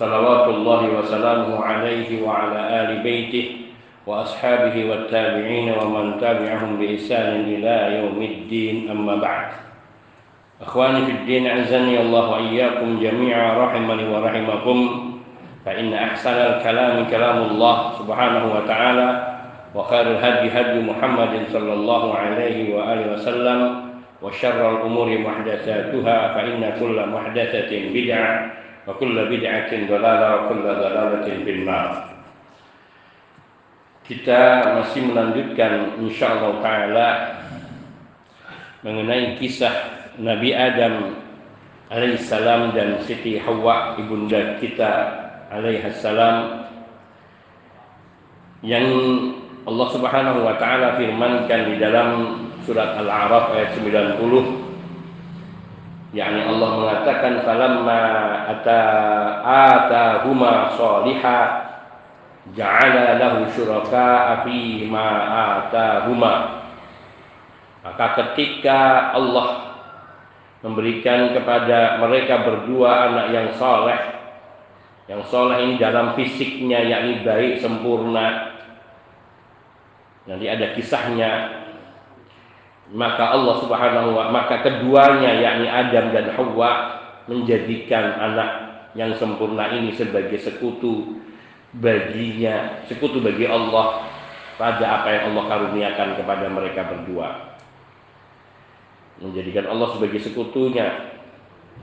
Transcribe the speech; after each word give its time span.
صلوات 0.00 0.48
الله 0.48 0.82
وسلامه 0.98 1.64
عليه 1.64 2.22
وعلى 2.24 2.60
آل 2.80 3.02
بيته 3.04 3.46
وأصحابه 4.06 4.90
والتابعين 4.90 5.68
ومن 5.76 6.16
تبعهم 6.20 6.80
بإحسان 6.80 7.44
إلى 7.44 8.00
يوم 8.00 8.22
الدين. 8.22 8.90
أما 8.90 9.14
بعد 9.14 9.46
أخواني 10.62 11.04
في 11.06 11.12
الدين 11.12 11.46
أعزني 11.46 12.00
الله 12.00 12.30
وإياكم 12.30 13.00
جميعا 13.00 13.64
رحمني 13.64 14.08
ورحمكم 14.08 14.78
فإن 15.66 15.92
أحسن 15.92 16.36
الكلام 16.36 17.04
كلام 17.10 17.38
الله 17.42 17.76
سبحانه 17.98 18.44
وتعالى 18.54 19.08
وخير 19.74 20.06
الهدي 20.16 20.48
هدي 20.48 20.80
محمد 20.80 21.44
صلى 21.52 21.72
الله 21.72 22.14
عليه 22.14 22.74
وآله 22.74 23.12
وسلم 23.12 23.90
وشر 24.22 24.60
الأمور 24.76 25.18
محدثاتها 25.18 26.34
فإن 26.34 26.72
كل 26.80 26.96
محدثة 27.08 27.70
بدعة 27.94 28.59
وكل 28.87 29.15
بدعة 29.25 29.71
ضلالة 29.89 30.27
وكل 30.35 30.63
ضلالة 30.63 31.27
في 31.45 31.51
النار 31.51 31.89
kita 34.05 34.61
masih 34.77 35.01
melanjutkan 35.09 35.97
insyaallah 35.97 36.61
taala 36.61 37.09
mengenai 38.85 39.33
kisah 39.41 39.73
Nabi 40.21 40.53
Adam 40.53 41.17
alaihissalam 41.89 42.77
dan 42.77 43.01
Siti 43.01 43.41
Hawa 43.41 43.97
ibunda 43.97 44.61
kita 44.61 44.93
alaihissalam 45.49 46.69
yang 48.61 48.85
Allah 49.65 49.87
Subhanahu 49.89 50.45
wa 50.45 50.53
taala 50.61 51.01
firmankan 51.01 51.73
di 51.73 51.81
dalam 51.81 52.09
surat 52.61 53.01
Al-A'raf 53.01 53.57
ayat 53.57 53.73
90 53.81 54.58
yakni 56.10 56.42
Allah 56.42 56.70
mengatakan 56.74 57.46
falamma 57.46 58.02
ata 58.50 58.82
atahuma 59.46 60.74
salihah 60.74 61.42
ja'ala 62.54 63.18
lahu 63.18 63.46
syuraka 63.54 64.42
fi 64.46 64.86
ma 64.90 65.08
atahuma. 65.62 66.34
Maka 67.80 68.06
ketika 68.18 69.12
Allah 69.16 69.70
memberikan 70.60 71.32
kepada 71.32 71.96
mereka 72.04 72.44
berdua 72.44 73.08
anak 73.08 73.26
yang 73.32 73.48
soleh 73.56 74.00
yang 75.08 75.24
soleh 75.26 75.58
ini 75.64 75.74
dalam 75.80 76.12
fisiknya 76.14 76.84
yakni 76.84 77.24
baik 77.24 77.64
sempurna 77.64 78.52
nanti 80.28 80.46
ada 80.46 80.76
kisahnya 80.76 81.30
maka 82.90 83.38
Allah 83.38 83.54
Subhanahu 83.62 84.18
wa 84.18 84.34
maka 84.34 84.66
keduanya 84.66 85.38
yakni 85.38 85.70
Adam 85.70 86.10
dan 86.10 86.34
Hawa 86.34 86.70
menjadikan 87.30 88.18
anak 88.18 88.50
yang 88.98 89.14
sempurna 89.14 89.70
ini 89.70 89.94
sebagai 89.94 90.34
sekutu 90.42 91.22
baginya, 91.78 92.82
sekutu 92.90 93.22
bagi 93.22 93.46
Allah 93.46 94.10
pada 94.58 94.84
apa 95.00 95.08
yang 95.14 95.22
Allah 95.30 95.44
karuniakan 95.46 96.08
kepada 96.18 96.46
mereka 96.50 96.90
berdua. 96.90 97.54
Menjadikan 99.22 99.70
Allah 99.70 99.94
sebagai 99.94 100.18
sekutunya, 100.18 101.14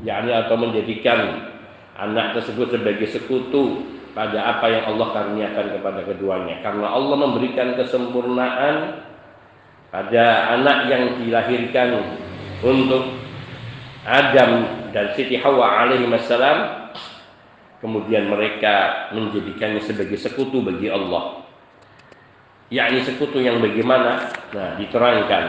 yakni 0.03 0.35
atau 0.35 0.59
menjadikan 0.59 1.47
anak 1.95 2.35
tersebut 2.35 2.75
sebagai 2.75 3.07
sekutu 3.07 3.87
pada 4.11 4.57
apa 4.57 4.67
yang 4.67 4.83
Allah 4.91 5.07
karuniakan 5.15 5.65
kepada 5.79 6.01
keduanya. 6.03 6.59
Karena 6.59 6.91
Allah 6.91 7.15
memberikan 7.15 7.79
kesempurnaan 7.79 8.75
pada 9.87 10.55
anak 10.55 10.77
yang 10.91 11.03
dilahirkan 11.23 12.03
untuk 12.59 13.17
Adam 14.07 14.51
dan 14.91 15.11
Siti 15.15 15.39
Hawa 15.39 15.83
alaihi 15.83 16.07
wassalam 16.07 16.89
kemudian 17.79 18.27
mereka 18.27 19.07
menjadikannya 19.13 19.83
sebagai 19.83 20.17
sekutu 20.17 20.63
bagi 20.63 20.89
Allah. 20.89 21.43
Yakni 22.67 22.99
sekutu 23.03 23.39
yang 23.39 23.63
bagaimana? 23.63 24.27
Nah 24.51 24.75
diterangkan. 24.75 25.43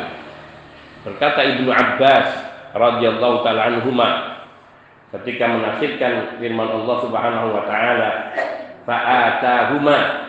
Berkata 1.03 1.41
Ibnu 1.43 1.71
Abbas 1.71 2.27
radhiyallahu 2.75 3.43
taala 3.43 3.75
anhuma 3.75 4.39
ketika 5.17 5.49
menafsirkan 5.49 6.37
firman 6.37 6.69
Allah 6.69 6.97
Subhanahu 7.01 7.49
wa 7.55 7.63
taala 7.65 8.11
fa'atahuma 8.85 10.28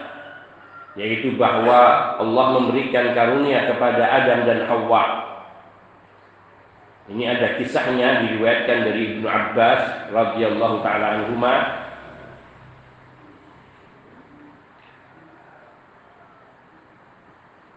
yaitu 0.97 1.37
bahwa 1.37 2.17
Allah 2.17 2.45
memberikan 2.57 3.13
karunia 3.13 3.69
kepada 3.69 4.01
Adam 4.01 4.39
dan 4.49 4.59
Hawa. 4.65 5.05
Ini 7.09 7.25
ada 7.25 7.57
kisahnya 7.57 8.25
diriwayatkan 8.25 8.85
dari 8.85 9.01
Ibnu 9.17 9.25
Abbas 9.25 10.13
radhiyallahu 10.13 10.85
taala 10.85 11.07
anhuma. 11.21 11.55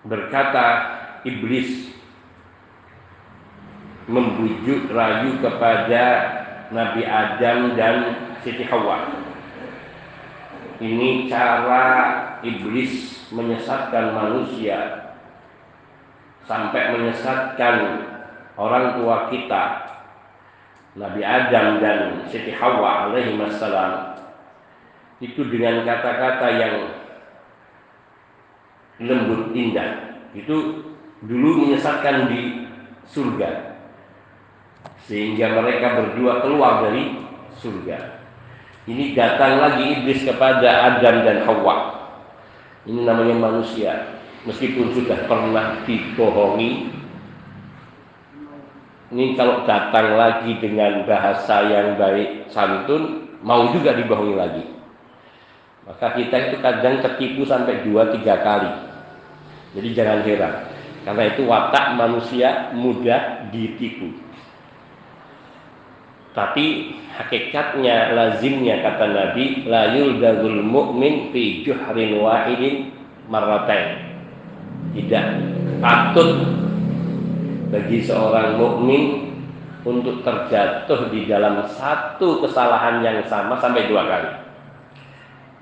Berkata 0.03 0.67
iblis 1.25 1.95
membujuk 4.11 4.91
rayu 4.91 5.39
kepada 5.41 6.05
Nabi 6.75 7.07
Adam 7.07 7.79
dan 7.79 7.97
Siti 8.43 8.67
Hawa. 8.67 9.22
Ini 10.83 11.31
cara 11.31 11.87
iblis 12.43 13.23
menyesatkan 13.31 14.19
manusia 14.19 15.15
sampai 16.43 16.99
menyesatkan 16.99 18.03
orang 18.59 18.99
tua 18.99 19.31
kita 19.31 19.65
Nabi 20.99 21.23
Adam 21.23 21.79
dan 21.79 22.27
Siti 22.27 22.51
Hawa 22.51 23.15
alaihi 23.15 23.39
wassalam. 23.39 24.19
Itu 25.23 25.47
dengan 25.47 25.87
kata-kata 25.87 26.51
yang 26.51 26.75
lembut 29.07 29.55
indah. 29.55 30.19
Itu 30.35 30.83
dulu 31.23 31.63
menyesatkan 31.63 32.27
di 32.27 32.67
surga. 33.07 33.79
Sehingga 35.07 35.63
mereka 35.63 35.95
berdua 35.95 36.43
keluar 36.43 36.91
dari 36.91 37.23
surga 37.55 38.22
ini 38.83 39.15
datang 39.15 39.63
lagi 39.63 39.95
iblis 39.95 40.27
kepada 40.27 40.91
Adam 40.91 41.23
dan 41.23 41.47
Hawa. 41.47 42.03
Ini 42.83 43.07
namanya 43.07 43.39
manusia. 43.39 44.19
Meskipun 44.43 44.91
sudah 44.91 45.31
pernah 45.31 45.87
dibohongi. 45.87 46.91
Ini 49.15 49.39
kalau 49.39 49.63
datang 49.69 50.19
lagi 50.19 50.59
dengan 50.59 51.07
bahasa 51.07 51.63
yang 51.71 51.95
baik 51.95 52.51
santun, 52.51 53.31
mau 53.47 53.71
juga 53.71 53.95
dibohongi 53.95 54.35
lagi. 54.35 54.65
Maka 55.87 56.19
kita 56.19 56.51
itu 56.51 56.57
kadang 56.59 56.99
tertipu 57.07 57.47
sampai 57.47 57.87
dua 57.87 58.11
tiga 58.11 58.43
kali. 58.43 58.71
Jadi 59.79 59.89
jangan 59.95 60.27
heran. 60.27 60.55
Karena 61.07 61.23
itu 61.31 61.43
watak 61.47 61.95
manusia 61.95 62.75
mudah 62.75 63.47
ditipu. 63.55 64.11
Tapi 66.33 66.97
hakikatnya 67.13 68.17
lazimnya 68.17 68.81
kata 68.81 69.05
Nabi 69.05 69.69
la 69.69 69.93
yuldagul 69.93 70.65
mu'min 70.65 71.29
fi 71.29 71.61
juhrin 71.61 72.25
wahidin 72.25 72.89
marratain. 73.29 74.01
Tidak 74.97 75.25
patut 75.81 76.41
bagi 77.73 78.05
seorang 78.05 78.61
mukmin 78.61 79.33
untuk 79.83 80.21
terjatuh 80.23 81.09
di 81.11 81.25
dalam 81.25 81.65
satu 81.69 82.45
kesalahan 82.45 83.01
yang 83.01 83.25
sama 83.29 83.59
sampai 83.61 83.89
dua 83.89 84.05
kali. 84.05 84.31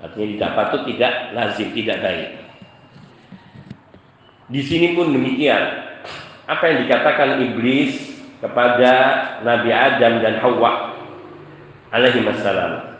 Artinya 0.01 0.27
tidak 0.33 0.51
patut, 0.57 0.81
tidak 0.89 1.13
lazim, 1.37 1.67
tidak 1.71 1.97
baik. 2.03 2.29
Di 4.51 4.61
sini 4.65 4.97
pun 4.97 5.15
demikian. 5.15 5.87
Apa 6.49 6.67
yang 6.67 6.77
dikatakan 6.83 7.39
iblis 7.39 8.10
kepada 8.41 8.93
Nabi 9.45 9.69
Adam 9.69 10.13
dan 10.19 10.41
Hawa 10.41 10.97
alaihi 11.93 12.25
wassalam. 12.25 12.97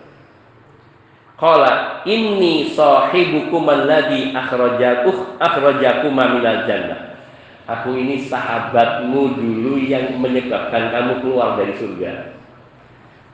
Qala 1.42 2.06
inni 2.06 2.70
sahibukum 2.78 3.66
alladhi 3.66 4.30
akhrajakuh 4.38 5.42
akhrajakum 5.42 6.14
minal 6.14 6.70
jannah. 6.70 7.18
Aku 7.66 7.98
ini 7.98 8.30
sahabatmu 8.30 9.38
dulu 9.38 9.82
yang 9.82 10.22
menyebabkan 10.22 10.94
kamu 10.94 11.26
keluar 11.26 11.58
dari 11.58 11.74
surga. 11.82 12.38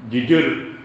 Jujur 0.07 0.77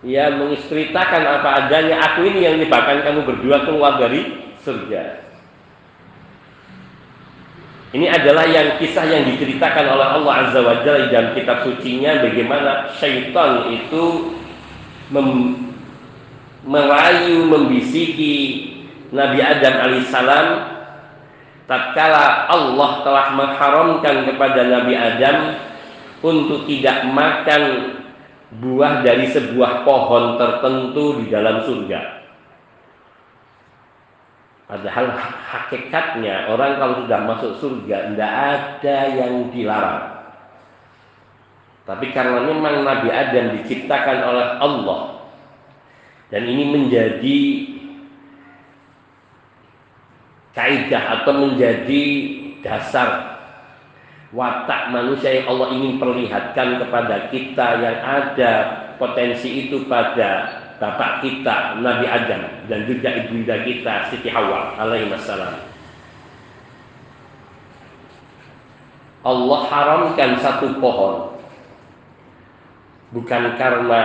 ya 0.00 0.32
mengistritakan 0.32 1.22
apa 1.28 1.48
adanya 1.66 2.00
aku 2.00 2.24
ini 2.24 2.48
yang 2.48 2.56
menyebabkan 2.56 3.04
kamu 3.04 3.20
berdua 3.28 3.68
keluar 3.68 4.00
dari 4.00 4.32
surga 4.64 5.29
ini 7.90 8.06
adalah 8.06 8.46
yang 8.46 8.78
kisah 8.78 9.02
yang 9.02 9.26
diceritakan 9.26 9.98
oleh 9.98 10.06
Allah 10.22 10.34
Azza 10.46 10.62
wa 10.62 10.78
Jalla 10.86 11.10
dalam 11.10 11.34
kitab 11.34 11.66
sucinya 11.66 12.22
bagaimana 12.22 12.94
syaitan 12.94 13.66
itu 13.74 14.30
mem 15.10 15.58
merayu 16.62 17.50
membisiki 17.50 18.68
Nabi 19.10 19.42
Adam 19.42 19.74
alaihissalam 19.80 20.46
tatkala 21.66 22.46
Allah 22.46 22.90
telah 23.02 23.26
mengharamkan 23.34 24.16
kepada 24.28 24.60
Nabi 24.70 24.94
Adam 24.94 25.58
untuk 26.22 26.70
tidak 26.70 27.10
makan 27.10 27.96
buah 28.60 29.02
dari 29.02 29.30
sebuah 29.34 29.82
pohon 29.82 30.38
tertentu 30.38 31.22
di 31.22 31.26
dalam 31.26 31.62
surga. 31.66 32.19
Padahal 34.70 35.10
hakikatnya 35.50 36.46
orang 36.46 36.78
kalau 36.78 36.94
sudah 37.02 37.18
masuk 37.26 37.52
surga 37.58 38.14
tidak 38.14 38.32
ada 38.38 38.96
yang 39.18 39.50
dilarang. 39.50 40.30
Tapi 41.90 42.14
karena 42.14 42.38
memang 42.46 42.86
Nabi 42.86 43.10
Adam 43.10 43.58
diciptakan 43.58 44.18
oleh 44.30 44.46
Allah 44.62 45.26
dan 46.30 46.46
ini 46.46 46.70
menjadi 46.70 47.40
kaidah 50.54 51.04
atau 51.18 51.32
menjadi 51.34 52.04
dasar 52.62 53.42
watak 54.30 54.94
manusia 54.94 55.42
yang 55.42 55.50
Allah 55.50 55.74
ingin 55.74 55.98
perlihatkan 55.98 56.78
kepada 56.78 57.16
kita 57.34 57.66
yang 57.82 57.98
ada 58.06 58.52
potensi 59.02 59.66
itu 59.66 59.90
pada 59.90 60.59
bapak 60.80 61.20
kita 61.20 61.76
Nabi 61.84 62.08
Adam 62.08 62.64
dan 62.66 62.88
juga 62.88 63.12
ibunda 63.20 63.60
kita 63.68 64.08
Siti 64.08 64.32
Hawa 64.32 64.80
alaihi 64.80 65.12
wassalam. 65.12 65.60
Allah 69.20 69.60
haramkan 69.68 70.40
satu 70.40 70.80
pohon 70.80 71.36
bukan 73.12 73.60
karena 73.60 74.02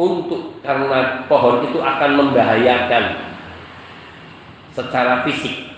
untuk 0.00 0.56
karena 0.64 1.28
pohon 1.28 1.68
itu 1.68 1.76
akan 1.84 2.10
membahayakan 2.16 3.04
secara 4.72 5.20
fisik. 5.28 5.68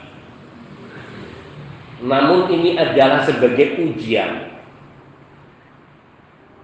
Namun 1.98 2.46
ini 2.54 2.78
adalah 2.78 3.26
sebagai 3.26 3.82
ujian 3.82 4.54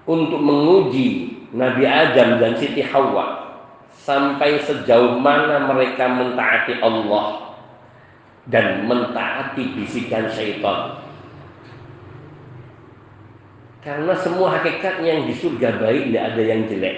untuk 0.07 0.39
menguji 0.39 1.30
Nabi 1.51 1.83
Adam 1.83 2.39
dan 2.39 2.55
Siti 2.59 2.83
Hawa 2.83 3.51
sampai 4.07 4.63
sejauh 4.63 5.19
mana 5.19 5.67
mereka 5.67 6.07
mentaati 6.07 6.79
Allah 6.79 7.59
dan 8.47 8.87
mentaati 8.87 9.75
bisikan 9.75 10.31
syaitan. 10.31 10.99
Karena 13.81 14.13
semua 14.21 14.61
hakikat 14.61 15.01
yang 15.01 15.25
di 15.25 15.35
surga 15.35 15.81
baik 15.81 16.13
tidak 16.13 16.25
ada 16.37 16.43
yang 16.45 16.61
jelek. 16.69 16.97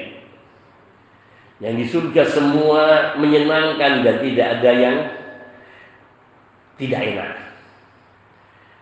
Yang 1.62 1.74
di 1.78 1.86
surga 1.94 2.22
semua 2.26 2.82
menyenangkan 3.22 4.02
dan 4.02 4.16
tidak 4.18 4.46
ada 4.58 4.70
yang 4.74 4.96
tidak 6.74 7.00
enak. 7.06 7.30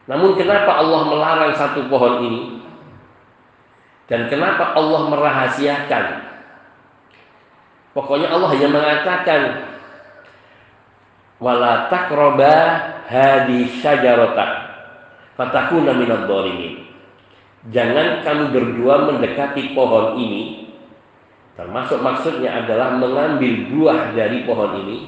Namun 0.09 0.33
kenapa 0.41 0.81
Allah 0.81 1.03
melarang 1.13 1.53
satu 1.55 1.87
pohon 1.93 2.25
ini? 2.25 2.43
Dan 4.11 4.27
kenapa 4.27 4.75
Allah 4.75 5.07
merahasiakan? 5.07 6.05
Pokoknya 7.95 8.35
Allah 8.35 8.49
hanya 8.51 8.69
mengatakan 8.71 9.43
wala 11.39 11.87
taqraba 11.87 12.55
hadi 13.07 13.71
syajarata 13.79 14.47
fatakuna 15.39 15.95
dhalimin. 15.95 16.91
Jangan 17.71 18.27
kamu 18.27 18.45
berdua 18.51 18.95
mendekati 19.11 19.79
pohon 19.79 20.19
ini. 20.19 20.69
Termasuk 21.55 22.01
maksudnya 22.01 22.65
adalah 22.65 22.97
mengambil 22.97 23.69
buah 23.69 24.17
dari 24.17 24.49
pohon 24.49 24.81
ini 24.87 24.99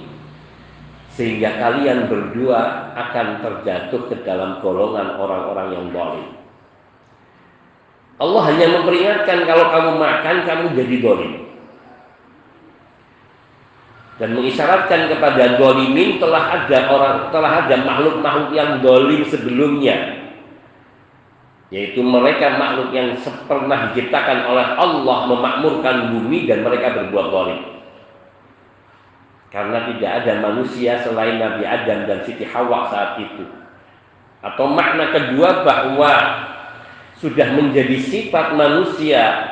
sehingga 1.16 1.48
kalian 1.60 2.08
berdua 2.08 2.92
akan 2.92 3.40
terjatuh 3.40 4.08
ke 4.08 4.20
dalam 4.24 4.60
golongan 4.60 5.16
orang-orang 5.16 5.68
yang 5.76 5.86
zalim. 5.96 6.41
Allah 8.22 8.42
hanya 8.54 8.66
memperingatkan 8.78 9.38
kalau 9.50 9.66
kamu 9.74 9.90
makan 9.98 10.36
kamu 10.46 10.64
jadi 10.78 10.96
dolim. 11.02 11.32
Dan 14.22 14.38
mengisyaratkan 14.38 15.10
kepada 15.10 15.58
dolimin 15.58 16.22
telah 16.22 16.62
ada 16.62 16.78
orang 16.86 17.16
telah 17.34 17.66
ada 17.66 17.74
makhluk-makhluk 17.82 18.54
yang 18.54 18.78
dolim 18.78 19.26
sebelumnya. 19.26 20.22
Yaitu 21.74 22.04
mereka 22.06 22.54
makhluk 22.60 22.94
yang 22.94 23.18
pernah 23.50 23.90
diciptakan 23.90 24.46
oleh 24.46 24.66
Allah 24.78 25.18
memakmurkan 25.26 26.14
bumi 26.14 26.46
dan 26.46 26.62
mereka 26.62 26.94
berbuat 26.94 27.26
dolim. 27.34 27.60
Karena 29.50 29.82
tidak 29.90 30.10
ada 30.22 30.32
manusia 30.38 31.02
selain 31.02 31.42
Nabi 31.42 31.66
Adam 31.66 32.06
dan 32.06 32.22
Siti 32.22 32.46
Hawa 32.46 32.86
saat 32.86 33.18
itu. 33.18 33.44
Atau 34.44 34.70
makna 34.70 35.10
kedua 35.10 35.66
bahwa 35.66 36.12
sudah 37.22 37.54
menjadi 37.54 38.02
sifat 38.02 38.58
manusia 38.58 39.46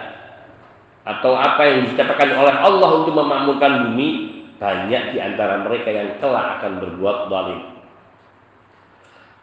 atau 1.06 1.38
apa 1.38 1.62
yang 1.70 1.87
dikatakan 1.87 2.34
oleh 2.34 2.50
Allah 2.50 2.90
untuk 2.99 3.14
memakmurkan 3.14 3.88
bumi 3.88 4.43
banyak 4.58 5.14
di 5.14 5.19
antara 5.22 5.62
mereka 5.62 5.88
yang 5.88 6.19
telah 6.19 6.58
akan 6.58 6.82
berbuat 6.82 7.17
zalim. 7.31 7.61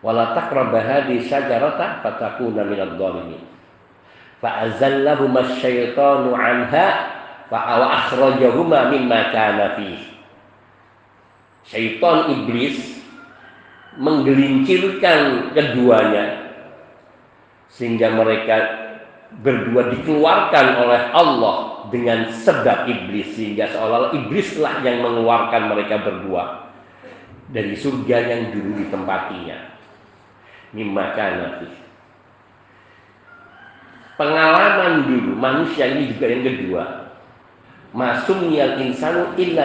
Wala 0.05 0.35
taqrabu 0.37 0.77
hadhihi 0.77 1.25
syajarata 1.25 2.03
fatakuna 2.05 2.67
minadh 2.67 2.99
dhalimin. 2.99 3.41
Fa'azallahuma 4.43 5.41
asyaitanu 5.41 6.37
'anha 6.37 6.87
fa 7.49 7.57
akhrajahuma 8.05 8.93
mimma 8.93 9.33
kana. 9.33 9.73
Syaitan 11.65 12.29
iblis 12.29 13.01
menggelincirkan 13.97 15.51
keduanya 15.57 16.36
sehingga 17.71 18.13
mereka 18.15 18.57
berdua 19.43 19.91
dikeluarkan 19.91 20.65
oleh 20.87 21.01
Allah 21.11 21.87
dengan 21.91 22.31
sebab 22.31 22.87
iblis. 22.87 23.35
Sehingga 23.35 23.71
seolah-olah 23.71 24.11
iblislah 24.15 24.83
yang 24.83 25.03
mengeluarkan 25.03 25.71
mereka 25.71 26.01
berdua 26.03 26.71
dari 27.51 27.75
surga 27.75 28.17
yang 28.27 28.41
dulu 28.51 28.83
ditempatinya. 28.83 29.57
Mimma 30.75 31.15
kana 31.15 31.63
pengalaman 34.17 35.05
dulu 35.07 35.31
manusia 35.37 35.87
ini 35.87 36.11
juga 36.11 36.25
yang 36.27 36.43
kedua. 36.43 36.83
Masumnya 37.95 38.75
insanu 38.83 39.31
illa 39.39 39.63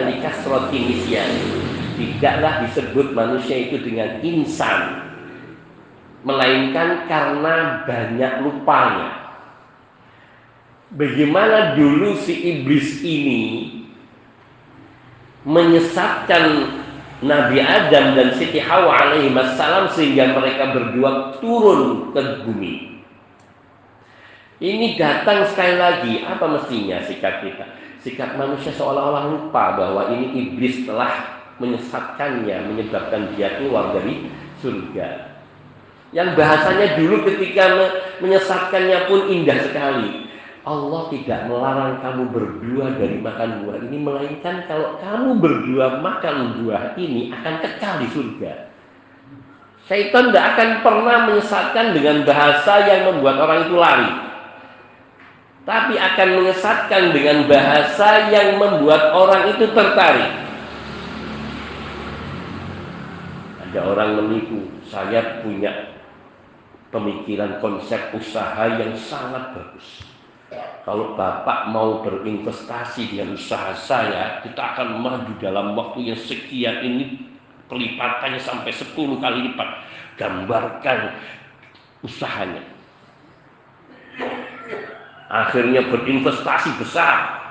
tidaklah 1.99 2.53
disebut 2.63 3.11
manusia 3.11 3.67
itu 3.67 3.77
dengan 3.83 4.23
insan 4.23 5.02
melainkan 6.23 7.05
karena 7.05 7.83
banyak 7.83 8.33
lupanya. 8.43 9.23
Bagaimana 10.93 11.75
dulu 11.75 12.15
si 12.21 12.33
iblis 12.33 13.01
ini 13.03 13.43
menyesatkan 15.43 16.69
Nabi 17.23 17.59
Adam 17.63 18.19
dan 18.19 18.35
Siti 18.35 18.59
Hawa 18.59 19.07
alaihi 19.07 19.31
wassalam 19.31 19.91
sehingga 19.95 20.35
mereka 20.35 20.75
berdua 20.75 21.39
turun 21.39 22.11
ke 22.11 22.21
bumi. 22.43 22.93
Ini 24.63 24.95
datang 24.95 25.43
sekali 25.51 25.75
lagi, 25.75 26.13
apa 26.23 26.45
mestinya 26.47 27.03
sikap 27.03 27.43
kita? 27.43 27.67
Sikap 27.99 28.39
manusia 28.39 28.71
seolah-olah 28.75 29.27
lupa 29.27 29.75
bahwa 29.75 30.07
ini 30.13 30.35
iblis 30.39 30.87
telah 30.87 31.43
menyesatkannya, 31.59 32.71
menyebabkan 32.71 33.33
dia 33.35 33.59
keluar 33.59 33.91
dari 33.91 34.27
surga. 34.63 35.32
Yang 36.13 36.37
bahasanya 36.37 36.87
dulu 36.93 37.25
ketika 37.25 37.73
menyesatkannya 38.21 39.09
pun 39.09 39.19
indah 39.33 39.57
sekali. 39.65 40.29
Allah 40.63 41.11
tidak 41.11 41.51
melarang 41.51 41.99
kamu 41.99 42.23
berdua 42.31 42.95
dari 42.95 43.19
makan 43.19 43.67
buah 43.67 43.83
ini 43.83 43.97
melainkan 43.99 44.63
kalau 44.63 44.95
kamu 44.95 45.35
berdua 45.43 45.99
makan 45.99 46.63
buah 46.63 46.95
ini 46.95 47.35
akan 47.35 47.53
kekal 47.59 47.99
di 47.99 48.07
surga. 48.15 48.71
Syaitan 49.83 50.31
tidak 50.31 50.55
akan 50.55 50.69
pernah 50.79 51.17
menyesatkan 51.27 51.91
dengan 51.91 52.23
bahasa 52.23 52.73
yang 52.87 53.11
membuat 53.11 53.35
orang 53.43 53.59
itu 53.67 53.75
lari. 53.75 54.11
Tapi 55.67 55.93
akan 55.99 56.29
menyesatkan 56.39 57.03
dengan 57.11 57.37
bahasa 57.51 58.31
yang 58.31 58.55
membuat 58.55 59.11
orang 59.11 59.51
itu 59.51 59.67
tertarik. 59.67 60.31
Ada 63.67 63.79
orang 63.83 64.09
menipu, 64.23 64.71
saya 64.87 65.43
punya 65.43 65.93
pemikiran 66.93 67.57
konsep 67.57 68.13
usaha 68.13 68.69
yang 68.77 68.93
sangat 68.93 69.57
bagus. 69.57 70.05
Kalau 70.85 71.17
Bapak 71.17 71.73
mau 71.73 72.05
berinvestasi 72.05 73.09
dengan 73.09 73.33
usaha 73.33 73.73
saya, 73.73 74.45
kita 74.45 74.61
akan 74.77 75.01
maju 75.01 75.33
dalam 75.41 75.73
waktu 75.73 76.13
yang 76.13 76.19
sekian 76.19 76.85
ini 76.85 77.33
pelipatannya 77.65 78.37
sampai 78.37 78.69
10 78.69 78.93
kali 78.93 79.39
lipat. 79.49 79.69
Gambarkan 80.21 81.17
usahanya. 82.05 82.61
Akhirnya 85.33 85.89
berinvestasi 85.89 86.77
besar. 86.77 87.41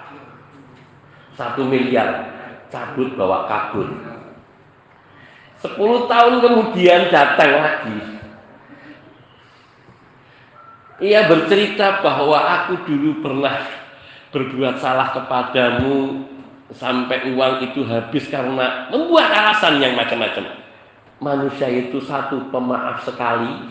Satu 1.34 1.66
miliar. 1.66 2.30
Cabut 2.70 3.18
bawa 3.18 3.50
kabur. 3.50 3.90
Sepuluh 5.58 6.06
tahun 6.06 6.38
kemudian 6.40 7.10
datang 7.10 7.52
lagi 7.58 8.21
ia 11.02 11.26
bercerita 11.26 11.98
bahwa 11.98 12.38
aku 12.38 12.86
dulu 12.86 13.26
pernah 13.26 13.66
berbuat 14.30 14.78
salah 14.78 15.10
kepadamu 15.10 16.22
sampai 16.70 17.34
uang 17.34 17.54
itu 17.68 17.82
habis 17.84 18.30
karena 18.30 18.86
membuat 18.88 19.28
alasan 19.34 19.82
yang 19.82 19.98
macam-macam. 19.98 20.62
Manusia 21.18 21.66
itu 21.68 21.98
satu 22.06 22.50
pemaaf 22.54 23.02
sekali 23.02 23.66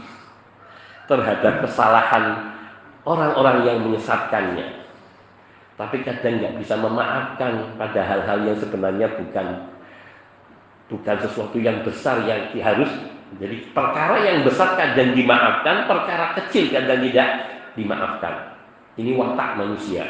terhadap 1.08 1.64
kesalahan 1.64 2.52
orang-orang 3.08 3.64
yang 3.64 3.78
menyesatkannya. 3.88 4.84
Tapi 5.80 6.04
kadang 6.04 6.38
nggak 6.38 6.56
bisa 6.62 6.76
memaafkan 6.78 7.74
pada 7.80 8.02
hal-hal 8.06 8.40
yang 8.44 8.58
sebenarnya 8.60 9.08
bukan 9.18 9.48
bukan 10.92 11.18
sesuatu 11.24 11.58
yang 11.58 11.80
besar 11.88 12.28
yang 12.28 12.52
harus 12.60 12.92
jadi 13.40 13.56
perkara 13.72 14.28
yang 14.28 14.44
besar 14.44 14.76
kadang 14.76 15.16
dimaafkan, 15.16 15.88
perkara 15.88 16.36
kecil 16.36 16.68
kadang 16.68 17.00
tidak 17.00 17.30
dimaafkan. 17.80 18.60
Ini 19.00 19.16
watak 19.16 19.56
manusia. 19.56 20.04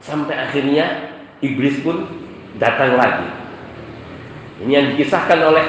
Sampai 0.00 0.36
akhirnya 0.36 1.12
iblis 1.44 1.84
pun 1.84 2.08
datang 2.56 2.96
lagi. 2.96 3.28
Ini 4.64 4.72
yang 4.72 4.86
dikisahkan 4.96 5.40
oleh 5.44 5.64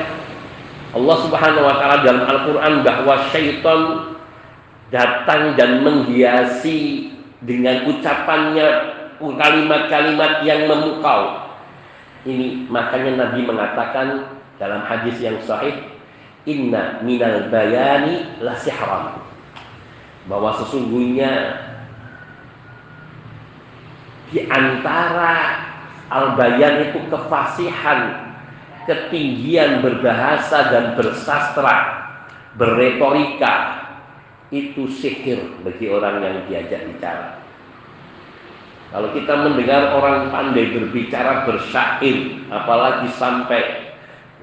Allah 0.95 1.17
Subhanahu 1.27 1.67
wa 1.67 1.75
taala 1.75 2.07
dalam 2.07 2.23
Al-Qur'an 2.23 2.73
bahwa 2.87 3.15
syaitan 3.35 3.81
datang 4.95 5.59
dan 5.59 5.83
menghiasi 5.83 7.11
dengan 7.43 7.83
ucapannya 7.91 8.95
kalimat-kalimat 9.19 10.43
yang 10.47 10.71
memukau 10.71 11.44
ini 12.25 12.65
makanya 12.73 13.29
Nabi 13.29 13.45
mengatakan 13.45 14.37
dalam 14.57 14.81
hadis 14.81 15.21
yang 15.21 15.37
sahih, 15.45 15.93
Inna 16.49 17.05
minal 17.05 17.53
bayani 17.53 18.41
la 18.41 18.57
sihram. 18.57 19.21
Bahwa 20.25 20.57
sesungguhnya 20.57 21.61
di 24.33 24.41
antara 24.49 25.61
al-bayan 26.09 26.89
itu 26.89 26.97
kefasihan, 27.13 28.33
ketinggian 28.89 29.85
berbahasa 29.85 30.73
dan 30.73 30.85
bersastra, 30.97 32.09
berretorika, 32.57 33.85
itu 34.49 34.89
sihir 34.89 35.61
bagi 35.61 35.89
orang 35.93 36.25
yang 36.25 36.37
diajak 36.49 36.89
bicara. 36.89 37.44
Kalau 38.93 39.09
kita 39.11 39.33
mendengar 39.33 39.97
orang 39.97 40.29
pandai 40.29 40.71
berbicara 40.71 41.43
bersyair, 41.49 42.45
apalagi 42.53 43.09
sampai 43.17 43.91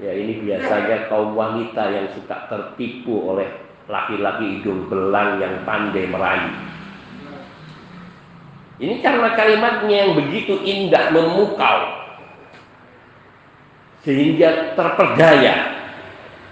ya 0.01 0.11
ini 0.11 0.43
biasanya 0.43 1.07
kaum 1.07 1.37
wanita 1.37 1.83
yang 1.89 2.07
suka 2.11 2.49
tertipu 2.51 3.33
oleh 3.33 3.47
laki-laki 3.87 4.59
hidung 4.59 4.87
belang 4.91 5.39
yang 5.39 5.63
pandai 5.67 6.07
merayu. 6.07 6.53
Ini 8.83 8.99
karena 8.99 9.31
kalimatnya 9.37 9.95
yang 10.07 10.11
begitu 10.17 10.59
indah 10.65 11.13
memukau 11.13 12.03
sehingga 14.03 14.75
terperdaya. 14.75 15.71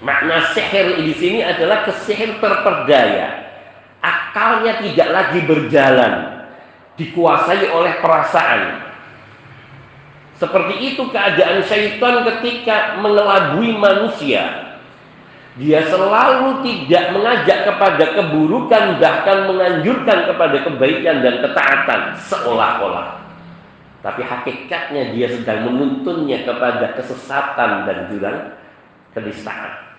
Makna 0.02 0.50
sihir 0.58 0.98
di 0.98 1.14
sini 1.14 1.40
adalah 1.46 1.86
kesihir 1.86 2.42
terperdaya. 2.42 3.54
Akalnya 4.02 4.82
tidak 4.82 5.10
lagi 5.14 5.40
berjalan, 5.46 6.41
dikuasai 7.02 7.66
oleh 7.74 7.98
perasaan. 7.98 8.94
Seperti 10.38 10.94
itu 10.94 11.10
keadaan 11.10 11.66
syaitan 11.66 12.26
ketika 12.26 13.02
mengelabui 13.02 13.74
manusia. 13.78 14.74
Dia 15.60 15.84
selalu 15.84 16.64
tidak 16.64 17.12
mengajak 17.12 17.68
kepada 17.68 18.06
keburukan 18.16 18.98
bahkan 19.04 19.52
menganjurkan 19.52 20.32
kepada 20.32 20.58
kebaikan 20.64 21.22
dan 21.22 21.44
ketaatan 21.44 22.02
seolah-olah. 22.32 23.20
Tapi 24.02 24.26
hakikatnya 24.26 25.14
dia 25.14 25.30
sedang 25.30 25.70
menuntunnya 25.70 26.42
kepada 26.42 26.98
kesesatan 26.98 27.86
dan 27.86 27.98
jurang 28.10 28.40
kenistaan. 29.14 29.91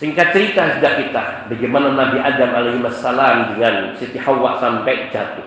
Singkat 0.00 0.32
cerita 0.32 0.80
sudah 0.80 0.92
kita 0.96 1.24
bagaimana 1.52 1.92
Nabi 1.92 2.24
Adam 2.24 2.56
alaihissalam 2.56 3.52
dengan 3.52 3.74
Siti 4.00 4.16
Hawa 4.16 4.56
sampai 4.56 5.12
jatuh. 5.12 5.44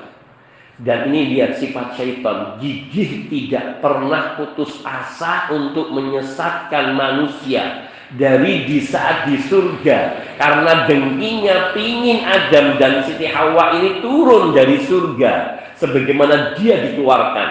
Dan 0.78 1.10
ini 1.10 1.34
lihat 1.34 1.58
sifat 1.58 1.98
syaitan 1.98 2.62
gigih 2.62 3.34
tidak 3.34 3.82
pernah 3.82 4.38
putus 4.38 4.78
asa 4.86 5.50
untuk 5.50 5.90
menyesatkan 5.90 6.94
manusia 6.94 7.90
dari 8.14 8.70
di 8.70 8.78
saat 8.86 9.26
di 9.26 9.42
surga 9.42 10.22
karena 10.38 10.86
dengkinya 10.86 11.74
pingin 11.74 12.22
Adam 12.22 12.78
dan 12.78 13.02
Siti 13.10 13.26
Hawa 13.26 13.82
ini 13.82 14.06
turun 14.06 14.54
dari 14.54 14.86
surga 14.86 15.66
sebagaimana 15.82 16.54
dia 16.62 16.78
dikeluarkan 16.78 17.50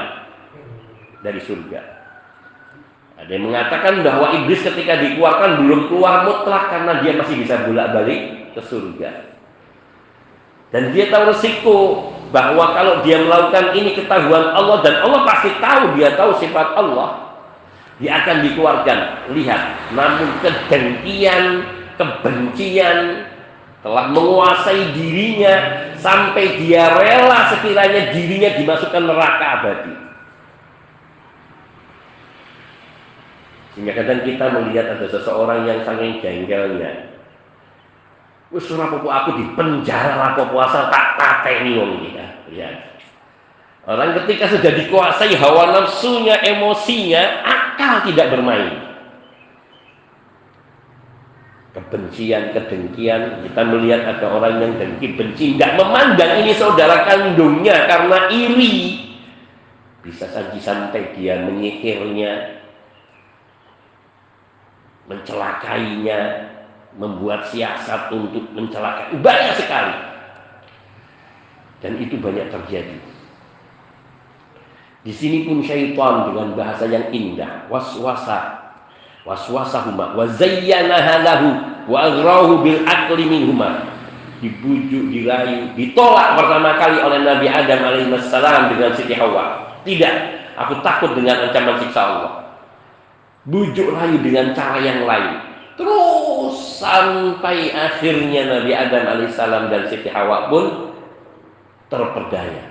dari 1.27 1.43
surga. 1.43 2.02
Ada 3.23 3.39
yang 3.39 3.55
mengatakan 3.55 4.03
bahwa 4.03 4.35
iblis 4.35 4.67
ketika 4.67 4.99
dikeluarkan 4.99 5.63
belum 5.63 5.81
keluar 5.87 6.27
mutlak 6.27 6.75
karena 6.75 6.99
dia 7.07 7.15
masih 7.15 7.39
bisa 7.39 7.55
bolak-balik 7.63 8.51
ke 8.51 8.61
surga. 8.67 9.11
Dan 10.75 10.91
dia 10.91 11.07
tahu 11.07 11.31
resiko 11.31 11.77
bahwa 12.35 12.75
kalau 12.75 13.05
dia 13.07 13.23
melakukan 13.23 13.79
ini 13.79 13.95
ketahuan 13.95 14.57
Allah 14.57 14.83
dan 14.83 15.07
Allah 15.07 15.23
pasti 15.23 15.55
tahu 15.63 15.95
dia 15.95 16.19
tahu 16.19 16.35
sifat 16.43 16.75
Allah. 16.75 17.39
Dia 18.03 18.25
akan 18.25 18.37
dikeluarkan. 18.43 18.99
Lihat, 19.31 19.95
namun 19.95 20.27
kedengkian, 20.43 21.63
kebencian 21.95 23.31
telah 23.87 24.11
menguasai 24.11 24.91
dirinya 24.99 25.55
sampai 25.95 26.59
dia 26.59 26.91
rela 26.91 27.55
sekiranya 27.55 28.11
dirinya 28.11 28.51
dimasukkan 28.59 29.03
neraka 29.07 29.45
abadi. 29.61 29.95
Sehingga 33.73 33.97
kadang 33.97 34.21
kita 34.29 34.45
melihat 34.53 34.97
ada 34.97 35.07
seseorang 35.09 35.65
yang 35.65 35.81
saking 35.83 36.21
jengkelnya. 36.21 37.13
Wis 38.53 38.69
ora 38.69 38.93
apa 38.93 39.01
aku 39.01 39.31
di 39.41 39.45
penjara 39.57 40.37
apa 40.37 40.45
puasa 40.53 40.93
tak 40.93 41.17
tateni 41.17 41.73
wong 41.81 42.05
iki 42.05 42.21
ya. 42.53 42.69
Orang 43.89 44.15
ketika 44.23 44.47
sudah 44.47 44.77
dikuasai 44.79 45.35
hawa 45.41 45.75
nafsunya, 45.75 46.39
emosinya, 46.39 47.43
akal 47.43 48.07
tidak 48.07 48.31
bermain. 48.31 48.79
Kebencian, 51.73 52.53
kedengkian, 52.53 53.43
kita 53.43 53.63
melihat 53.65 54.05
ada 54.05 54.27
orang 54.29 54.61
yang 54.61 54.73
dengki, 54.77 55.17
benci, 55.17 55.57
tidak 55.57 55.81
memandang 55.81 56.45
ini 56.45 56.53
saudara 56.55 57.09
kandungnya 57.09 57.89
karena 57.89 58.29
iri. 58.31 59.03
Bisa 60.05 60.29
saja 60.31 60.61
sampai 60.61 61.17
dia 61.17 61.43
menyihirnya, 61.43 62.62
mencelakainya, 65.11 66.21
membuat 66.97 67.49
siasat 67.49 68.13
untuk 68.13 68.45
mencelakai. 68.53 69.17
Banyak 69.19 69.55
sekali. 69.57 69.97
Dan 71.83 71.99
itu 71.99 72.15
banyak 72.21 72.47
terjadi. 72.53 72.99
Di 75.03 75.11
sini 75.11 75.43
pun 75.43 75.59
syaitan 75.67 76.31
dengan 76.31 76.55
bahasa 76.55 76.87
yang 76.87 77.11
indah, 77.11 77.67
waswasa, 77.67 78.55
waswasahuma, 79.27 80.15
wa 80.15 80.25
zayyanaha 80.31 81.27
lahu 81.27 81.49
wa 81.91 82.07
bil 82.63 82.87
aqli 82.87 83.27
minhuma. 83.27 83.91
Dibujuk, 84.39 85.11
dirayu, 85.11 85.71
ditolak 85.79 86.35
pertama 86.35 86.75
kali 86.75 86.99
oleh 86.99 87.23
Nabi 87.23 87.47
Adam 87.47 87.79
alaihissalam 87.79 88.75
dengan 88.75 88.91
Siti 88.95 89.15
Hawa. 89.15 89.71
Tidak, 89.87 90.15
aku 90.59 90.83
takut 90.83 91.15
dengan 91.15 91.47
ancaman 91.47 91.79
siksa 91.79 92.03
Allah 92.03 92.42
bujuk 93.47 93.91
rayu 93.95 94.19
dengan 94.23 94.55
cara 94.55 94.79
yang 94.79 95.03
lain. 95.07 95.33
Terus 95.75 96.57
sampai 96.79 97.73
akhirnya 97.73 98.47
Nabi 98.47 98.71
Adam 98.77 99.05
alaihissalam 99.09 99.73
dan 99.73 99.89
Siti 99.89 100.11
Hawa 100.13 100.53
pun 100.53 100.95
terperdaya. 101.89 102.71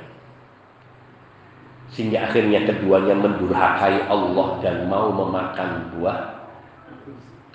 Sehingga 1.91 2.23
akhirnya 2.23 2.63
keduanya 2.63 3.19
mendurhakai 3.19 4.07
Allah 4.07 4.47
dan 4.63 4.87
mau 4.87 5.11
memakan 5.11 5.91
buah 5.97 6.39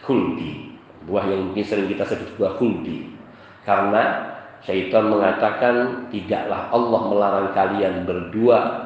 kuldi. 0.04 0.76
buah 1.06 1.23
yang 1.23 1.50
mungkin 1.50 1.62
sering 1.62 1.87
kita 1.87 2.02
sebut 2.02 2.35
buah 2.35 2.58
khuldi 2.58 3.14
karena 3.62 4.35
syaitan 4.62 5.06
mengatakan 5.06 6.06
tidaklah 6.11 6.66
Allah 6.70 7.00
melarang 7.06 7.49
kalian 7.54 8.02
berdua 8.02 8.85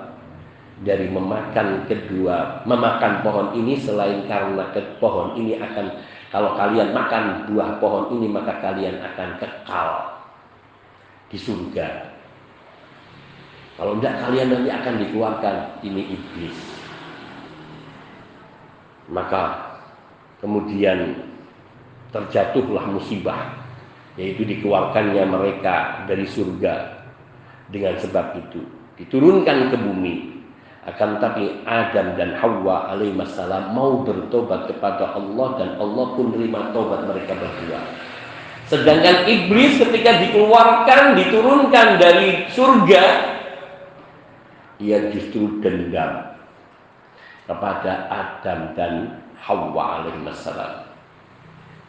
dari 0.81 1.13
memakan 1.13 1.85
kedua 1.85 2.65
memakan 2.65 3.21
pohon 3.21 3.49
ini 3.53 3.77
selain 3.77 4.25
karena 4.25 4.73
ke 4.73 4.81
pohon 4.97 5.37
ini 5.37 5.61
akan 5.61 5.93
kalau 6.31 6.55
kalian 6.55 6.95
makan 6.95 7.51
buah 7.51 7.83
pohon 7.83 8.15
ini 8.17 8.31
maka 8.31 8.63
kalian 8.63 9.03
akan 9.03 9.29
kekal 9.43 10.21
di 11.27 11.39
surga. 11.39 12.11
Kalau 13.75 13.97
tidak 13.99 14.15
kalian 14.23 14.49
nanti 14.53 14.71
akan 14.71 14.95
dikeluarkan. 15.03 15.57
Ini 15.83 16.03
iblis. 16.07 16.59
Maka 19.11 19.75
kemudian 20.39 21.19
terjatuhlah 22.15 22.87
musibah 22.91 23.59
yaitu 24.19 24.47
dikeluarkannya 24.47 25.23
mereka 25.27 26.05
dari 26.07 26.29
surga 26.29 27.03
dengan 27.75 27.99
sebab 27.99 28.39
itu. 28.39 28.61
Diturunkan 29.01 29.73
ke 29.73 29.77
bumi 29.81 30.30
akan 30.81 31.21
tapi 31.21 31.61
Adam 31.69 32.17
dan 32.17 32.41
Hawa 32.41 32.97
alaihissalam 32.97 33.77
mau 33.77 34.01
bertobat 34.01 34.65
kepada 34.65 35.13
Allah 35.13 35.61
dan 35.61 35.71
Allah 35.77 36.07
pun 36.17 36.33
menerima 36.33 36.73
tobat 36.73 37.05
mereka 37.05 37.37
berdua. 37.37 37.85
Sedangkan 38.65 39.29
iblis 39.29 39.77
ketika 39.77 40.25
dikeluarkan 40.25 41.21
diturunkan 41.21 42.01
dari 42.01 42.49
surga 42.49 43.05
ia 44.81 45.13
justru 45.13 45.61
dendam 45.61 46.33
kepada 47.45 48.09
Adam 48.09 48.73
dan 48.73 49.21
Hawa 49.37 50.01
alaihissalam. 50.01 50.89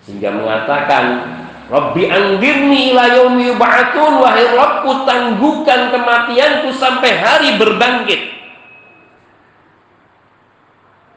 Sehingga 0.03 0.35
mengatakan 0.35 1.31
Rabbi 1.71 2.11
andirni 2.11 2.91
ila 2.91 3.07
yaumi 3.07 3.55
yub'atsun 3.55 4.19
wahai 4.19 4.51
Rabbku 4.51 5.07
tangguhkan 5.07 5.95
kematianku 5.95 6.75
sampai 6.75 7.15
hari 7.15 7.55
berbangkit 7.55 8.41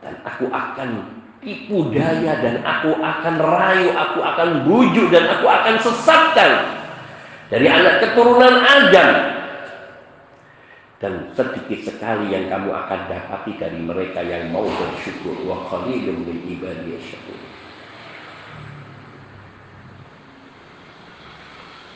dan 0.04 0.13
aku 0.24 0.50
akan 0.50 1.20
tipu 1.44 1.92
daya 1.92 2.40
dan 2.40 2.64
aku 2.64 2.96
akan 2.96 3.34
rayu 3.36 3.92
aku 3.92 4.18
akan 4.24 4.48
bujuk 4.64 5.12
dan 5.12 5.28
aku 5.28 5.46
akan 5.46 5.74
sesatkan 5.78 6.52
dari 7.52 7.68
anak 7.68 8.00
keturunan 8.00 8.64
Adam. 8.64 9.10
Dan 10.98 11.28
sedikit 11.36 11.92
sekali 11.92 12.32
yang 12.32 12.48
kamu 12.48 12.72
akan 12.72 13.00
dapati 13.12 13.60
dari 13.60 13.76
mereka 13.76 14.24
yang 14.24 14.48
mau 14.48 14.64
bersyukur. 14.64 15.36
Wa 15.44 15.68
qalilun 15.68 16.24
min 16.24 16.38
ibadiyasy 16.48 17.12
syakur 17.12 17.36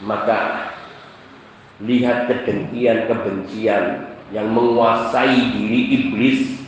maka 0.02 0.70
lihat 1.82 2.30
kedengkian 2.30 3.10
kebencian 3.10 4.14
yang 4.30 4.48
menguasai 4.52 5.54
diri 5.54 5.80
iblis 5.94 6.58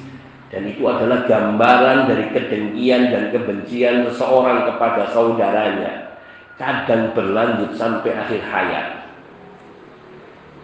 dan 0.50 0.66
itu 0.66 0.82
adalah 0.82 1.30
gambaran 1.30 2.10
dari 2.10 2.26
kedengkian 2.34 3.14
dan 3.14 3.30
kebencian 3.30 4.02
seseorang 4.10 4.66
kepada 4.66 5.06
saudaranya. 5.14 6.18
Kadang 6.58 7.14
berlanjut 7.14 7.78
sampai 7.78 8.18
akhir 8.18 8.42
hayat. 8.50 8.86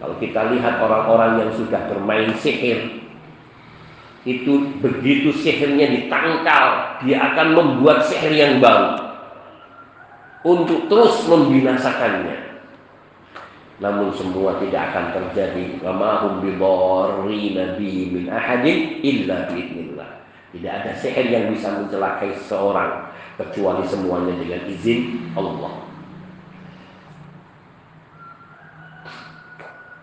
Kalau 0.02 0.18
kita 0.20 0.52
lihat 0.52 0.82
orang-orang 0.82 1.46
yang 1.46 1.50
sudah 1.56 1.88
bermain 1.88 2.34
sihir 2.36 3.06
itu 4.26 4.74
begitu 4.82 5.30
sihirnya 5.30 5.86
ditangkal 5.86 6.98
dia 7.06 7.30
akan 7.32 7.54
membuat 7.54 8.02
sihir 8.10 8.34
yang 8.34 8.58
baru 8.58 9.06
untuk 10.42 10.90
terus 10.90 11.22
membinasakannya 11.30 12.55
namun 13.76 14.08
semua 14.16 14.56
tidak 14.56 14.92
akan 14.92 15.04
terjadi. 15.12 15.80
Wa 15.84 16.24
hum 16.24 16.40
bidarrina 16.40 17.76
bi 17.76 18.08
min 18.08 18.24
ahadin 18.32 19.04
illa 19.04 19.48
tidak 20.56 20.72
ada 20.72 20.92
sihir 20.96 21.26
yang 21.28 21.52
bisa 21.52 21.68
mencelakai 21.68 22.32
seseorang 22.40 23.12
kecuali 23.36 23.84
semuanya 23.84 24.32
dengan 24.40 24.64
izin 24.72 25.28
Allah. 25.36 25.84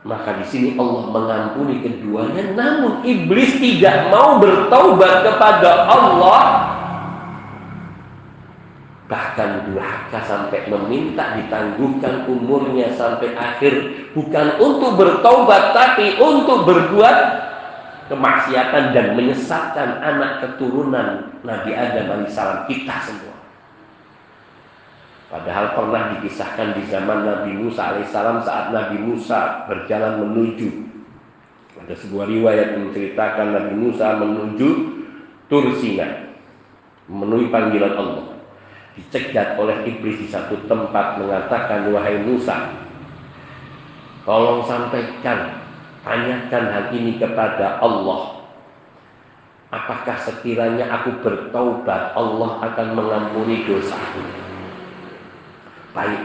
Maka 0.04 0.36
di 0.38 0.46
sini 0.46 0.70
Allah 0.78 1.10
mengampuni 1.10 1.82
keduanya. 1.82 2.54
Namun 2.54 3.02
iblis 3.02 3.56
tidak 3.58 4.12
mau 4.14 4.38
bertaubat 4.38 5.26
kepada 5.26 5.90
Allah 5.90 6.73
bahkan 9.14 9.70
durhaka 9.70 10.26
sampai 10.26 10.66
meminta 10.66 11.38
ditangguhkan 11.38 12.26
umurnya 12.26 12.90
sampai 12.98 13.38
akhir. 13.38 14.10
Bukan 14.18 14.58
untuk 14.58 14.98
bertobat 14.98 15.78
tapi 15.78 16.18
untuk 16.18 16.66
berbuat 16.66 17.18
kemaksiatan 18.10 18.90
dan 18.90 19.14
menyesatkan 19.14 20.02
anak 20.02 20.42
keturunan 20.42 21.30
Nabi 21.46 21.78
Adam 21.78 22.10
alaihissalam 22.10 22.66
kita 22.66 22.96
semua. 23.06 23.38
Padahal 25.30 25.78
pernah 25.78 26.18
dikisahkan 26.18 26.74
di 26.74 26.90
zaman 26.90 27.22
Nabi 27.22 27.54
Musa 27.54 27.94
alaihissalam 27.94 28.42
saat 28.42 28.74
Nabi 28.74 28.98
Musa 28.98 29.70
berjalan 29.70 30.26
menuju. 30.26 30.90
Ada 31.86 31.94
sebuah 32.02 32.26
riwayat 32.26 32.82
menceritakan 32.82 33.54
Nabi 33.54 33.74
Musa 33.78 34.18
menuju 34.18 34.70
Tursina 35.52 36.34
memenuhi 37.12 37.52
panggilan 37.52 37.94
Allah 38.00 38.33
dicegat 38.94 39.58
oleh 39.58 39.90
iblis 39.90 40.22
di 40.22 40.28
satu 40.30 40.54
tempat 40.70 41.18
mengatakan 41.18 41.90
wahai 41.90 42.22
Musa 42.22 42.70
tolong 44.24 44.64
sampaikan 44.70 45.64
tanyakan 46.04 46.64
hal 46.72 46.86
ini 46.92 47.18
kepada 47.18 47.80
Allah. 47.80 48.44
Apakah 49.74 50.22
sekiranya 50.22 50.86
aku 50.86 51.18
bertaubat 51.26 52.14
Allah 52.14 52.52
akan 52.62 52.88
mengampuni 52.94 53.66
dosaku? 53.66 54.22
Baik. 55.98 56.24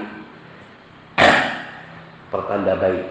Pertanda 2.32 2.76
baik. 2.76 3.08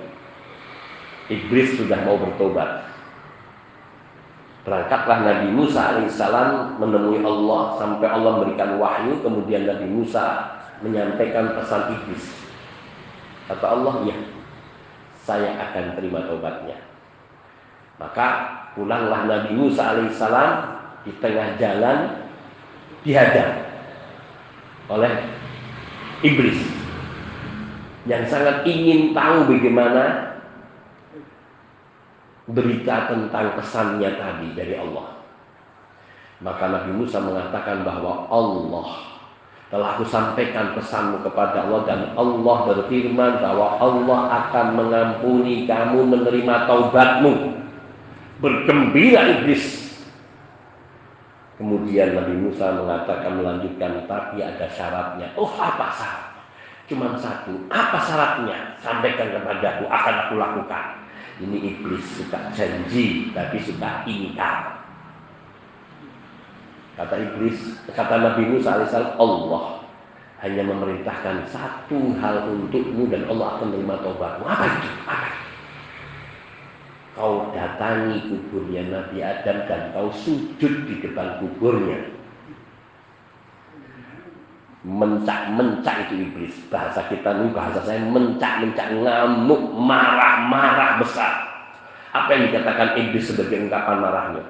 Iblis 1.27 1.81
sudah 1.81 2.05
mau 2.05 2.21
bertobat 2.21 2.85
Berangkatlah 4.67 5.23
Nabi 5.23 5.47
Musa 5.55 5.95
alaihissalam 5.95 6.75
menemui 6.75 7.23
Allah 7.23 7.79
sampai 7.79 8.03
Allah 8.03 8.35
memberikan 8.35 8.75
wahyu. 8.75 9.15
Kemudian 9.23 9.63
Nabi 9.63 9.87
Musa 9.87 10.43
menyampaikan 10.83 11.55
pesan 11.55 11.95
iblis. 11.95 12.35
Kata 13.47 13.63
Allah, 13.63 14.03
ya, 14.11 14.17
saya 15.23 15.55
akan 15.55 15.95
terima 15.95 16.19
tobatnya. 16.27 16.83
Maka 17.95 18.27
pulanglah 18.75 19.23
Nabi 19.23 19.55
Musa 19.55 19.95
alaihissalam 19.95 20.51
di 21.07 21.15
tengah 21.23 21.55
jalan 21.55 22.27
dihadang 23.07 23.63
oleh 24.91 25.31
iblis 26.27 26.59
yang 28.03 28.27
sangat 28.27 28.67
ingin 28.67 29.15
tahu 29.15 29.47
bagaimana 29.47 30.26
berita 32.47 33.11
tentang 33.11 33.59
pesannya 33.59 34.15
tadi 34.15 34.47
dari 34.55 34.75
Allah. 34.79 35.19
Maka 36.39 36.69
Nabi 36.69 36.91
Musa 36.95 37.19
mengatakan 37.19 37.81
bahwa 37.83 38.29
Allah 38.29 38.89
telah 39.67 39.99
aku 39.99 40.07
sampaikan 40.07 40.71
pesanmu 40.79 41.19
kepada 41.27 41.67
Allah 41.67 41.81
dan 41.83 41.99
Allah 42.15 42.57
berfirman 42.71 43.43
bahwa 43.43 43.67
Allah 43.83 44.19
akan 44.45 44.67
mengampuni 44.79 45.67
kamu 45.67 46.07
menerima 46.07 46.55
taubatmu. 46.69 47.57
Bergembira 48.37 49.41
iblis. 49.41 49.89
Kemudian 51.57 52.13
Nabi 52.13 52.37
Musa 52.37 52.69
mengatakan 52.69 53.33
melanjutkan 53.33 54.05
tapi 54.05 54.45
ada 54.45 54.69
syaratnya. 54.69 55.33
Oh 55.35 55.49
apa 55.57 55.89
syaratnya? 55.89 56.41
Cuma 56.87 57.17
satu. 57.19 57.51
Apa 57.67 57.97
syaratnya? 57.97 58.77
Sampaikan 58.79 59.35
kepadaku 59.35 59.89
akan 59.89 60.15
aku 60.29 60.33
lakukan. 60.39 61.06
Ini 61.37 61.57
iblis 61.61 62.05
suka 62.17 62.49
janji 62.57 63.29
tapi 63.29 63.61
suka 63.61 64.01
ingkar. 64.09 64.81
Kata 66.97 67.13
iblis, 67.13 67.77
kata 67.93 68.15
Nabi 68.17 68.57
Musa 68.57 68.73
alaihissalam, 68.73 69.21
Allah 69.21 69.85
hanya 70.41 70.65
memerintahkan 70.65 71.45
satu 71.45 72.17
hal 72.17 72.49
untukmu 72.49 73.05
dan 73.05 73.29
Allah 73.29 73.57
akan 73.57 73.69
menerima 73.69 73.95
tobatmu. 74.01 74.43
Apa 74.49 74.65
itu? 74.65 74.89
Apa? 75.05 75.29
Kau 77.13 77.49
datangi 77.53 78.17
kuburnya 78.29 78.89
Nabi 78.89 79.21
Adam 79.21 79.57
dan 79.69 79.93
kau 79.93 80.09
sujud 80.09 80.73
di 80.89 81.01
depan 81.01 81.41
kuburnya 81.41 82.16
mencak-mencak 84.87 86.07
itu 86.07 86.31
iblis 86.31 86.55
bahasa 86.71 87.03
kita 87.11 87.35
ini 87.35 87.51
bahasa 87.51 87.83
saya 87.83 87.99
mencak-mencak 88.07 88.87
ngamuk 89.03 89.75
marah-marah 89.75 90.95
besar 91.03 91.43
apa 92.15 92.29
yang 92.31 92.47
dikatakan 92.47 92.95
iblis 92.95 93.27
sebagai 93.27 93.67
ungkapan 93.67 93.99
marahnya 93.99 94.43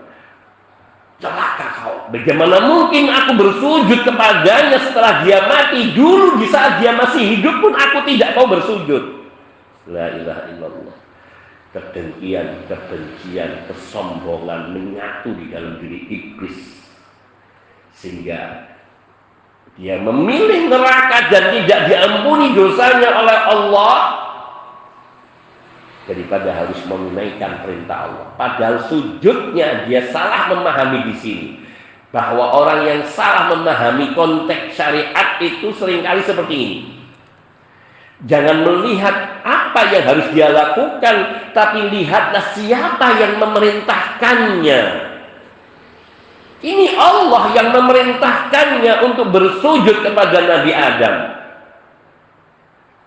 Celaka 1.17 1.67
kau. 1.81 1.97
Bagaimana 2.13 2.61
mungkin 2.61 3.09
aku 3.09 3.41
bersujud 3.41 4.05
kepadanya 4.05 4.77
setelah 4.85 5.25
dia 5.25 5.49
mati? 5.49 5.97
Dulu 5.97 6.37
di 6.37 6.45
saat 6.45 6.77
dia 6.77 6.93
masih 6.93 7.37
hidup 7.37 7.57
pun 7.57 7.73
aku 7.73 8.05
tidak 8.05 8.37
mau 8.37 8.45
bersujud. 8.45 9.25
La 9.89 10.13
ilaha 10.13 10.45
illallah. 10.53 10.97
Kedengkian, 11.73 12.69
kebencian, 12.69 13.65
kesombongan 13.65 14.77
menyatu 14.77 15.33
di 15.33 15.49
dalam 15.49 15.81
diri 15.81 16.05
iblis. 16.05 16.85
Sehingga 17.97 18.76
dia 19.75 19.99
memilih 19.99 20.71
neraka 20.71 21.27
dan 21.27 21.53
tidak 21.53 21.79
diampuni 21.91 22.55
dosanya 22.55 23.09
oleh 23.19 23.37
Allah 23.51 23.97
daripada 26.07 26.49
harus 26.55 26.79
menunaikan 26.87 27.61
perintah 27.61 28.07
Allah. 28.09 28.25
Padahal 28.39 28.87
sujudnya 28.87 29.85
dia 29.85 30.07
salah 30.09 30.49
memahami 30.49 31.11
di 31.11 31.15
sini. 31.19 31.47
Bahwa 32.07 32.55
orang 32.55 32.87
yang 32.87 33.01
salah 33.03 33.51
memahami 33.51 34.15
konteks 34.15 34.79
syariat 34.79 35.37
itu 35.43 35.75
sering 35.75 36.07
kali 36.07 36.23
seperti 36.23 36.55
ini. 36.55 36.77
Jangan 38.25 38.65
melihat 38.65 39.13
apa 39.45 39.81
yang 39.93 40.03
harus 40.09 40.25
dia 40.33 40.49
lakukan, 40.49 41.15
tapi 41.53 41.85
lihatlah 41.93 42.57
siapa 42.57 43.07
yang 43.21 43.37
memerintahkannya. 43.37 44.81
Ini 46.57 46.97
Allah 46.97 47.53
yang 47.53 47.69
memerintahkannya 47.69 48.93
untuk 49.05 49.29
bersujud 49.29 50.01
kepada 50.01 50.37
Nabi 50.41 50.71
Adam. 50.73 51.15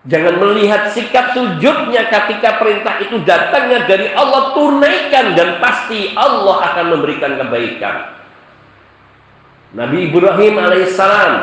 Jangan 0.07 0.41
melihat 0.41 0.89
sikap 0.97 1.35
sujudnya 1.37 2.09
ketika 2.09 2.57
perintah 2.57 2.97
itu 3.03 3.21
datangnya 3.21 3.85
dari 3.85 4.09
Allah 4.17 4.55
tunaikan 4.57 5.37
dan 5.37 5.61
pasti 5.61 6.15
Allah 6.17 6.73
akan 6.73 6.85
memberikan 6.97 7.37
kebaikan. 7.37 8.17
Nabi 9.77 10.09
Ibrahim 10.09 10.55
alaihissalam 10.57 11.33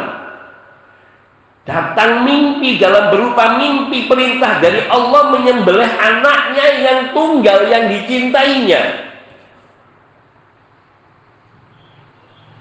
datang 1.68 2.24
mimpi 2.24 2.80
dalam 2.80 3.12
berupa 3.12 3.60
mimpi 3.60 4.08
perintah 4.08 4.58
dari 4.58 4.84
Allah 4.88 5.38
menyembelih 5.38 5.92
anaknya 6.00 6.66
yang 6.82 6.98
tunggal 7.12 7.68
yang 7.68 7.92
dicintainya. 7.92 9.07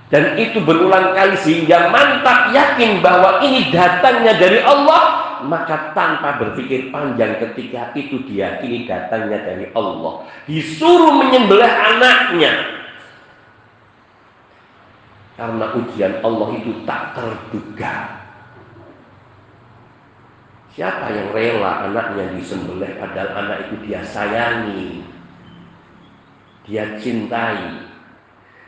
Dan 0.07 0.39
itu 0.39 0.63
berulang 0.63 1.11
kali 1.11 1.35
sehingga 1.43 1.91
mantap 1.91 2.55
yakin 2.55 3.03
bahwa 3.03 3.43
ini 3.43 3.67
datangnya 3.75 4.39
dari 4.39 4.63
Allah 4.63 5.27
maka 5.43 5.93
tanpa 5.93 6.39
berpikir 6.41 6.89
panjang 6.89 7.37
ketika 7.37 7.91
itu 7.93 8.23
diyakini 8.25 8.87
datangnya 8.87 9.43
dari 9.43 9.67
Allah. 9.75 10.25
Disuruh 10.47 11.11
menyembelih 11.11 11.67
anaknya. 11.67 12.51
Karena 15.37 15.65
ujian 15.75 16.23
Allah 16.25 16.49
itu 16.55 16.71
tak 16.87 17.13
terduga. 17.13 18.25
Siapa 20.73 21.09
yang 21.09 21.29
rela 21.33 21.89
anaknya 21.89 22.37
disembelih 22.37 23.01
padahal 23.01 23.33
anak 23.33 23.65
itu 23.65 23.75
dia 23.89 24.01
sayangi 24.05 25.01
dia 26.67 26.99
cintai 26.99 27.86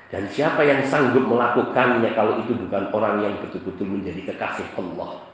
dan 0.09 0.25
siapa 0.33 0.65
yang 0.65 0.81
sanggup 0.89 1.25
melakukannya 1.29 2.09
kalau 2.17 2.41
itu 2.41 2.57
bukan 2.57 2.89
orang 2.93 3.21
yang 3.21 3.33
betul-betul 3.45 3.85
menjadi 3.85 4.33
kekasih 4.33 4.65
Allah 4.77 5.29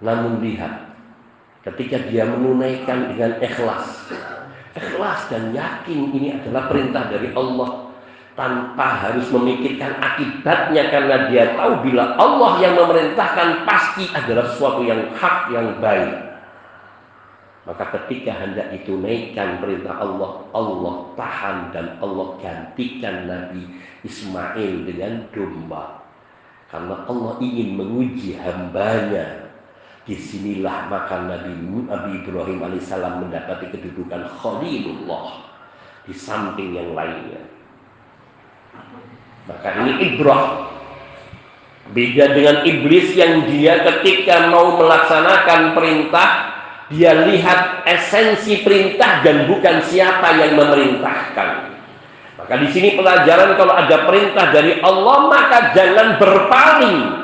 Namun 0.00 0.40
lihat, 0.40 0.96
ketika 1.64 2.00
dia 2.08 2.24
menunaikan 2.24 3.12
dengan 3.12 3.36
ikhlas, 3.36 4.08
ikhlas 4.72 5.20
dan 5.28 5.52
yakin 5.52 6.08
ini 6.16 6.40
adalah 6.40 6.72
perintah 6.72 7.04
dari 7.12 7.28
Allah 7.36 7.92
tanpa 8.32 9.04
harus 9.04 9.28
memikirkan 9.28 10.00
akibatnya 10.00 10.88
karena 10.88 11.16
dia 11.28 11.52
tahu 11.52 11.84
bila 11.84 12.16
Allah 12.16 12.52
yang 12.64 12.80
memerintahkan 12.80 13.68
pasti 13.68 14.08
adalah 14.16 14.48
sesuatu 14.48 14.80
yang 14.80 15.12
hak 15.12 15.52
yang 15.52 15.76
baik. 15.84 16.29
Maka 17.70 18.02
ketika 18.02 18.34
hendak 18.34 18.74
ditunaikan 18.74 19.62
perintah 19.62 20.02
Allah, 20.02 20.42
Allah 20.50 21.06
tahan 21.14 21.70
dan 21.70 21.86
Allah 22.02 22.34
gantikan 22.42 23.30
Nabi 23.30 23.62
Ismail 24.02 24.90
dengan 24.90 25.30
domba. 25.30 26.02
Karena 26.66 27.06
Allah 27.06 27.38
ingin 27.42 27.78
menguji 27.78 28.38
hambanya 28.38 29.50
Di 30.02 30.18
sinilah 30.18 30.90
maka 30.90 31.22
Nabi, 31.30 31.54
Nabi 31.62 32.26
Ibrahim 32.26 32.58
alaihissalam 32.58 33.22
mendapati 33.22 33.70
kedudukan 33.70 34.26
Khalilullah 34.42 35.46
di 36.02 36.14
samping 36.16 36.74
yang 36.74 36.90
lainnya. 36.98 37.38
Maka 39.46 39.68
ini 39.86 39.92
Ibrah 40.10 40.74
Beda 41.94 42.34
dengan 42.34 42.66
iblis 42.66 43.14
yang 43.14 43.46
dia 43.46 43.82
ketika 43.82 44.50
mau 44.50 44.78
melaksanakan 44.78 45.74
perintah 45.78 46.49
dia 46.90 47.14
lihat 47.24 47.86
esensi 47.86 48.66
perintah 48.66 49.22
dan 49.22 49.46
bukan 49.46 49.78
siapa 49.86 50.34
yang 50.42 50.58
memerintahkan. 50.58 51.48
Maka 52.42 52.54
di 52.58 52.68
sini 52.74 52.98
pelajaran 52.98 53.54
kalau 53.54 53.74
ada 53.78 54.10
perintah 54.10 54.50
dari 54.50 54.82
Allah 54.82 55.18
maka 55.30 55.70
jangan 55.70 56.18
berpaling 56.18 57.20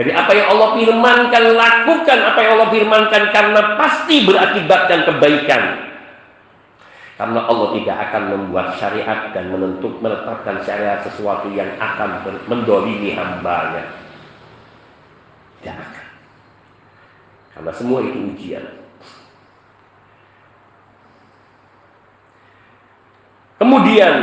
jadi 0.00 0.16
apa 0.16 0.32
yang 0.32 0.48
Allah 0.56 0.68
firmankan, 0.80 1.44
lakukan 1.60 2.18
apa 2.24 2.38
yang 2.40 2.52
Allah 2.56 2.70
firmankan 2.72 3.22
karena 3.36 3.60
pasti 3.76 4.24
berakibatkan 4.24 5.04
kebaikan. 5.04 5.62
Karena 7.20 7.44
Allah 7.44 7.68
tidak 7.76 7.96
akan 8.08 8.22
membuat 8.32 8.80
syariat 8.80 9.28
dan 9.36 9.52
menentuk 9.52 10.00
menetapkan 10.00 10.64
syariat 10.64 11.04
sesuatu 11.04 11.52
yang 11.52 11.68
akan 11.76 12.24
mendolimi 12.48 13.12
hambanya. 13.12 13.92
Tidak 15.60 15.76
akan. 15.76 16.09
Karena 17.60 17.76
semua 17.76 18.00
itu 18.00 18.16
ujian. 18.16 18.64
Kemudian 23.60 24.16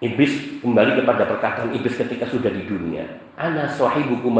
Iblis 0.00 0.64
kembali 0.64 1.04
kepada 1.04 1.28
perkataan 1.28 1.76
iblis 1.76 2.00
ketika 2.00 2.24
sudah 2.32 2.48
di 2.48 2.64
dunia. 2.64 3.04
Ana 3.36 3.68
sahibukum. 3.68 4.32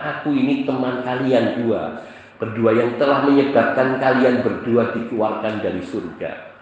Aku 0.00 0.28
ini 0.32 0.64
teman 0.64 1.04
kalian 1.04 1.60
dua. 1.60 2.00
Berdua 2.40 2.70
yang 2.72 2.96
telah 2.96 3.28
menyebabkan 3.28 4.00
kalian 4.00 4.40
berdua 4.40 4.88
dikeluarkan 4.96 5.60
dari 5.60 5.84
surga. 5.84 6.53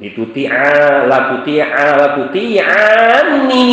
Itu 0.00 0.32
ti'a 0.32 1.04
la 1.04 1.18
tuti'a 1.36 1.86
la 2.00 2.08
tuti'ani. 2.16 3.68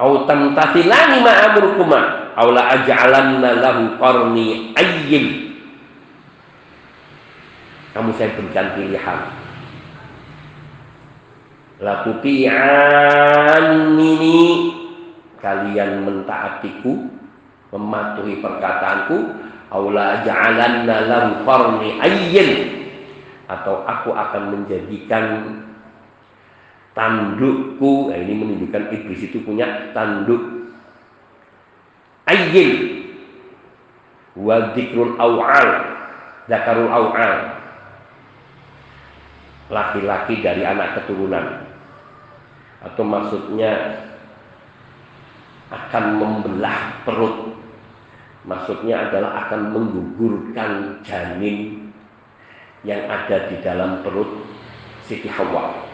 Au 0.00 0.26
tamtathilani 0.26 1.18
ma'amurkuma. 1.22 2.00
Au 2.34 2.50
la 2.50 2.74
aj'alanna 2.74 3.58
lahu 3.58 3.98
qarni 3.98 4.74
ayyin 4.78 5.50
kamu 7.90 8.14
saya 8.14 8.30
berikan 8.38 8.70
pilihan 8.78 9.20
ini 13.98 14.38
kalian 15.42 16.06
mentaatiku 16.06 17.08
mematuhi 17.74 18.38
perkataanku 18.38 19.16
aula 19.70 20.26
ja'alanna 20.26 20.96
lam 21.06 21.26
ayyin. 22.02 22.50
Atau 23.50 23.82
aku 23.86 24.14
akan 24.14 24.42
menjadikan 24.54 25.24
tandukku. 26.94 28.10
Nah 28.10 28.18
ini 28.18 28.34
menunjukkan 28.34 28.94
iblis 28.94 29.26
itu 29.26 29.42
punya 29.42 29.90
tanduk. 29.94 30.70
Ayyin. 32.26 33.02
Wa 34.38 34.74
dzikrul 34.74 35.18
awal. 35.18 35.68
Zakarul 36.46 36.90
awal. 36.90 37.58
Laki-laki 39.70 40.42
dari 40.42 40.66
anak 40.66 41.02
keturunan. 41.02 41.66
Atau 42.82 43.06
maksudnya 43.06 44.02
akan 45.70 46.18
membelah 46.18 47.06
perut 47.06 47.59
maksudnya 48.44 49.08
adalah 49.08 49.46
akan 49.46 49.60
menggugurkan 49.76 51.02
janin 51.04 51.90
yang 52.86 53.04
ada 53.08 53.52
di 53.52 53.60
dalam 53.60 54.00
perut 54.00 54.40
Siti 55.04 55.28
Hawa. 55.28 55.84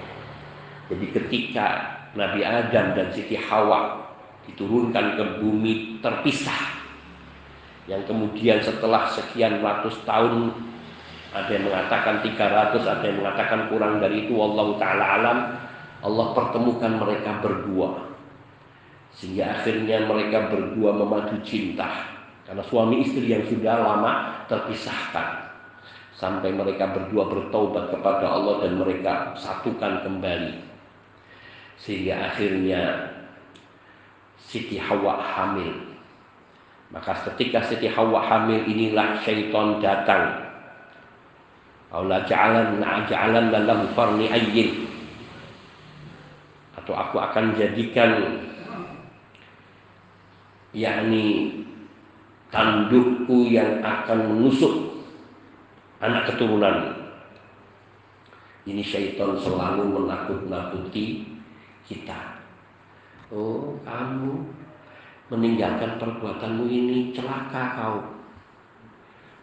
Jadi 0.86 1.06
ketika 1.10 1.98
Nabi 2.14 2.46
Adam 2.46 2.94
dan 2.94 3.10
Siti 3.10 3.34
Hawa 3.34 4.06
diturunkan 4.46 5.18
ke 5.18 5.24
bumi 5.42 5.98
terpisah 5.98 6.78
yang 7.90 8.06
kemudian 8.06 8.62
setelah 8.62 9.10
sekian 9.10 9.58
ratus 9.58 9.98
tahun 10.06 10.54
ada 11.34 11.50
yang 11.50 11.66
mengatakan 11.66 12.22
300 12.22 12.86
ada 12.86 13.04
yang 13.04 13.18
mengatakan 13.18 13.60
kurang 13.66 13.98
dari 13.98 14.26
itu 14.26 14.38
Allah 14.38 14.66
taala 14.78 15.04
alam 15.18 15.38
Allah 16.06 16.26
pertemukan 16.38 17.02
mereka 17.02 17.42
berdua. 17.42 18.14
Sehingga 19.16 19.58
akhirnya 19.58 20.06
mereka 20.06 20.52
berdua 20.52 20.92
memadu 20.92 21.40
cinta 21.42 22.15
karena 22.46 22.62
suami 22.62 23.02
istri 23.02 23.26
yang 23.26 23.42
sudah 23.50 23.74
lama 23.82 24.12
terpisahkan. 24.46 25.50
Sampai 26.16 26.48
mereka 26.48 26.88
berdua 26.96 27.28
bertobat 27.28 27.92
kepada 27.92 28.24
Allah 28.24 28.64
dan 28.64 28.80
mereka 28.80 29.36
satukan 29.36 30.00
kembali. 30.00 30.64
Sehingga 31.76 32.32
akhirnya 32.32 33.12
Siti 34.40 34.80
Hawa 34.80 35.20
hamil. 35.20 35.76
Maka 36.88 37.12
ketika 37.34 37.66
Siti 37.68 37.90
Hawa 37.90 38.24
hamil 38.24 38.64
inilah 38.64 39.20
syaitan 39.20 39.82
datang. 39.82 40.46
Allah 41.92 42.24
ja'alan 42.24 42.80
ja'alan 42.80 43.52
lahu 43.52 43.84
farni 43.92 44.32
ayyin. 44.32 44.88
Atau 46.80 46.96
aku 46.96 47.20
akan 47.20 47.58
jadikan 47.60 48.40
yakni 50.72 51.52
tandukku 52.50 53.50
yang 53.50 53.82
akan 53.82 54.34
menusuk 54.34 55.04
anak 55.98 56.30
keturunan. 56.30 56.94
Ini 58.66 58.82
syaitan 58.82 59.38
selalu 59.38 59.94
menakut-nakuti 59.94 61.22
kita. 61.86 62.42
Oh 63.30 63.78
kamu 63.86 64.42
meninggalkan 65.30 65.98
perbuatanmu 65.98 66.66
ini 66.66 67.14
celaka 67.14 67.78
kau. 67.78 67.96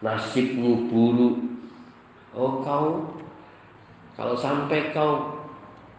Nasibmu 0.04 0.92
buruk. 0.92 1.40
Oh 2.36 2.60
kau 2.60 3.16
kalau 4.14 4.36
sampai 4.36 4.92
kau 4.92 5.40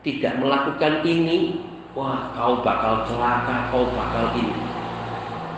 tidak 0.05 0.37
melakukan 0.37 1.01
ini 1.01 1.65
wah 1.97 2.29
kau 2.37 2.61
bakal 2.61 3.09
celaka 3.09 3.73
kau 3.73 3.89
bakal 3.89 4.37
ini. 4.37 4.53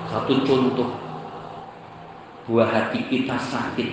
Satu 0.08 0.40
contoh 0.48 1.07
buah 2.48 2.68
hati 2.72 3.04
kita 3.12 3.36
sakit 3.36 3.90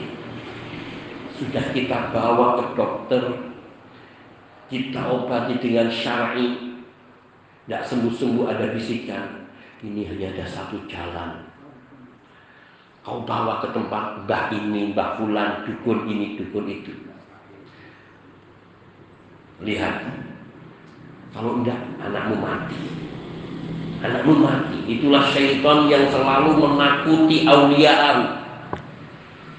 sudah 1.35 1.65
kita 1.75 2.15
bawa 2.15 2.63
ke 2.63 2.65
dokter 2.79 3.25
kita 4.71 5.01
obati 5.11 5.59
dengan 5.59 5.91
syar'i 5.91 6.79
tidak 7.67 7.83
sembuh-sembuh 7.91 8.47
ada 8.49 8.71
bisikan 8.71 9.45
ini 9.85 10.09
hanya 10.09 10.33
ada 10.33 10.45
satu 10.49 10.81
jalan. 10.89 11.45
Kau 13.05 13.21
bawa 13.21 13.61
ke 13.61 13.69
tempat 13.77 14.25
mbah 14.25 14.49
ini, 14.49 14.97
mbah 14.97 15.21
fulan, 15.21 15.61
dukun 15.69 16.09
ini, 16.09 16.41
dukun 16.41 16.65
itu. 16.73 16.93
Lihat, 19.61 20.09
kalau 21.37 21.61
enggak 21.61 21.77
anakmu 22.01 22.41
mati. 22.41 22.81
Anakmu 24.01 24.41
mati. 24.41 24.79
Itulah 24.89 25.29
syaitan 25.29 25.85
yang 25.93 26.09
selalu 26.09 26.57
menakuti 26.57 27.45
auliaan. 27.45 28.34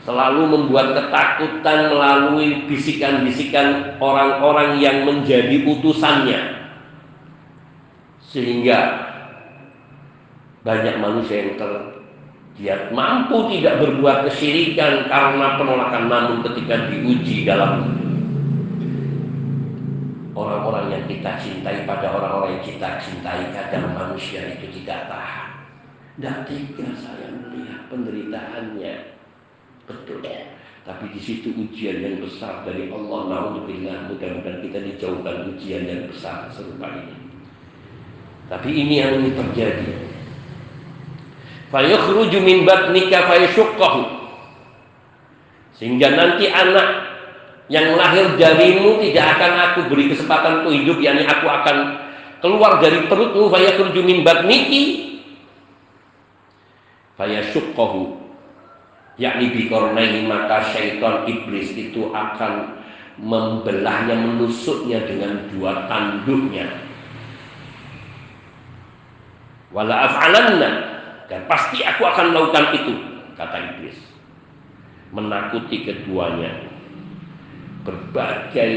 Selalu 0.06 0.42
membuat 0.54 0.94
ketakutan 0.94 1.90
melalui 1.90 2.70
bisikan-bisikan 2.70 3.98
orang-orang 3.98 4.78
yang 4.78 5.02
menjadi 5.02 5.66
utusannya. 5.66 6.70
Sehingga 8.22 9.06
banyak 10.62 11.02
manusia 11.02 11.46
yang 11.46 11.58
ter 11.58 11.72
dia 12.56 12.88
mampu 12.90 13.52
tidak 13.52 13.84
berbuat 13.84 14.32
kesyirikan 14.32 15.12
karena 15.12 15.60
penolakan 15.60 16.08
namun 16.08 16.38
ketika 16.48 16.88
diuji 16.88 17.44
dalam 17.44 17.84
orang-orang 20.32 20.88
yang 20.96 21.04
kita 21.04 21.36
cintai 21.36 21.84
pada 21.84 22.16
orang-orang 22.16 22.60
yang 22.60 22.64
kita 22.64 22.90
cintai 23.04 23.52
kadang 23.52 23.92
manusia 23.92 24.56
itu 24.56 24.72
tidak 24.82 25.12
tahan 25.12 25.48
tidak 26.16 26.36
tega 26.48 26.88
saya 26.96 27.28
melihat 27.28 27.82
penderitaannya 27.92 29.15
betul. 29.86 30.22
Tapi 30.86 31.10
di 31.10 31.18
situ 31.18 31.50
ujian 31.50 31.98
yang 31.98 32.22
besar 32.22 32.62
dari 32.62 32.94
Allah. 32.94 33.22
Naudzubillah 33.26 34.06
mudah-mudahan 34.06 34.62
kita 34.62 34.78
dijauhkan 34.86 35.50
ujian 35.50 35.82
yang 35.90 36.06
besar 36.06 36.46
serupa 36.54 36.86
ini. 36.94 37.18
Tapi 38.46 38.70
ini 38.70 39.02
yang 39.02 39.18
ini 39.18 39.34
terjadi. 39.34 39.90
Fayakhruju 41.74 42.38
min 42.46 42.70
batnika 42.70 43.26
fayashuqqahu 43.26 44.04
sehingga 45.76 46.08
nanti 46.14 46.48
anak 46.48 46.88
yang 47.68 47.98
lahir 47.98 48.38
darimu 48.38 49.02
tidak 49.02 49.26
akan 49.36 49.52
aku 49.58 49.80
beri 49.90 50.14
kesempatan 50.14 50.64
untuk 50.64 50.78
hidup 50.78 50.98
yakni 51.02 51.26
aku 51.26 51.50
akan 51.50 51.78
keluar 52.46 52.78
dari 52.78 53.10
perutmu. 53.10 53.50
Fayakhruju 53.50 54.06
min 54.06 54.22
batniki 54.22 55.18
fayashuqqahu 57.18 58.25
yakni 59.16 59.52
bikornaihi 59.56 60.28
maka 60.28 60.72
syaitan 60.76 61.24
iblis 61.28 61.72
itu 61.72 62.12
akan 62.12 62.84
membelahnya 63.16 64.16
menusuknya 64.16 65.08
dengan 65.08 65.48
dua 65.56 65.88
tanduknya. 65.88 66.68
Wala 69.72 70.12
af'alanna. 70.12 70.72
Dan 71.26 71.42
pasti 71.50 71.82
aku 71.82 72.06
akan 72.06 72.32
melakukan 72.32 72.66
itu 72.76 72.94
kata 73.40 73.58
iblis. 73.76 73.98
Menakuti 75.16 75.88
keduanya. 75.88 76.70
Berbagai 77.88 78.76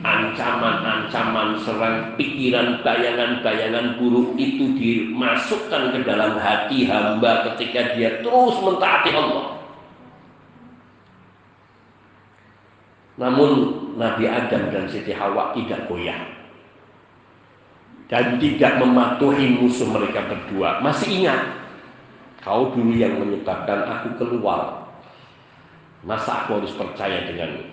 ancaman-ancaman 0.00 1.60
serang 1.60 2.16
pikiran 2.16 2.80
bayangan-bayangan 2.80 4.00
buruk 4.00 4.32
itu 4.40 4.74
dimasukkan 4.76 5.92
ke 5.92 5.98
dalam 6.08 6.40
hati 6.40 6.88
hamba 6.88 7.52
ketika 7.52 7.94
dia 7.94 8.18
terus 8.24 8.56
mentaati 8.64 9.12
Allah 9.12 9.59
namun 13.20 13.52
Nabi 14.00 14.24
Adam 14.24 14.72
dan 14.72 14.88
Siti 14.88 15.12
Hawa 15.12 15.52
tidak 15.52 15.84
goyah 15.86 16.18
dan 18.08 18.40
tidak 18.40 18.80
mematuhi 18.80 19.60
musuh 19.60 19.86
mereka 19.92 20.24
berdua 20.24 20.80
masih 20.80 21.20
ingat 21.20 21.60
Kau 22.40 22.72
dulu 22.72 22.96
yang 22.96 23.20
menyebabkan 23.20 23.84
aku 23.84 24.16
keluar. 24.16 24.88
Masa 26.00 26.44
aku 26.44 26.64
harus 26.64 26.72
percaya 26.72 27.28
denganmu? 27.28 27.68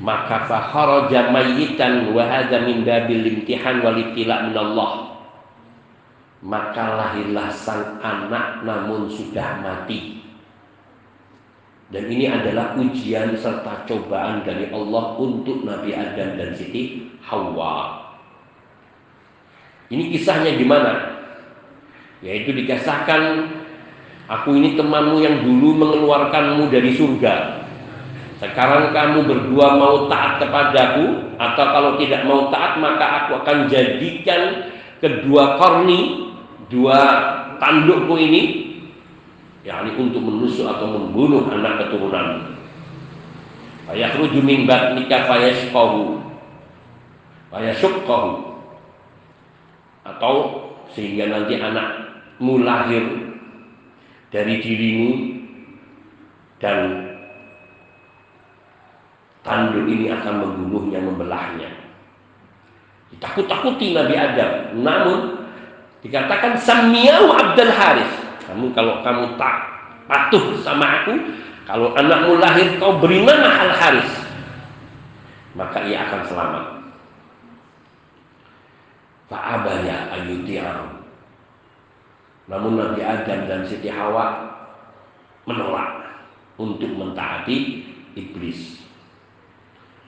Maka 0.00 0.46
fakharaja 0.46 1.34
mayyitan 1.34 2.14
wa 2.14 2.22
hadza 2.24 2.62
min 2.62 2.86
babil 2.86 3.26
imtihan 3.26 3.82
wal 3.82 3.98
ibtila 3.98 4.46
min 4.46 4.54
Allah. 4.56 4.92
Maka 6.40 6.84
lahirlah 6.96 7.52
sang 7.52 7.98
anak 8.00 8.62
namun 8.62 9.10
sudah 9.10 9.60
mati. 9.60 10.19
Dan 11.90 12.06
ini 12.06 12.30
adalah 12.30 12.78
ujian 12.78 13.34
serta 13.34 13.82
cobaan 13.86 14.46
dari 14.46 14.70
Allah 14.70 15.18
untuk 15.18 15.66
Nabi 15.66 15.90
Adam 15.90 16.38
dan 16.38 16.54
Siti 16.54 17.10
Hawa. 17.26 17.98
Ini 19.90 20.14
kisahnya 20.14 20.54
gimana? 20.54 21.20
yaitu 22.20 22.52
dikasahkan 22.52 23.48
aku 24.28 24.56
ini 24.56 24.76
temanmu 24.76 25.24
yang 25.24 25.40
dulu 25.40 25.80
mengeluarkanmu 25.80 26.68
dari 26.68 26.92
surga 26.92 27.64
sekarang 28.40 28.92
kamu 28.96 29.24
berdua 29.28 29.76
mau 29.76 30.08
taat 30.08 30.40
kepadaku 30.40 31.36
atau 31.36 31.64
kalau 31.72 31.92
tidak 32.00 32.24
mau 32.24 32.48
taat 32.48 32.80
maka 32.80 33.24
aku 33.24 33.30
akan 33.44 33.68
jadikan 33.68 34.72
kedua 35.00 35.60
korni 35.60 36.32
dua 36.68 37.00
tandukku 37.60 38.16
ini 38.16 38.69
yakni 39.66 39.92
untuk 39.96 40.24
menusuk 40.24 40.64
atau 40.64 40.88
membunuh 40.88 41.44
anak 41.52 41.84
keturunan 41.84 42.56
fayakhruju 43.84 44.40
min 44.40 44.64
batnika 44.64 45.28
fayashqahu 45.28 46.20
fayashqahu 47.52 48.30
atau 50.06 50.34
sehingga 50.96 51.28
nanti 51.28 51.60
anak 51.60 51.88
mulahir 52.40 53.04
dari 54.32 54.62
dirimu 54.62 55.10
dan 56.62 57.08
tanduk 59.40 59.88
ini 59.88 60.12
akan 60.12 60.34
membunuhnya, 60.44 61.00
membelahnya. 61.00 61.70
Takut-takuti 63.18 63.90
Nabi 63.92 64.14
Adam. 64.14 64.80
Namun 64.80 65.18
dikatakan 66.04 66.56
Samiyau 66.56 67.32
Abdul 67.34 67.72
Haris. 67.74 68.12
Kamu 68.50 68.74
kalau 68.74 68.98
kamu 69.06 69.38
tak 69.38 69.56
patuh 70.10 70.58
sama 70.58 71.06
aku, 71.06 71.14
kalau 71.70 71.94
anakmu 71.94 72.42
lahir 72.42 72.66
kau 72.82 72.98
beri 72.98 73.22
nama 73.22 73.46
Al 73.46 73.72
Haris, 73.78 74.10
maka 75.54 75.86
ia 75.86 76.02
akan 76.02 76.22
selamat. 76.26 76.64
Fa'abaya 79.30 80.10
ayuti'ahu 80.18 81.00
namun 82.50 82.74
Nabi 82.74 83.00
Adam 83.06 83.46
dan 83.46 83.62
Siti 83.62 83.86
Hawa 83.86 84.50
menolak 85.46 86.02
untuk 86.58 86.90
mentaati 86.90 87.86
iblis. 88.18 88.82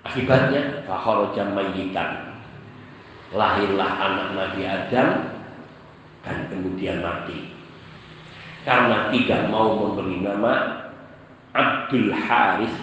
Akibatnya 0.03 0.83
fakharaja 0.83 1.55
mayyitan. 1.55 2.35
lahirlah 3.33 3.91
anak 3.97 4.29
Nabi 4.37 4.61
Adam 4.67 5.09
dan 6.21 6.39
kemudian 6.53 7.01
mati 7.01 7.52
karena 8.63 9.11
tidak 9.11 9.51
mau 9.51 9.75
memberi 9.75 10.23
nama 10.23 10.87
Abdul 11.53 12.15
Haris 12.15 12.75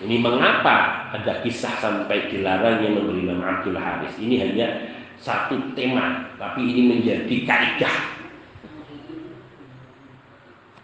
ini 0.00 0.16
mengapa 0.16 1.08
ada 1.12 1.44
kisah 1.44 1.76
sampai 1.76 2.32
dilarangnya 2.32 2.88
memberi 2.88 3.28
nama 3.28 3.60
Abdul 3.60 3.76
Haris 3.76 4.16
ini 4.16 4.40
hanya 4.40 4.96
satu 5.20 5.76
tema 5.76 6.32
tapi 6.40 6.64
ini 6.64 6.96
menjadi 6.96 7.36
kaidah 7.44 7.96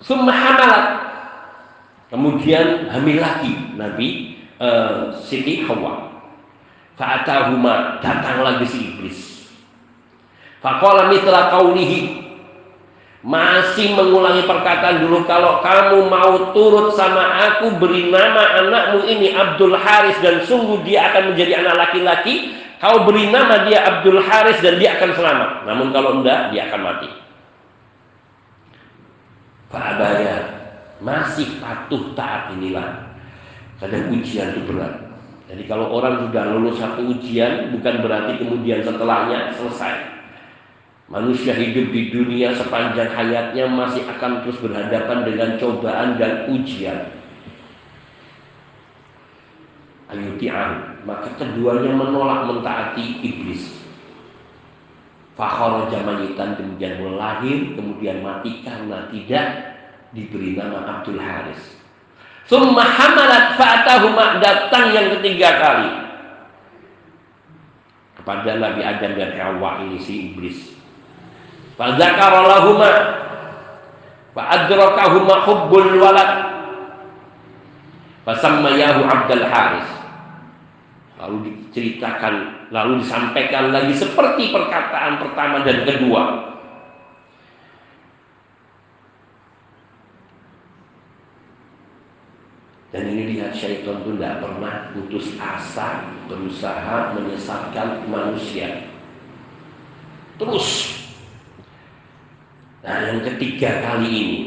Summa 0.06 0.30
Kemudian 2.06 2.86
hamil 2.86 3.18
lagi 3.18 3.74
Nabi 3.74 4.38
uh, 4.62 5.10
Siti 5.18 5.66
Hawa. 5.66 6.22
Fa'atahuma 6.94 7.98
datang 7.98 8.46
lagi 8.46 8.64
si 8.70 8.78
iblis. 8.94 9.50
Faqala 10.62 11.10
mitra 11.10 11.50
kaulihi 11.50 12.25
masih 13.26 13.90
mengulangi 13.98 14.46
perkataan 14.46 15.02
dulu 15.02 15.26
kalau 15.26 15.58
kamu 15.58 16.06
mau 16.06 16.54
turut 16.54 16.94
sama 16.94 17.50
aku 17.50 17.74
beri 17.82 18.06
nama 18.06 18.62
anakmu 18.62 19.02
ini 19.02 19.34
Abdul 19.34 19.74
Haris 19.74 20.14
dan 20.22 20.46
sungguh 20.46 20.86
dia 20.86 21.10
akan 21.10 21.34
menjadi 21.34 21.66
anak 21.66 21.74
laki-laki. 21.74 22.54
Kau 22.78 23.02
beri 23.02 23.26
nama 23.34 23.66
dia 23.66 23.82
Abdul 23.82 24.22
Haris 24.22 24.62
dan 24.62 24.78
dia 24.78 24.94
akan 24.94 25.10
selamat. 25.18 25.50
Namun 25.66 25.90
kalau 25.90 26.22
enggak 26.22 26.54
dia 26.54 26.70
akan 26.70 26.80
mati. 26.86 27.10
Fa'abaya 29.74 30.36
masih 31.02 31.58
patuh 31.58 32.14
taat 32.14 32.54
inilah. 32.54 33.10
Kadang 33.82 34.14
ujian 34.14 34.54
itu 34.54 34.70
berat. 34.70 35.02
Jadi 35.50 35.66
kalau 35.66 35.90
orang 35.90 36.30
sudah 36.30 36.44
lulus 36.54 36.78
satu 36.78 37.02
ujian 37.10 37.74
bukan 37.74 38.06
berarti 38.06 38.38
kemudian 38.38 38.86
setelahnya 38.86 39.50
selesai 39.58 40.15
Manusia 41.06 41.54
hidup 41.54 41.94
di 41.94 42.10
dunia 42.10 42.50
sepanjang 42.58 43.14
hayatnya 43.14 43.70
masih 43.70 44.02
akan 44.10 44.42
terus 44.42 44.58
berhadapan 44.58 45.22
dengan 45.22 45.50
cobaan 45.54 46.18
dan 46.18 46.50
ujian. 46.50 47.14
Ayuti'an. 50.10 50.98
Maka 51.06 51.30
keduanya 51.38 51.94
menolak 51.94 52.50
mentaati 52.50 53.22
iblis. 53.22 53.86
Fakhara 55.38 55.86
jamayitan 55.94 56.58
kemudian 56.58 56.98
melahir, 56.98 57.78
kemudian 57.78 58.26
mati 58.26 58.66
karena 58.66 59.06
tidak 59.14 59.46
diberi 60.10 60.58
nama 60.58 60.98
Abdul 60.98 61.22
Haris. 61.22 61.78
Summa 62.50 62.82
hamalat 62.82 63.54
fa'atahuma 63.54 64.42
datang 64.42 64.90
yang 64.90 65.18
ketiga 65.18 65.58
kali 65.58 65.90
kepada 68.18 68.58
Nabi 68.58 68.82
Adam 68.86 69.12
dan 69.18 69.30
Hawa 69.34 69.82
ini 69.86 69.98
si 69.98 70.30
iblis 70.30 70.75
Fadzakara 71.76 72.40
lahuma 72.48 72.92
fa 74.32 74.42
adrakahuma 74.48 75.44
hubbul 75.44 76.00
walad. 76.00 76.32
Fasammayahu 78.24 79.06
Abdul 79.06 79.44
Haris. 79.46 79.88
Lalu 81.16 81.36
diceritakan 81.46 82.68
lalu 82.74 83.00
disampaikan 83.04 83.70
lagi 83.70 83.94
seperti 83.94 84.50
perkataan 84.50 85.22
pertama 85.22 85.62
dan 85.62 85.84
kedua. 85.86 86.22
Dan 92.90 93.12
ini 93.12 93.36
lihat 93.36 93.52
syaitan 93.52 94.00
itu 94.00 94.16
tidak 94.16 94.40
pernah 94.40 94.88
putus 94.96 95.36
asa 95.36 96.00
berusaha 96.32 97.12
menyesatkan 97.12 98.08
manusia. 98.08 98.88
Terus 100.40 100.96
Nah 102.86 102.96
yang 103.02 103.18
ketiga 103.26 103.82
kali 103.82 104.08
ini 104.08 104.38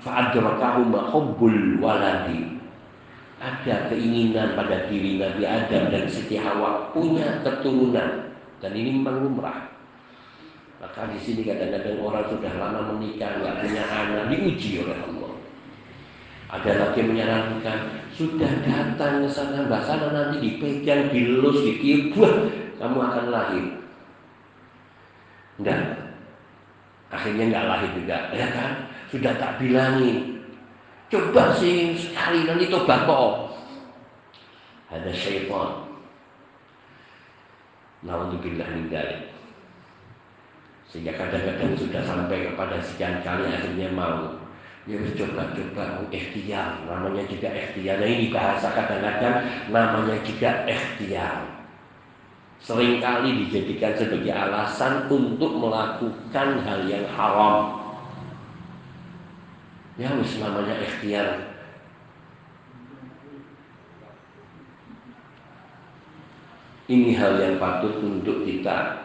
Fa'adrakahuma 0.00 1.12
hubbul 1.12 1.76
waladi 1.78 2.56
Ada 3.36 3.92
keinginan 3.92 4.56
pada 4.56 4.88
diri 4.88 5.20
Nabi 5.20 5.44
Adam 5.44 5.92
dan 5.92 6.08
Siti 6.08 6.40
Hawa 6.40 6.88
Punya 6.96 7.44
keturunan 7.44 8.32
Dan 8.64 8.72
ini 8.72 8.96
memang 8.96 9.20
lumrah 9.20 9.72
Maka 10.82 11.06
di 11.06 11.18
sini 11.22 11.46
kadang-kadang 11.46 12.02
orang 12.02 12.26
sudah 12.26 12.52
lama 12.58 12.90
menikah 12.90 13.38
nggak 13.38 13.62
punya 13.62 13.86
anak 13.86 14.34
diuji 14.34 14.82
oleh 14.82 14.98
Allah. 14.98 15.32
Ada 16.50 16.70
lagi 16.74 17.06
menyarankan 17.06 17.78
sudah 18.10 18.50
datang 18.66 19.22
ke 19.22 19.30
sana, 19.30 19.62
mbak 19.70 19.86
sana 19.86 20.10
nanti 20.10 20.42
dipegang, 20.42 21.14
dilus, 21.14 21.62
ditiup, 21.62 22.18
kamu 22.82 22.98
akan 22.98 23.26
lahir. 23.30 23.66
Enggak, 25.62 26.01
akhirnya 27.12 27.44
nggak 27.52 27.68
lahir 27.68 27.90
juga. 27.92 28.18
Ya 28.32 28.48
kan? 28.50 28.72
Sudah 29.12 29.36
tak 29.36 29.60
bilangin 29.60 30.32
coba 31.12 31.52
sih 31.60 31.92
sekali 32.00 32.48
nanti 32.48 32.72
tobat 32.72 33.04
kok. 33.04 33.52
Ada 34.88 35.12
syaitan. 35.12 35.84
Naudzubillah 38.02 38.66
min 38.72 38.88
dzalik. 38.88 39.28
Sehingga 40.88 41.12
kadang-kadang 41.16 41.76
sudah 41.76 42.02
sampai 42.04 42.48
kepada 42.48 42.80
sekian 42.80 43.20
kali 43.20 43.44
akhirnya 43.48 43.92
mau. 43.92 44.40
Ya 44.88 44.98
coba-coba 44.98 46.02
ikhtiar. 46.10 46.82
Namanya 46.88 47.22
juga 47.28 47.48
ikhtiar. 47.52 48.00
Nah 48.02 48.08
ini 48.08 48.32
bahasa 48.32 48.72
kadang-kadang 48.72 49.46
namanya 49.68 50.16
juga 50.24 50.64
ikhtiar 50.64 51.51
sering 52.62 53.02
kali 53.02 53.46
dijadikan 53.46 53.92
sebagai 53.98 54.30
alasan 54.30 55.10
untuk 55.10 55.50
melakukan 55.58 56.48
hal 56.62 56.80
yang 56.86 57.06
haram. 57.10 57.82
Ya, 59.98 60.08
namanya 60.14 60.78
ikhtiar. 60.78 61.52
Ini 66.86 67.10
hal 67.18 67.38
yang 67.38 67.54
patut 67.58 67.98
untuk 68.02 68.46
kita 68.46 69.04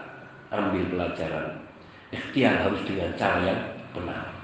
ambil 0.54 0.84
pelajaran. 0.94 1.62
Ikhtiar 2.14 2.64
harus 2.64 2.82
dengan 2.88 3.12
cara 3.20 3.40
yang 3.44 3.62
benar. 3.92 4.38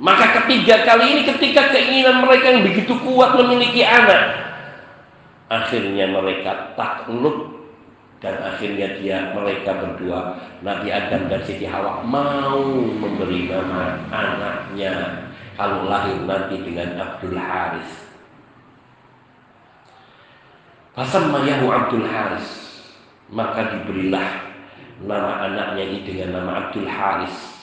Maka 0.00 0.26
ketiga 0.40 0.80
kali 0.88 1.12
ini 1.12 1.22
ketika 1.28 1.68
keinginan 1.76 2.24
mereka 2.24 2.56
yang 2.56 2.64
begitu 2.64 2.96
kuat 3.04 3.36
memiliki 3.36 3.84
anak, 3.84 4.39
akhirnya 5.50 6.06
mereka 6.06 6.78
takluk 6.78 7.58
dan 8.22 8.38
akhirnya 8.38 9.00
dia 9.02 9.34
mereka 9.34 9.74
berdua 9.82 10.38
Nabi 10.62 10.88
Adam 10.94 11.26
dan 11.26 11.40
Siti 11.42 11.66
Hawa 11.66 12.06
mau 12.06 12.62
memberi 12.86 13.50
nama 13.50 13.98
anaknya 14.14 15.26
kalau 15.58 15.90
lahir 15.90 16.16
nanti 16.24 16.56
dengan 16.62 16.96
Abdul 16.96 17.36
Haris. 17.36 17.90
Pasal 20.94 21.28
Mayahu 21.28 21.66
Abdul 21.68 22.06
Haris 22.06 22.48
maka 23.32 23.74
diberilah 23.74 24.46
nama 25.02 25.50
anaknya 25.50 25.84
ini 25.90 25.98
dengan 26.06 26.40
nama 26.40 26.50
Abdul 26.66 26.86
Haris 26.86 27.59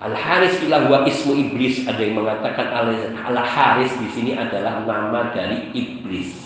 Al 0.00 0.16
Haris 0.16 0.56
bilang 0.64 0.88
wa 0.88 1.04
ismu 1.04 1.36
iblis. 1.36 1.84
Ada 1.84 2.00
yang 2.00 2.24
mengatakan 2.24 2.72
Al 2.72 3.36
Haris 3.36 3.92
di 4.00 4.08
sini 4.16 4.32
adalah 4.32 4.80
nama 4.88 5.28
dari 5.36 5.68
iblis. 5.76 6.40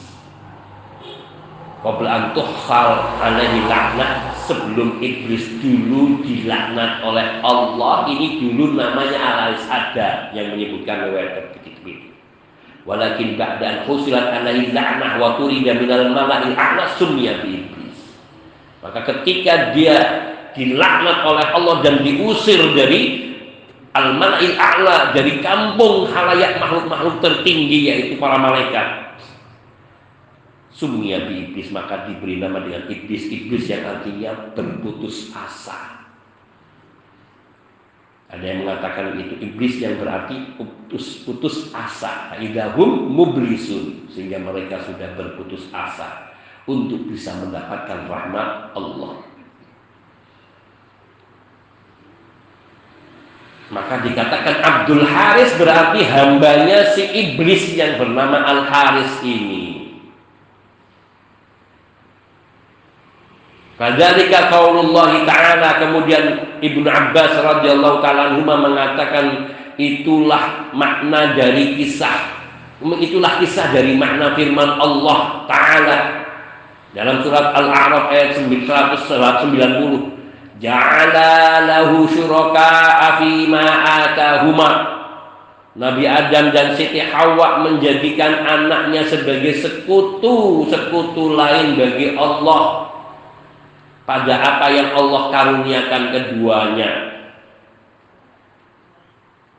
Qabla 1.84 2.08
antuh 2.08 2.48
hal 2.64 2.96
alaihi 3.20 3.68
laknat 3.68 4.34
sebelum 4.48 4.98
iblis 5.04 5.44
dulu 5.60 6.24
dilaknat 6.24 7.04
oleh 7.04 7.44
Allah 7.44 8.08
ini 8.10 8.42
dulu 8.42 8.74
namanya 8.74 9.18
Al 9.22 9.36
Haris 9.46 9.64
ada 9.70 10.34
yang 10.34 10.58
menyebutkan 10.58 11.06
riwayat 11.06 11.54
begitu. 11.54 12.10
Walakin 12.84 13.40
ba'da 13.40 13.88
khusilat 13.88 14.34
alaihi 14.34 14.74
laknah 14.74 15.16
wa 15.16 15.40
turida 15.40 15.72
minal 15.78 16.10
mala'il 16.12 16.52
a'la 16.52 16.90
sumya 17.00 17.40
bi 17.40 17.64
iblis. 17.64 17.96
Maka 18.85 19.08
ketika 19.08 19.72
dia 19.72 19.96
dilaknat 20.52 21.24
oleh 21.24 21.46
Allah 21.54 21.81
dan 21.81 22.04
diusir 22.04 22.60
dari 22.76 23.23
al-mala'il 23.94 24.58
a'la 24.58 25.14
dari 25.14 25.38
kampung 25.38 26.10
halayak 26.10 26.58
makhluk-makhluk 26.58 27.22
tertinggi 27.22 27.88
yaitu 27.88 28.14
para 28.18 28.36
malaikat. 28.36 29.16
Sumia 30.74 31.22
bi 31.30 31.48
iblis 31.48 31.70
maka 31.70 32.02
diberi 32.10 32.42
nama 32.42 32.58
dengan 32.58 32.90
iblis 32.90 33.30
iblis 33.30 33.70
yang 33.70 33.86
artinya 33.86 34.50
berputus 34.58 35.30
asa. 35.30 36.02
Ada 38.34 38.42
yang 38.42 38.66
mengatakan 38.66 39.14
itu 39.14 39.38
iblis 39.38 39.78
yang 39.78 40.02
berarti 40.02 40.58
putus 40.58 41.22
putus 41.22 41.70
asa. 41.70 42.34
Idahum 42.42 43.06
mublisun 43.06 44.10
sehingga 44.10 44.42
mereka 44.42 44.82
sudah 44.82 45.14
berputus 45.14 45.70
asa 45.70 46.34
untuk 46.66 47.06
bisa 47.06 47.30
mendapatkan 47.38 48.10
rahmat 48.10 48.74
Allah. 48.74 49.33
Maka 53.73 54.04
dikatakan 54.04 54.60
Abdul 54.60 55.08
Haris 55.08 55.56
berarti 55.56 56.04
hambanya 56.04 56.92
si 56.92 57.00
iblis 57.08 57.73
yang 57.73 57.96
bernama 57.96 58.44
Al 58.44 58.60
Haris 58.69 59.25
ini. 59.25 59.65
Kadzalika 63.75 64.54
qaulullah 64.54 65.27
taala 65.27 65.83
kemudian 65.83 66.56
Ibnu 66.62 66.87
Abbas 66.87 67.35
radhiyallahu 67.42 67.98
taala 68.04 68.38
mengatakan 68.38 69.50
itulah 69.81 70.71
makna 70.77 71.35
dari 71.35 71.75
kisah. 71.81 72.37
Itulah 72.85 73.42
kisah 73.42 73.75
dari 73.75 73.96
makna 73.98 74.37
firman 74.38 74.79
Allah 74.79 75.48
taala. 75.50 75.98
Dalam 76.94 77.27
surat 77.27 77.50
Al-A'raf 77.58 78.15
ayat 78.15 78.38
190 78.38 80.13
ja'ala 80.63 81.65
lahu 81.67 82.07
syuraka 82.11 83.19
fi 83.19 83.46
ma 83.50 83.67
Nabi 85.75 86.07
Adam 86.07 86.55
dan 86.55 86.79
Siti 86.79 87.02
Hawa 87.02 87.67
menjadikan 87.67 88.46
anaknya 88.46 89.11
sebagai 89.11 89.59
sekutu 89.59 90.63
sekutu 90.71 91.35
lain 91.35 91.75
bagi 91.75 92.15
Allah. 92.15 92.94
Pada 94.05 94.37
apa 94.37 94.67
yang 94.71 94.94
Allah 94.94 95.23
karuniakan 95.33 96.02
keduanya. 96.13 96.90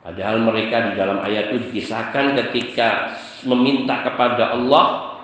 Padahal 0.06 0.38
mereka 0.38 0.76
di 0.88 0.91
dalam 1.02 1.18
ayat 1.26 1.50
itu 1.50 1.68
dikisahkan 1.68 2.38
ketika 2.38 3.18
meminta 3.41 4.06
kepada 4.06 4.54
Allah 4.54 5.14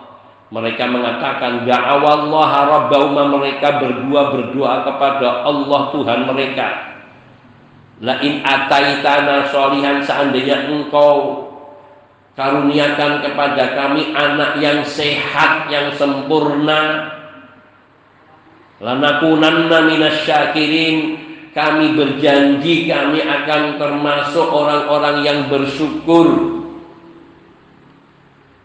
mereka 0.52 0.84
mengatakan 0.84 1.64
da'awallaha 1.64 2.60
rabbahuma 2.68 3.40
mereka 3.40 3.80
berdua 3.80 4.36
berdoa 4.36 4.84
kepada 4.84 5.48
Allah 5.48 5.82
Tuhan 5.96 6.20
mereka. 6.28 6.68
La 8.04 8.20
in 8.20 8.44
ataitana 8.44 9.48
solihan 9.48 10.04
seandainya 10.04 10.68
engkau 10.68 11.48
karuniakan 12.36 13.24
kepada 13.24 13.80
kami 13.80 14.12
anak 14.12 14.60
yang 14.60 14.84
sehat 14.84 15.72
yang 15.72 15.96
sempurna 15.96 17.14
lanakunanna 18.84 19.88
minasyakirin 19.88 21.22
kami 21.56 21.96
berjanji 21.96 22.92
kami 22.92 23.24
akan 23.24 23.80
termasuk 23.80 24.48
orang-orang 24.52 25.24
yang 25.24 25.40
bersyukur 25.48 26.61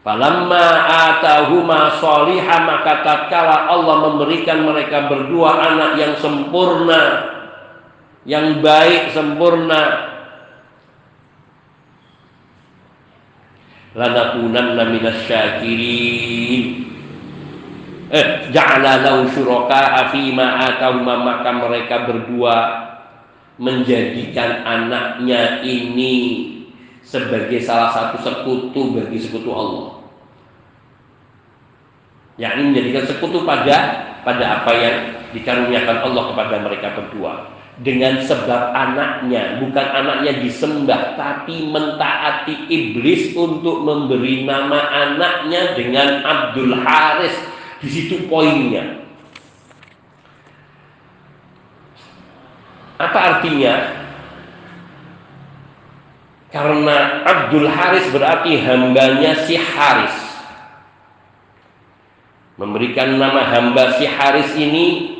Falamma 0.07 0.87
atahuma 0.87 1.99
solihah 1.99 2.63
maka 2.63 3.03
tatkala 3.03 3.67
Allah 3.67 4.07
memberikan 4.07 4.63
mereka 4.63 5.11
berdua 5.11 5.67
anak 5.67 5.99
yang 5.99 6.15
sempurna, 6.23 7.03
yang 8.23 8.63
baik 8.63 9.11
sempurna. 9.11 10.15
Lanakunanna 13.99 14.95
minasyakirin. 14.95 16.87
Eh, 18.07 18.27
ja'ala 18.55 19.03
lahu 19.03 19.27
syuraka 19.35 20.15
fima 20.15 20.71
atahuma 20.71 21.19
maka 21.19 21.51
mereka 21.51 22.07
berdua 22.07 22.55
menjadikan 23.59 24.63
anaknya 24.63 25.67
ini 25.67 26.15
sebagai 27.03 27.59
salah 27.59 27.91
satu 27.91 28.23
sekutu 28.23 28.95
bagi 28.95 29.19
sekutu 29.19 29.51
Allah 29.51 29.96
yakni 32.37 32.73
menjadikan 32.73 33.05
sekutu 33.09 33.43
pada 33.45 34.07
pada 34.23 34.61
apa 34.61 34.73
yang 34.77 34.97
dikaruniakan 35.33 35.99
Allah 36.05 36.25
kepada 36.33 36.57
mereka 36.63 36.89
berdua. 36.97 37.53
Dengan 37.77 38.25
sebab 38.25 38.73
anaknya 38.73 39.61
bukan 39.61 39.85
anaknya 39.85 40.41
disembah 40.41 41.13
tapi 41.21 41.69
mentaati 41.69 42.73
iblis 42.73 43.37
untuk 43.37 43.85
memberi 43.85 44.49
nama 44.49 44.81
anaknya 44.89 45.77
dengan 45.77 46.25
Abdul 46.25 46.73
Haris. 46.73 47.37
Di 47.85 47.89
situ 47.93 48.25
poinnya. 48.33 48.97
Apa 52.97 53.37
artinya? 53.37 53.93
Karena 56.49 57.21
Abdul 57.29 57.69
Haris 57.69 58.09
berarti 58.09 58.57
hambanya 58.57 59.37
si 59.45 59.61
Haris 59.61 60.26
memberikan 62.57 63.21
nama 63.21 63.45
hamba 63.45 64.01
si 64.01 64.09
Haris 64.09 64.57
ini 64.57 65.17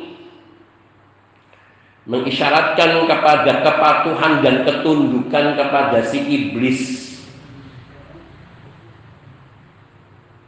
mengisyaratkan 2.09 3.05
kepada 3.05 3.51
kepatuhan 3.61 4.41
dan 4.41 4.55
ketundukan 4.65 5.45
kepada 5.53 6.01
si 6.07 6.17
iblis. 6.23 6.81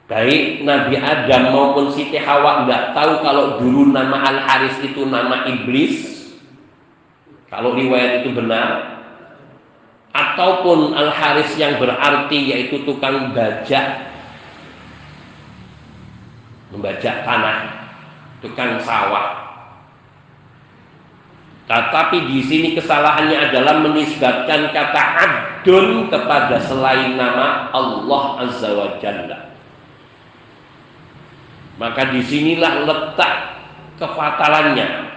Baik 0.09 0.65
Nabi 0.65 0.97
Adam 0.97 1.53
maupun 1.53 1.93
Siti 1.93 2.17
Hawa 2.17 2.65
nggak 2.65 2.97
tahu 2.97 3.21
kalau 3.21 3.61
dulu 3.61 3.93
nama 3.93 4.25
Al 4.25 4.41
Haris 4.41 4.81
itu 4.81 5.05
nama 5.05 5.45
iblis 5.45 6.01
kalau 7.45 7.77
riwayat 7.77 8.25
itu 8.25 8.33
benar 8.33 8.97
ataupun 10.09 10.97
Al 10.97 11.13
Haris 11.13 11.53
yang 11.61 11.77
berarti 11.77 12.41
yaitu 12.41 12.81
tukang 12.89 13.37
bajak 13.37 14.08
membajak 16.69 17.25
tanah, 17.25 17.89
tukang 18.41 18.77
sawah. 18.81 19.49
Tetapi 21.69 22.25
di 22.25 22.41
sini 22.41 22.73
kesalahannya 22.73 23.49
adalah 23.49 23.77
menisbatkan 23.85 24.73
kata 24.73 25.03
abdun 25.21 26.09
kepada 26.09 26.57
selain 26.65 27.13
nama 27.13 27.69
Allah 27.69 28.23
Azza 28.41 28.73
wa 28.73 28.97
Jalla. 28.97 29.53
Maka 31.77 32.09
di 32.09 32.25
sinilah 32.25 32.89
letak 32.89 33.33
kefatalannya. 34.01 35.08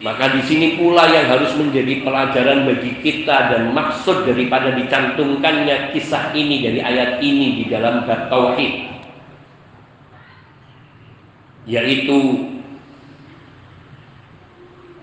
Maka 0.00 0.32
di 0.32 0.40
sini 0.48 0.80
pula 0.80 1.12
yang 1.12 1.28
harus 1.28 1.52
menjadi 1.60 2.00
pelajaran 2.00 2.64
bagi 2.64 3.04
kita 3.04 3.52
dan 3.52 3.76
maksud 3.76 4.24
daripada 4.24 4.72
dicantumkannya 4.72 5.92
kisah 5.92 6.32
ini 6.32 6.64
dari 6.64 6.80
ayat 6.80 7.20
ini 7.20 7.60
di 7.60 7.64
dalam 7.68 8.08
bab 8.08 8.32
tauhid 8.32 8.88
yaitu 11.68 12.48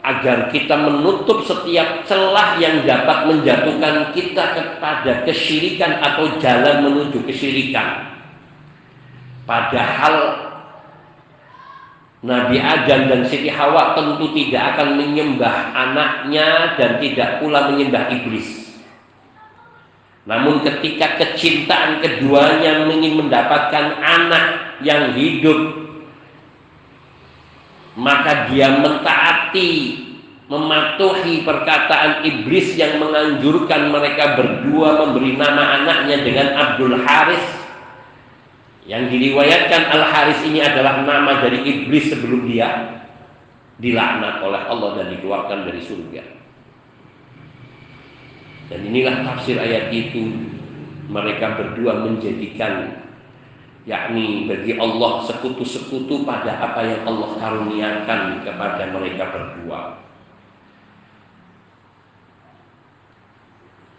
agar 0.01 0.49
kita 0.49 0.73
menutup 0.73 1.43
setiap 1.43 2.07
celah 2.07 2.57
yang 2.57 2.81
dapat 2.87 3.27
menjatuhkan 3.27 4.15
kita 4.15 4.55
kepada 4.55 5.27
kesyirikan 5.27 5.99
atau 5.99 6.39
jalan 6.39 6.87
menuju 6.87 7.27
kesyirikan. 7.27 8.17
Padahal 9.43 10.46
Nabi 12.26 12.57
Adam 12.57 13.13
dan 13.13 13.22
Siti 13.30 13.45
Hawa 13.45 13.93
tentu 13.93 14.34
tidak 14.34 14.74
akan 14.74 14.97
menyembah 14.97 15.70
anaknya 15.78 16.74
dan 16.74 16.97
tidak 16.97 17.38
pula 17.38 17.70
menyembah 17.70 18.09
iblis. 18.09 18.74
Namun 20.26 20.65
ketika 20.65 21.22
kecintaan 21.22 22.01
keduanya 22.01 22.89
ingin 22.89 23.22
mendapatkan 23.22 24.01
anak 24.01 24.45
yang 24.82 25.13
hidup, 25.13 25.78
maka 27.93 28.49
dia 28.49 28.82
mentaati, 28.82 30.03
mematuhi 30.49 31.45
perkataan 31.45 32.26
iblis 32.26 32.76
yang 32.76 32.97
menganjurkan 32.97 33.93
mereka 33.93 34.36
berdua 34.36 35.05
memberi 35.05 35.38
nama 35.38 35.80
anaknya 35.80 36.18
dengan 36.26 36.47
Abdul 36.55 36.97
Haris 36.97 37.66
yang 38.88 39.11
diriwayatkan 39.11 39.91
Al-Haris 39.91 40.47
ini 40.47 40.63
adalah 40.63 41.03
nama 41.03 41.43
dari 41.43 41.59
iblis 41.59 42.07
sebelum 42.07 42.47
dia 42.47 43.03
dilaknat 43.83 44.39
oleh 44.39 44.63
Allah 44.63 44.89
dan 45.03 45.07
dikeluarkan 45.11 45.67
dari 45.67 45.83
surga. 45.83 46.23
Dan 48.71 48.79
inilah 48.88 49.27
tafsir 49.27 49.59
ayat 49.59 49.91
itu 49.91 50.31
mereka 51.11 51.59
berdua 51.59 51.99
menjadikan 51.99 53.03
yakni 53.83 54.47
bagi 54.47 54.79
Allah 54.79 55.23
sekutu-sekutu 55.27 56.23
pada 56.23 56.55
apa 56.55 56.83
yang 56.83 57.03
Allah 57.11 57.29
karuniakan 57.43 58.19
kepada 58.47 58.83
mereka 58.95 59.23
berdua. 59.35 59.99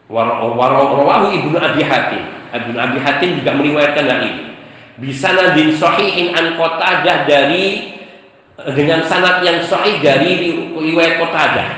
Warawahu 0.09 1.29
ibnu 1.37 1.57
Abi 1.61 1.85
Hatim. 1.85 2.25
Ibnu 2.49 2.77
Abi 2.81 2.99
Hatim 3.05 3.45
juga 3.45 3.53
meriwayatkan 3.53 4.05
hal 4.09 4.21
ini 4.25 4.49
bisanadin 4.99 5.75
sahihin 5.79 6.35
an 6.35 6.59
Qatadah 6.59 7.27
dari 7.27 7.95
dengan 8.75 9.07
sanad 9.07 9.43
yang 9.47 9.63
sahih 9.67 10.03
dari 10.03 10.55
riwayat 10.75 11.23
Qatadah 11.23 11.69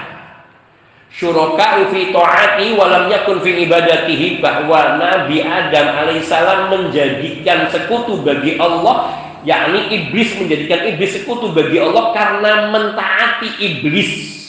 syuraka 1.10 1.90
fi 1.90 2.14
ta'ati 2.14 2.78
wa 2.78 2.86
lam 2.86 3.04
yakun 3.10 3.42
fi 3.42 3.66
ibadatihi 3.66 4.38
bahwa 4.38 4.96
Nabi 4.96 5.42
Adam 5.42 5.86
alaihissalam 6.06 6.70
menjadikan 6.70 7.68
sekutu 7.68 8.22
bagi 8.22 8.56
Allah 8.56 9.12
yakni 9.42 9.90
iblis 9.90 10.36
menjadikan 10.38 10.80
iblis 10.86 11.18
sekutu 11.18 11.50
bagi 11.50 11.82
Allah 11.82 12.14
karena 12.14 12.52
mentaati 12.72 13.48
iblis 13.58 14.40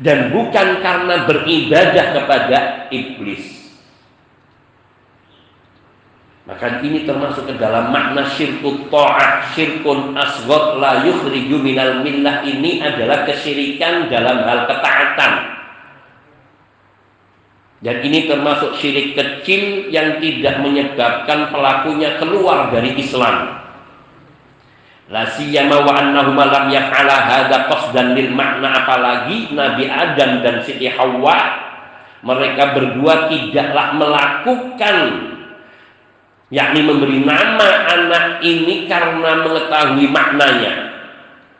dan 0.00 0.28
bukan 0.28 0.84
karena 0.84 1.24
beribadah 1.24 2.06
kepada 2.12 2.58
iblis. 2.92 3.65
Maka 6.46 6.78
ini 6.78 7.02
termasuk 7.02 7.50
ke 7.50 7.58
dalam 7.58 7.90
makna 7.90 8.22
syirkut 8.38 8.86
ta'at, 8.86 9.50
syirkun 9.58 10.14
asghar 10.14 10.78
la 10.78 11.02
yukhriju 11.02 11.58
minal 11.58 12.06
millah 12.06 12.46
ini 12.46 12.78
adalah 12.78 13.26
kesyirikan 13.26 14.06
dalam 14.06 14.46
hal 14.46 14.70
ketaatan. 14.70 15.32
Dan 17.82 17.98
ini 17.98 18.30
termasuk 18.30 18.78
syirik 18.78 19.18
kecil 19.18 19.90
yang 19.90 20.22
tidak 20.22 20.62
menyebabkan 20.62 21.50
pelakunya 21.50 22.14
keluar 22.22 22.70
dari 22.70 22.94
Islam. 22.94 23.66
La 25.10 25.26
siyama 25.34 25.82
wa 25.82 25.92
annahuma 25.98 26.46
lam 26.46 26.70
yaf'ala 26.70 27.26
hadza 27.26 27.66
qasdan 27.70 28.14
lil 28.14 28.30
makna 28.34 28.86
apalagi 28.86 29.50
Nabi 29.50 29.86
Adam 29.86 30.42
dan 30.42 30.62
Siti 30.66 30.90
Hawa 30.90 31.62
mereka 32.26 32.74
berdua 32.74 33.30
tidaklah 33.30 33.94
melakukan 33.94 34.96
yakni 36.52 36.80
memberi 36.86 37.22
nama 37.24 37.68
anak 37.90 38.44
ini 38.44 38.86
karena 38.86 39.44
mengetahui 39.46 40.06
maknanya. 40.10 40.74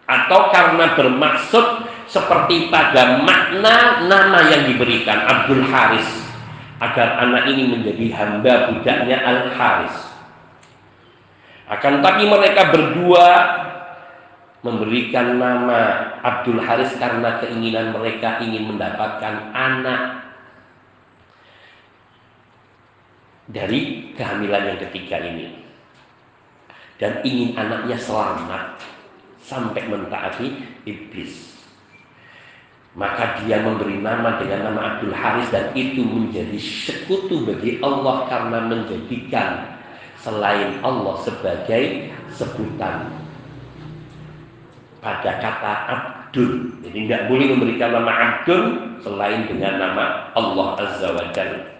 Atau 0.07 0.55
karena 0.55 0.95
bermaksud 0.95 1.91
seperti 2.07 2.71
pada 2.71 3.19
makna 3.27 4.07
nama 4.07 4.47
yang 4.47 4.71
diberikan 4.71 5.27
Abdul 5.27 5.67
Haris. 5.67 6.07
Agar 6.79 7.25
anak 7.25 7.51
ini 7.51 7.73
menjadi 7.73 8.07
hamba 8.15 8.71
budaknya 8.71 9.17
Al 9.25 9.51
Haris 9.57 10.17
akan 11.67 11.99
tapi 11.99 12.31
mereka 12.31 12.71
berdua 12.71 13.27
memberikan 14.63 15.39
nama 15.39 16.15
Abdul 16.23 16.63
Haris 16.63 16.95
karena 16.99 17.43
keinginan 17.43 17.91
mereka 17.91 18.39
ingin 18.43 18.71
mendapatkan 18.71 19.51
anak 19.51 20.26
dari 23.51 24.11
kehamilan 24.15 24.75
yang 24.75 24.79
ketiga 24.89 25.23
ini. 25.23 25.55
Dan 26.97 27.21
ingin 27.23 27.53
anaknya 27.61 28.01
selamat 28.01 28.81
sampai 29.45 29.85
mentaati 29.87 30.47
iblis. 30.89 31.55
Maka 32.97 33.45
dia 33.45 33.61
memberi 33.61 34.01
nama 34.01 34.41
dengan 34.41 34.73
nama 34.73 34.81
Abdul 34.97 35.13
Haris 35.13 35.53
dan 35.53 35.69
itu 35.77 36.01
menjadi 36.01 36.57
sekutu 36.57 37.45
bagi 37.45 37.77
Allah 37.85 38.25
karena 38.33 38.65
menjadikan 38.65 39.77
selain 40.25 40.81
Allah 40.81 41.21
sebagai 41.21 42.09
sebutan. 42.33 43.13
Pada 45.05 45.37
kata 45.39 45.73
Abdul 45.93 46.81
jadi 46.89 46.99
tidak 47.05 47.23
boleh 47.29 47.47
memberikan 47.53 47.93
nama 47.93 48.13
Abdul 48.17 48.63
selain 49.05 49.45
dengan 49.45 49.77
nama 49.77 50.33
Allah 50.33 50.81
Azza 50.81 51.13
wa 51.13 51.29
Jalla 51.37 51.76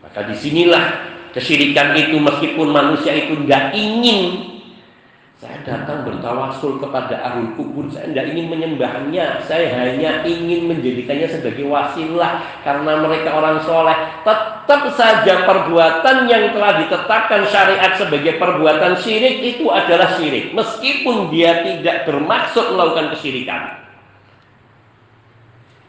maka 0.00 0.26
di 0.28 0.36
sinilah 0.36 0.84
kesyirikan 1.36 1.94
itu 1.96 2.16
meskipun 2.18 2.68
manusia 2.72 3.14
itu 3.14 3.36
tidak 3.46 3.76
ingin 3.76 4.50
saya 5.40 5.56
datang 5.64 6.04
bertawasul 6.04 6.76
kepada 6.84 7.16
ahli 7.24 7.56
kubur, 7.56 7.88
saya 7.88 8.12
tidak 8.12 8.28
ingin 8.36 8.52
menyembahnya, 8.52 9.40
saya 9.48 9.72
hanya 9.72 10.20
ingin 10.28 10.68
menjadikannya 10.68 11.32
sebagai 11.32 11.64
wasilah 11.64 12.44
karena 12.60 13.00
mereka 13.00 13.32
orang 13.32 13.56
soleh. 13.64 13.96
Tetap 14.20 14.92
saja 15.00 15.48
perbuatan 15.48 16.28
yang 16.28 16.52
telah 16.52 16.84
ditetapkan 16.84 17.48
syariat 17.48 17.96
sebagai 17.96 18.36
perbuatan 18.36 19.00
syirik 19.00 19.40
itu 19.40 19.72
adalah 19.72 20.12
syirik, 20.20 20.52
meskipun 20.52 21.32
dia 21.32 21.64
tidak 21.64 22.04
bermaksud 22.04 22.76
melakukan 22.76 23.16
kesyirikan. 23.16 23.80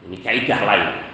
Ini 0.08 0.16
kaidah 0.24 0.60
lain. 0.64 1.11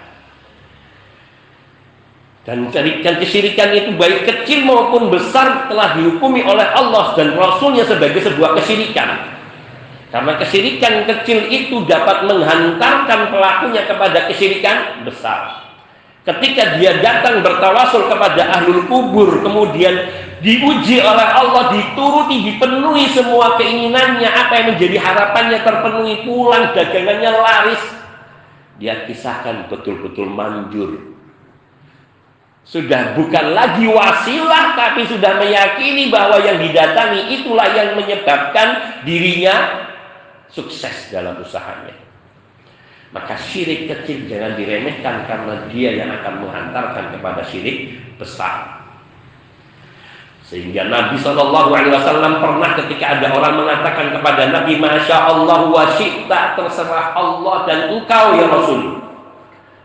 Dan 2.48 2.64
mencarikan 2.64 3.20
kesyirikan 3.20 3.76
itu 3.76 3.92
baik 4.00 4.24
kecil 4.24 4.64
maupun 4.64 5.12
besar 5.12 5.68
telah 5.68 6.00
dihukumi 6.00 6.40
oleh 6.48 6.64
Allah 6.64 7.12
dan 7.12 7.36
Rasulnya 7.36 7.84
sebagai 7.84 8.24
sebuah 8.24 8.56
kesyirikan. 8.56 9.36
Karena 10.08 10.32
kesyirikan 10.40 11.04
kecil 11.04 11.44
itu 11.52 11.84
dapat 11.84 12.24
menghantarkan 12.24 13.28
pelakunya 13.28 13.84
kepada 13.84 14.32
kesyirikan 14.32 15.04
besar. 15.04 15.68
Ketika 16.24 16.80
dia 16.80 16.96
datang 17.04 17.44
bertawasul 17.44 18.08
kepada 18.08 18.40
ahlul 18.56 18.88
kubur, 18.88 19.44
kemudian 19.44 20.08
diuji 20.40 21.04
oleh 21.04 21.28
Allah, 21.28 21.68
dituruti, 21.68 22.48
dipenuhi 22.48 23.12
semua 23.12 23.60
keinginannya, 23.60 24.24
apa 24.24 24.52
yang 24.56 24.66
menjadi 24.72 24.96
harapannya 24.96 25.60
terpenuhi, 25.60 26.24
pulang 26.24 26.72
dagangannya 26.72 27.28
laris. 27.28 27.84
Dia 28.80 29.04
kisahkan 29.04 29.68
betul-betul 29.68 30.32
manjur, 30.32 31.17
sudah 32.68 33.16
bukan 33.16 33.56
lagi 33.56 33.88
wasilah 33.88 34.76
tapi 34.76 35.08
sudah 35.08 35.40
meyakini 35.40 36.12
bahwa 36.12 36.36
yang 36.44 36.60
didatangi 36.60 37.40
itulah 37.40 37.64
yang 37.72 37.96
menyebabkan 37.96 39.00
dirinya 39.08 39.88
sukses 40.52 41.08
dalam 41.08 41.40
usahanya. 41.40 41.96
Maka 43.08 43.40
syirik 43.40 43.88
kecil 43.88 44.28
jangan 44.28 44.52
diremehkan 44.60 45.24
karena 45.24 45.64
dia 45.72 45.96
yang 45.96 46.12
akan 46.12 46.44
menghantarkan 46.44 47.16
kepada 47.16 47.40
syirik 47.48 47.96
besar. 48.20 48.84
Sehingga 50.44 50.92
Nabi 50.92 51.16
Shallallahu 51.16 51.72
Alaihi 51.72 51.92
Wasallam 51.92 52.40
pernah 52.40 52.76
ketika 52.84 53.16
ada 53.16 53.32
orang 53.32 53.64
mengatakan 53.64 54.12
kepada 54.12 54.48
Nabi, 54.48 54.80
Masya 54.80 55.28
Allah 55.28 55.60
wa 55.68 55.84
terserah 56.56 57.16
Allah 57.16 57.56
dan 57.64 57.78
engkau 57.96 58.26
ya 58.36 58.48
Rasul. 58.48 58.97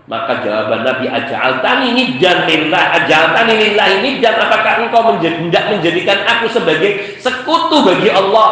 Maka 0.04 0.44
jawaban 0.44 0.84
Nabi 0.84 1.08
aj'altani 1.08 1.96
niddan 1.96 2.44
lillah 2.44 3.00
aj'altani 3.00 3.56
lillah 3.56 3.88
dan 4.20 4.36
apakah 4.36 4.84
engkau 4.84 5.16
menjadi, 5.16 5.48
tidak 5.48 5.66
menjadikan 5.72 6.20
aku 6.28 6.46
sebagai 6.52 6.92
sekutu 7.24 7.88
bagi 7.88 8.12
Allah? 8.12 8.52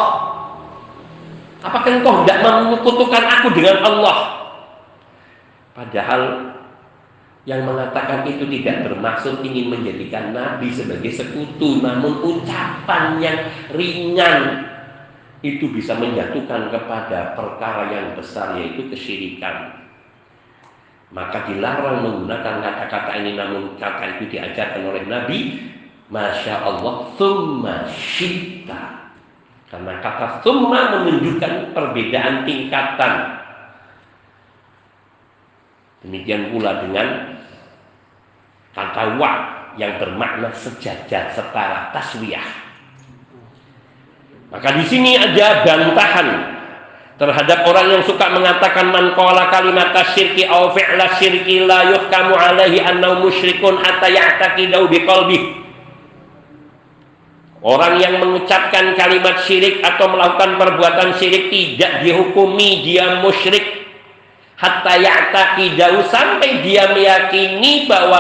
Apakah 1.60 1.92
engkau 1.92 2.24
tidak 2.24 2.40
menyekutukan 2.40 3.24
aku 3.28 3.48
dengan 3.52 3.84
Allah? 3.84 4.18
Padahal 5.76 6.56
yang 7.44 7.68
mengatakan 7.68 8.24
itu 8.32 8.48
tidak 8.48 8.88
bermaksud 8.88 9.44
ingin 9.44 9.76
menjadikan 9.76 10.32
Nabi 10.32 10.72
sebagai 10.72 11.12
sekutu, 11.12 11.84
namun 11.84 12.16
ucapan 12.32 13.20
yang 13.20 13.38
ringan 13.76 14.72
itu 15.44 15.68
bisa 15.74 16.00
menjatuhkan 16.00 16.72
kepada 16.72 17.36
perkara 17.36 17.92
yang 17.92 18.16
besar 18.16 18.56
yaitu 18.56 18.88
kesyirikan 18.88 19.81
maka 21.12 21.44
dilarang 21.44 22.08
menggunakan 22.08 22.64
kata-kata 22.64 23.12
ini 23.20 23.36
namun 23.36 23.76
kata 23.76 24.16
itu 24.18 24.32
diajarkan 24.32 24.84
oleh 24.88 25.04
Nabi 25.12 25.60
Masya 26.08 26.64
Allah 26.64 27.12
Thumma 27.20 27.88
syita. 27.92 29.02
Karena 29.72 30.04
kata 30.04 30.44
thumma 30.44 31.00
menunjukkan 31.00 31.72
perbedaan 31.72 32.44
tingkatan. 32.44 33.40
Demikian 36.04 36.52
pula 36.52 36.84
dengan 36.84 37.40
kata 38.76 39.16
wa 39.16 39.32
yang 39.80 39.96
bermakna 39.96 40.52
sejajar 40.52 41.32
setara 41.32 41.96
taswiyah. 41.96 42.44
Maka 44.52 44.76
di 44.76 44.84
sini 44.92 45.16
ada 45.16 45.64
bantahan 45.64 46.28
terhadap 47.22 47.70
orang 47.70 47.94
yang 47.94 48.02
suka 48.02 48.34
mengatakan 48.34 48.90
man 48.90 49.14
qala 49.14 49.54
kalimat 49.54 49.94
syirki 50.18 50.50
aw 50.50 50.74
fi'la 50.74 51.22
syirki 51.22 51.70
la 51.70 51.94
yuhkamu 51.94 52.34
alaihi 52.34 52.82
annahu 52.82 53.30
musyrikun 53.30 53.78
hatta 53.78 54.10
ya'taqidu 54.10 54.90
biqalbi. 54.90 55.62
Orang 57.62 58.02
yang 58.02 58.18
mengucapkan 58.18 58.98
kalimat 58.98 59.46
syirik 59.46 59.86
atau 59.86 60.10
melakukan 60.10 60.58
perbuatan 60.58 61.14
syirik 61.22 61.54
tidak 61.54 62.02
dihukumi 62.02 62.82
dia 62.82 63.22
musyrik. 63.22 63.86
Hatta 64.58 64.98
ya'taqidu 64.98 66.02
sampai 66.10 66.66
dia 66.66 66.90
meyakini 66.90 67.86
bahwa 67.86 68.18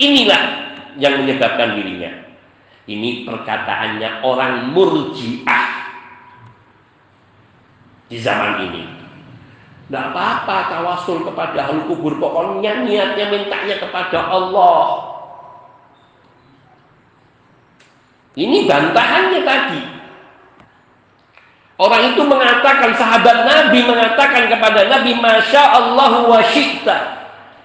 inilah 0.00 0.72
yang 0.96 1.20
menyebabkan 1.20 1.76
dirinya. 1.76 2.24
Ini 2.88 3.28
perkataannya 3.28 4.24
orang 4.24 4.72
murjiah 4.72 5.81
di 8.12 8.20
zaman 8.20 8.68
ini. 8.68 8.84
Tidak 9.88 10.04
apa-apa 10.12 10.68
tawasul 10.68 11.24
kepada 11.24 11.64
ahli 11.64 11.88
kubur. 11.88 12.20
Pokoknya 12.20 12.84
niatnya 12.84 13.32
mintanya 13.32 13.80
kepada 13.80 14.28
Allah. 14.28 14.84
Ini 18.36 18.68
bantahannya 18.68 19.40
tadi. 19.44 19.82
Orang 21.80 22.14
itu 22.14 22.22
mengatakan, 22.24 22.94
sahabat 22.94 23.48
Nabi 23.48 23.80
mengatakan 23.84 24.48
kepada 24.48 24.86
Nabi, 24.92 25.12
Masya 25.16 25.62
Allah 25.72 26.12
wa. 26.28 26.40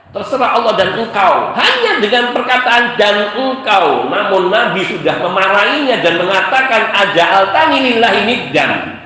Terserah 0.08 0.52
Allah 0.56 0.74
dan 0.80 0.96
engkau. 0.96 1.52
Hanya 1.54 2.00
dengan 2.00 2.32
perkataan 2.32 2.96
dan 2.96 3.36
engkau. 3.36 4.08
Namun 4.08 4.50
Nabi 4.50 4.84
sudah 4.88 5.20
memarahinya 5.20 6.00
dan 6.00 6.16
mengatakan, 6.18 6.92
Aja'al 6.96 7.52
tani 7.52 7.78
lillahi 7.84 8.52
dan 8.56 8.98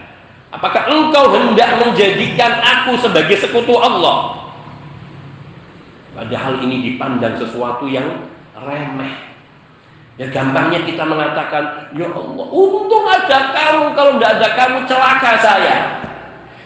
Apakah 0.51 0.91
engkau 0.91 1.31
hendak 1.31 1.79
menjadikan 1.79 2.59
aku 2.59 2.99
sebagai 2.99 3.39
sekutu 3.39 3.71
Allah? 3.79 4.51
Padahal 6.11 6.59
ini 6.59 6.91
dipandang 6.91 7.39
sesuatu 7.39 7.87
yang 7.87 8.27
remeh. 8.59 9.31
Ya 10.19 10.27
gampangnya 10.27 10.83
kita 10.83 11.07
mengatakan, 11.07 11.95
ya 11.95 12.11
Allah, 12.11 12.45
untung 12.51 13.07
ada 13.07 13.55
kamu, 13.55 13.95
kalau 13.95 14.11
tidak 14.19 14.31
ada 14.37 14.49
kamu 14.59 14.77
celaka 14.85 15.31
saya. 15.39 15.77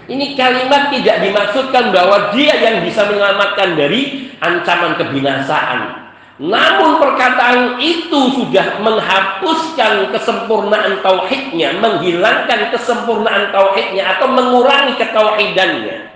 Ini 0.06 0.38
kalimat 0.38 0.90
tidak 0.94 1.22
dimaksudkan 1.22 1.94
bahwa 1.94 2.34
dia 2.34 2.54
yang 2.58 2.86
bisa 2.86 3.06
menyelamatkan 3.06 3.78
dari 3.78 4.34
ancaman 4.42 4.98
kebinasaan. 4.98 6.05
Namun 6.36 7.00
perkataan 7.00 7.80
itu 7.80 8.20
sudah 8.36 8.84
menghapuskan 8.84 10.12
kesempurnaan 10.12 11.00
tauhidnya, 11.00 11.80
menghilangkan 11.80 12.76
kesempurnaan 12.76 13.56
tauhidnya 13.56 14.04
atau 14.20 14.28
mengurangi 14.36 15.00
ketauhidannya. 15.00 16.12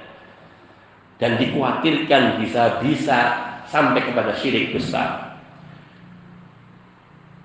Dan 1.24 1.39
dikhawatirkan 1.39 2.43
bisa-bisa 2.43 3.20
sampai 3.72 4.03
kepada 4.03 4.36
syirik 4.36 4.76
besar. 4.76 5.39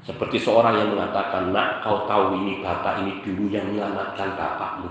Seperti 0.03 0.43
seorang 0.43 0.75
yang 0.75 0.91
mengatakan, 0.99 1.55
nak 1.55 1.81
kau 1.87 2.05
tahu 2.11 2.37
ini 2.43 2.61
bapak 2.61 3.07
ini 3.07 3.22
dulu 3.22 3.49
yang 3.55 3.70
menyelamatkan 3.70 4.35
bapakmu. 4.35 4.91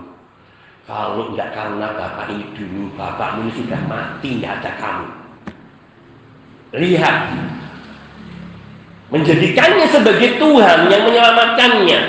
Kalau 0.88 1.32
tidak 1.32 1.52
karena 1.52 1.86
bapak 1.96 2.32
ini 2.32 2.44
dulu, 2.56 2.92
bapakmu 2.96 3.48
ini 3.48 3.52
sudah 3.56 3.80
mati, 3.86 4.40
tidak 4.40 4.52
ada 4.60 4.72
kamu. 4.80 5.08
Lihat, 6.74 7.16
menjadikannya 9.14 9.86
sebagai 9.94 10.42
Tuhan 10.42 10.90
yang 10.90 11.06
menyelamatkannya. 11.06 12.00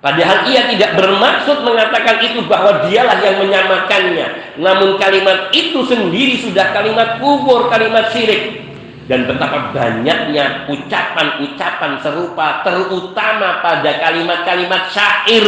Padahal 0.00 0.48
ia 0.48 0.72
tidak 0.72 0.96
bermaksud 0.96 1.66
mengatakan 1.66 2.16
itu 2.24 2.40
bahwa 2.48 2.88
dialah 2.88 3.20
yang 3.20 3.36
menyamakannya. 3.42 4.56
Namun 4.56 4.96
kalimat 4.96 5.52
itu 5.52 5.84
sendiri 5.84 6.40
sudah 6.40 6.72
kalimat 6.72 7.20
kubur, 7.20 7.68
kalimat 7.68 8.08
syirik. 8.08 8.64
Dan 9.06 9.28
betapa 9.28 9.70
banyaknya 9.70 10.66
ucapan-ucapan 10.66 11.92
serupa 12.02 12.66
terutama 12.66 13.62
pada 13.62 14.02
kalimat-kalimat 14.02 14.90
syair 14.90 15.46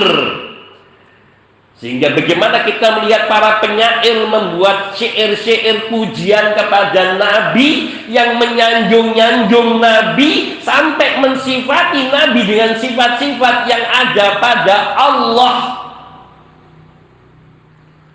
sehingga 1.79 2.11
bagaimana 2.11 2.67
kita 2.67 2.99
melihat 2.99 3.31
para 3.31 3.63
penyair 3.63 4.27
membuat 4.27 4.99
syair-syair 4.99 5.87
pujian 5.87 6.59
kepada 6.59 7.15
Nabi 7.23 7.95
yang 8.11 8.35
menyanjung-nyanjung 8.43 9.79
Nabi 9.79 10.59
sampai 10.59 11.23
mensifati 11.23 12.11
Nabi 12.11 12.43
dengan 12.51 12.75
sifat-sifat 12.83 13.71
yang 13.71 13.85
ada 13.95 14.43
pada 14.43 14.77
Allah. 14.99 15.57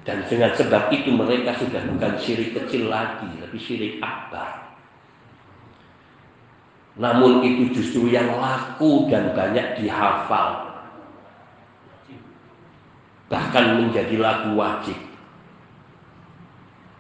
Dan 0.03 0.27
dengan 0.27 0.51
sebab 0.51 0.91
itu 0.91 1.15
mereka 1.15 1.55
sudah 1.55 1.87
bukan 1.87 2.19
syirik 2.19 2.51
kecil 2.51 2.91
lagi, 2.91 3.31
tapi 3.39 3.55
syirik 3.63 4.03
akbar. 4.03 4.75
Namun 6.99 7.47
itu 7.47 7.79
justru 7.79 8.11
yang 8.11 8.27
laku 8.27 9.07
dan 9.07 9.31
banyak 9.31 9.79
dihafal 9.79 10.72
bahkan 13.33 13.81
menjadi 13.81 14.21
lagu 14.21 14.53
wajib. 14.53 14.93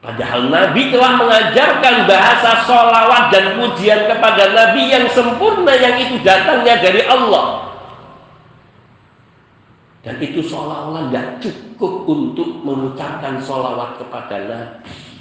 Padahal 0.01 0.51
Nabi 0.51 0.91
telah 0.91 1.15
mengajarkan 1.15 1.95
bahasa 2.09 2.65
solawat 2.67 3.31
dan 3.31 3.55
pujian 3.55 4.03
kepada 4.09 4.51
Nabi 4.51 4.91
yang 4.91 5.05
sempurna 5.13 5.71
yang 5.77 5.95
itu 5.95 6.19
datangnya 6.25 6.75
dari 6.81 7.05
Allah. 7.07 7.71
Dan 10.03 10.19
itu 10.19 10.43
seolah-olah 10.43 11.07
tidak 11.07 11.39
cukup 11.39 12.03
untuk 12.03 12.49
mengucapkan 12.67 13.39
solawat 13.39 13.95
kepada 14.01 14.35
Nabi. 14.43 15.12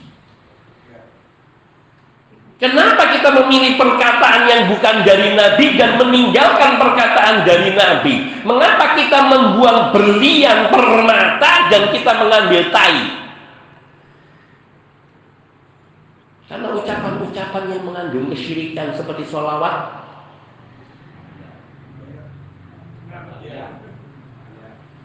Kenapa 2.62 3.10
kita 3.10 3.34
memilih 3.42 3.74
perkataan 3.74 4.46
yang 4.46 4.70
bukan 4.70 5.02
dari 5.02 5.34
Nabi 5.34 5.74
dan 5.74 5.98
meninggalkan 5.98 6.78
perkataan 6.78 7.42
dari 7.42 7.74
Nabi? 7.74 8.14
Mengapa 8.46 8.94
kita 8.94 9.18
membuang 9.26 9.90
berlian 9.90 10.70
permata 10.70 11.66
dan 11.74 11.90
kita 11.90 12.22
mengambil 12.22 12.70
tai? 12.70 13.18
Karena 16.46 16.70
ucapan-ucapan 16.70 17.64
yang 17.66 17.82
mengandung 17.82 18.30
kesyirikan 18.30 18.94
seperti 18.94 19.26
sholawat 19.26 19.98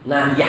Nah 0.06 0.32
ya 0.38 0.48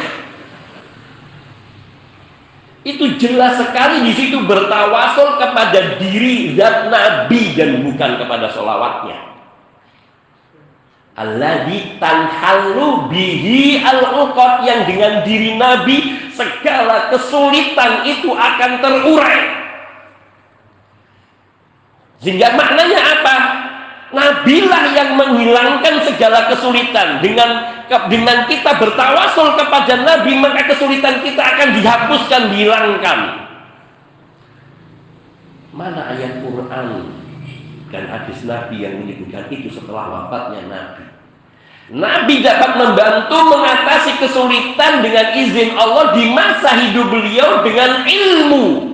itu 2.88 3.20
jelas 3.20 3.60
sekali 3.60 4.08
di 4.08 4.14
situ 4.16 4.40
bertawasul 4.48 5.36
kepada 5.36 6.00
diri 6.00 6.56
zat 6.56 6.88
Nabi 6.88 7.52
dan 7.60 7.84
bukan 7.84 8.16
kepada 8.16 8.48
solawatnya. 8.56 9.20
Alladhi 11.20 12.00
tanhalu 12.00 13.12
bihi 13.12 13.84
al 13.84 14.00
yang 14.64 14.88
dengan 14.88 15.28
diri 15.28 15.60
Nabi 15.60 16.32
segala 16.32 17.12
kesulitan 17.12 18.08
itu 18.08 18.32
akan 18.32 18.72
terurai. 18.80 19.42
Sehingga 22.24 22.56
maknanya 22.56 23.00
apa? 23.20 23.36
Nabilah 24.10 24.84
yang 24.98 25.14
menghilangkan 25.14 26.02
segala 26.02 26.50
kesulitan. 26.50 27.22
Dengan 27.22 27.80
dengan 28.10 28.46
kita 28.50 28.78
bertawasul 28.78 29.58
kepada 29.58 30.02
Nabi 30.02 30.38
maka 30.38 30.66
kesulitan 30.70 31.22
kita 31.22 31.42
akan 31.42 31.68
dihapuskan 31.78 32.42
dihilangkan. 32.54 33.20
Mana 35.74 36.10
ayat 36.10 36.42
Quran 36.42 36.88
dan 37.94 38.04
hadis 38.10 38.46
Nabi 38.46 38.82
yang 38.82 39.06
menyebutkan 39.06 39.46
itu 39.54 39.70
setelah 39.70 40.10
wafatnya 40.10 40.66
Nabi? 40.70 41.06
Nabi 41.90 42.46
dapat 42.46 42.78
membantu 42.78 43.38
mengatasi 43.50 44.22
kesulitan 44.22 45.02
dengan 45.02 45.34
izin 45.34 45.74
Allah 45.74 46.14
di 46.14 46.30
masa 46.30 46.78
hidup 46.78 47.10
beliau 47.10 47.66
dengan 47.66 48.06
ilmu 48.06 48.89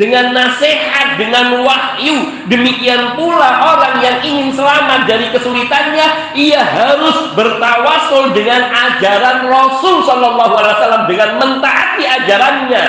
dengan 0.00 0.32
nasihat, 0.32 1.20
dengan 1.20 1.60
wahyu. 1.60 2.48
Demikian 2.48 3.20
pula 3.20 3.76
orang 3.76 4.00
yang 4.00 4.16
ingin 4.24 4.48
selamat 4.56 5.04
dari 5.04 5.28
kesulitannya, 5.28 6.32
ia 6.32 6.64
harus 6.64 7.36
bertawasul 7.36 8.32
dengan 8.32 8.72
ajaran 8.72 9.44
Rasul 9.44 10.00
Shallallahu 10.08 10.54
Alaihi 10.56 10.76
Wasallam 10.80 11.04
dengan 11.04 11.30
mentaati 11.36 12.04
ajarannya, 12.08 12.84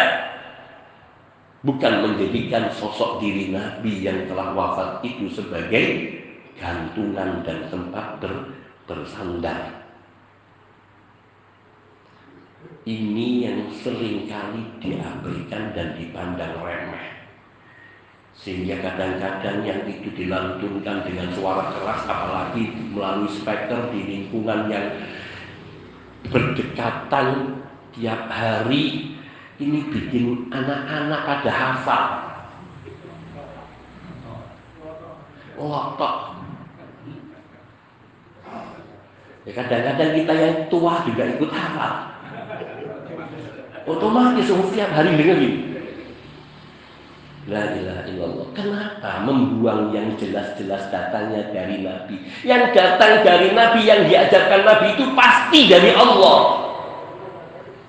bukan 1.68 1.94
menjadikan 2.08 2.72
sosok 2.80 3.20
diri 3.20 3.52
Nabi 3.52 4.08
yang 4.08 4.32
telah 4.32 4.56
wafat 4.56 5.04
itu 5.04 5.28
sebagai 5.36 6.16
gantungan 6.56 7.44
dan 7.44 7.68
tempat 7.68 8.24
bersandar. 8.88 9.81
Ini 12.82 13.46
yang 13.46 13.70
sering 13.78 14.26
kali 14.26 14.66
diabaikan 14.82 15.70
dan 15.78 15.94
dipandang 15.94 16.66
remeh. 16.66 17.14
Sehingga 18.34 18.82
kadang-kadang 18.82 19.62
yang 19.62 19.86
itu 19.86 20.10
dilantunkan 20.18 21.06
dengan 21.06 21.30
suara 21.38 21.70
keras 21.78 22.02
apalagi 22.10 22.74
melalui 22.90 23.30
speaker 23.30 23.94
di 23.94 24.02
lingkungan 24.02 24.66
yang 24.66 24.98
berdekatan 26.26 27.62
tiap 27.94 28.26
hari 28.34 29.14
ini 29.62 29.80
bikin 29.94 30.50
anak-anak 30.50 31.22
pada 31.22 31.52
hafal. 31.54 32.06
Lotok. 35.54 36.16
Ya 39.46 39.52
kadang-kadang 39.54 40.12
kita 40.18 40.34
yang 40.34 40.58
tua 40.74 41.06
juga 41.06 41.30
ikut 41.30 41.52
hafal 41.54 42.11
otomatis 43.90 44.48
setiap 44.48 44.90
hari 44.94 45.16
dengerin 45.18 45.72
La 47.50 47.74
ilaha 47.74 48.06
illallah. 48.06 48.48
Kenapa 48.54 49.26
membuang 49.26 49.90
yang 49.90 50.14
jelas-jelas 50.14 50.94
datangnya 50.94 51.50
dari 51.50 51.82
Nabi? 51.82 52.22
Yang 52.46 52.78
datang 52.78 53.26
dari 53.26 53.50
Nabi, 53.58 53.82
yang 53.82 54.06
diajarkan 54.06 54.62
Nabi 54.62 54.94
itu 54.94 55.10
pasti 55.18 55.66
dari 55.66 55.90
Allah. 55.98 56.70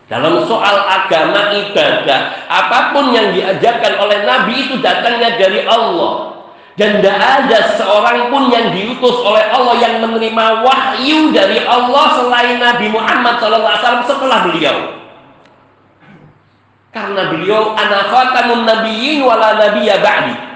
Dalam 0.08 0.48
soal 0.48 0.76
agama 0.88 1.52
ibadah, 1.52 2.48
apa 2.48 2.96
pun 2.96 3.12
yang 3.12 3.36
diajarkan 3.36 4.00
oleh 4.00 4.24
Nabi 4.24 4.54
itu 4.56 4.80
datangnya 4.80 5.36
dari 5.36 5.68
Allah. 5.68 6.32
Dan 6.80 7.04
tidak 7.04 7.20
ada 7.20 7.76
seorang 7.76 8.32
pun 8.32 8.48
yang 8.48 8.72
diutus 8.72 9.20
oleh 9.20 9.44
Allah 9.52 9.76
yang 9.76 10.00
menerima 10.00 10.64
wahyu 10.64 11.28
dari 11.28 11.60
Allah 11.68 12.16
selain 12.16 12.56
Nabi 12.56 12.88
Muhammad 12.88 13.36
SAW 13.36 14.08
setelah 14.08 14.48
beliau. 14.48 15.01
Karena 16.92 17.32
beliau 17.32 17.72
anak 17.72 18.12
khatamun 18.12 18.68
nabiyyin 18.68 19.24
wala 19.24 19.56
nabiyya 19.56 20.04
ba'di. 20.04 20.52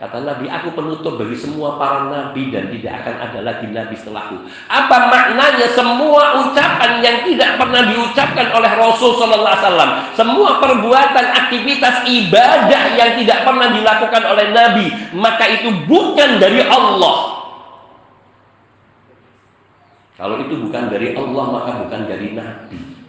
Kata 0.00 0.16
Nabi, 0.24 0.48
aku 0.48 0.72
penutup 0.72 1.20
bagi 1.20 1.36
semua 1.36 1.76
para 1.76 2.08
nabi 2.08 2.48
dan 2.48 2.72
tidak 2.72 3.04
akan 3.04 3.20
ada 3.20 3.38
lagi 3.44 3.68
nabi 3.68 3.92
setelahku. 4.00 4.48
Apa 4.72 5.12
maknanya 5.12 5.68
semua 5.76 6.40
ucapan 6.40 7.04
yang 7.04 7.20
tidak 7.28 7.60
pernah 7.60 7.84
diucapkan 7.84 8.48
oleh 8.56 8.72
Rasul 8.80 9.20
Sallallahu 9.20 9.44
Alaihi 9.44 9.66
Wasallam, 9.68 9.90
semua 10.16 10.50
perbuatan, 10.56 11.26
aktivitas 11.44 12.08
ibadah 12.08 12.82
yang 12.96 13.20
tidak 13.20 13.44
pernah 13.44 13.68
dilakukan 13.76 14.22
oleh 14.24 14.46
Nabi, 14.56 14.86
maka 15.20 15.44
itu 15.52 15.68
bukan 15.84 16.40
dari 16.40 16.64
Allah. 16.64 17.16
Kalau 20.16 20.40
itu 20.48 20.64
bukan 20.64 20.88
dari 20.88 21.12
Allah, 21.12 21.44
maka 21.44 21.70
bukan 21.76 22.00
dari 22.08 22.32
Nabi. 22.32 22.99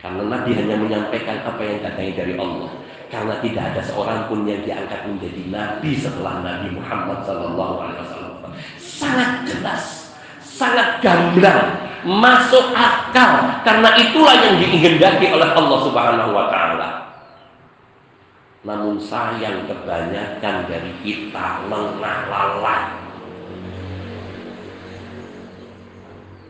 Karena 0.00 0.22
Nabi 0.28 0.50
hanya 0.54 0.76
menyampaikan 0.76 1.40
apa 1.42 1.60
yang 1.64 1.78
datangnya 1.82 2.12
dari 2.22 2.34
Allah 2.36 2.70
karena 3.06 3.38
tidak 3.38 3.62
ada 3.72 3.82
seorang 3.86 4.20
pun 4.26 4.42
yang 4.42 4.60
diangkat 4.66 5.06
menjadi 5.06 5.42
nabi 5.46 5.94
setelah 5.94 6.42
Nabi 6.42 6.74
Muhammad 6.74 7.22
wasallam. 7.22 8.50
Sangat 8.82 9.46
jelas, 9.46 10.10
sangat 10.42 10.98
gamblang, 10.98 11.86
masuk 12.02 12.74
akal 12.74 13.62
karena 13.62 13.90
itulah 13.94 14.36
yang 14.42 14.58
diingindaki 14.58 15.30
oleh 15.30 15.48
Allah 15.54 15.78
Subhanahu 15.86 16.30
wa 16.34 16.46
taala. 16.50 16.88
Namun 18.66 18.98
sayang 18.98 19.70
kebanyakan 19.70 20.66
dari 20.66 20.90
kita 21.06 21.70
lengah 21.70 22.18
lalai 22.26 23.05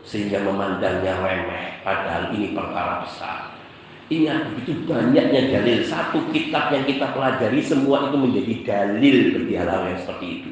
sehingga 0.07 0.39
memandangnya 0.39 1.19
remeh 1.19 1.83
padahal 1.83 2.31
ini 2.31 2.55
perkara 2.55 3.03
besar. 3.03 3.51
Ingat 4.07 4.55
begitu 4.55 4.87
banyaknya 4.87 5.51
dalil 5.51 5.83
Satu 5.83 6.31
kitab 6.31 6.71
yang 6.71 6.87
kita 6.87 7.11
pelajari 7.11 7.59
Semua 7.59 8.07
itu 8.07 8.15
menjadi 8.15 8.53
dalil 8.63 9.17
bagi 9.35 9.53
hal-hal 9.59 9.83
yang 9.83 9.99
seperti 9.99 10.27
itu. 10.31 10.51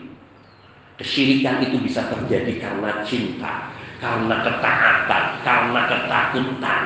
Kesyirikan 0.99 1.63
itu 1.63 1.79
bisa 1.79 2.03
terjadi 2.11 2.51
karena 2.59 2.99
cinta 3.07 3.71
Karena 4.03 4.43
ketaatan 4.43 5.23
Karena 5.39 5.81
ketakutan. 5.87 6.81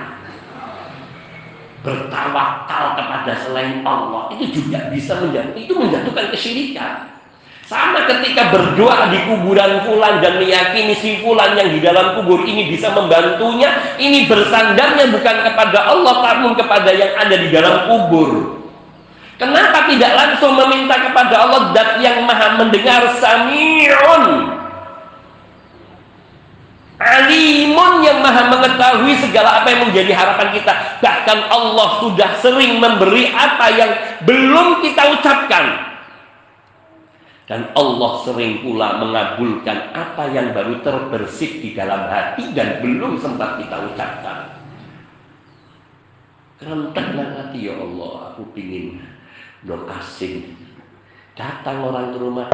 Bertawakal 1.82 2.86
kepada 3.02 3.34
selain 3.34 3.82
Allah 3.82 4.30
Itu 4.38 4.62
juga 4.62 4.94
bisa 4.94 5.18
menjatuhkan 5.18 5.58
Itu 5.58 5.74
menjatuhkan 5.74 6.30
kesyirikan 6.30 7.09
sama 7.70 8.02
ketika 8.10 8.50
berdoa 8.50 9.14
di 9.14 9.30
kuburan 9.30 9.86
fulan 9.86 10.26
dan 10.26 10.42
meyakini 10.42 10.98
si 10.98 11.22
fulan 11.22 11.54
yang 11.54 11.70
di 11.70 11.78
dalam 11.78 12.18
kubur 12.18 12.42
ini 12.42 12.66
bisa 12.66 12.90
membantunya, 12.90 13.70
ini 14.02 14.26
bersandarnya 14.26 15.14
bukan 15.14 15.38
kepada 15.46 15.86
Allah 15.86 16.18
namun 16.34 16.58
kepada 16.58 16.90
yang 16.90 17.14
ada 17.14 17.36
di 17.38 17.54
dalam 17.54 17.86
kubur. 17.86 18.58
Kenapa 19.38 19.86
tidak 19.86 20.18
langsung 20.18 20.58
meminta 20.58 20.98
kepada 20.98 21.46
Allah 21.46 21.70
dat 21.78 22.02
yang 22.02 22.26
maha 22.26 22.58
mendengar? 22.58 23.06
Sami'un. 23.22 24.58
Alimun 26.98 27.94
yang 28.02 28.20
maha 28.26 28.50
mengetahui 28.50 29.14
segala 29.22 29.62
apa 29.62 29.72
yang 29.72 29.86
menjadi 29.86 30.12
harapan 30.18 30.58
kita. 30.58 30.74
Bahkan 31.06 31.38
Allah 31.54 32.02
sudah 32.02 32.34
sering 32.42 32.82
memberi 32.82 33.30
apa 33.30 33.72
yang 33.78 33.92
belum 34.26 34.82
kita 34.82 35.22
ucapkan 35.22 35.89
dan 37.50 37.66
Allah 37.74 38.22
sering 38.22 38.62
pula 38.62 39.02
mengabulkan 39.02 39.90
apa 39.98 40.30
yang 40.30 40.54
baru 40.54 40.86
terbersih 40.86 41.66
di 41.66 41.74
dalam 41.74 42.06
hati 42.06 42.54
dan 42.54 42.78
belum 42.78 43.18
sempat 43.18 43.58
kita 43.58 43.90
ucapkan. 43.90 44.54
Kerentaklah 46.62 47.42
hati 47.42 47.66
ya 47.66 47.74
Allah, 47.74 48.38
aku 48.38 48.54
ingin 48.54 49.02
dong 49.66 49.90
asing. 49.90 50.54
Datang 51.34 51.90
orang 51.90 52.14
ke 52.14 52.18
rumah, 52.22 52.54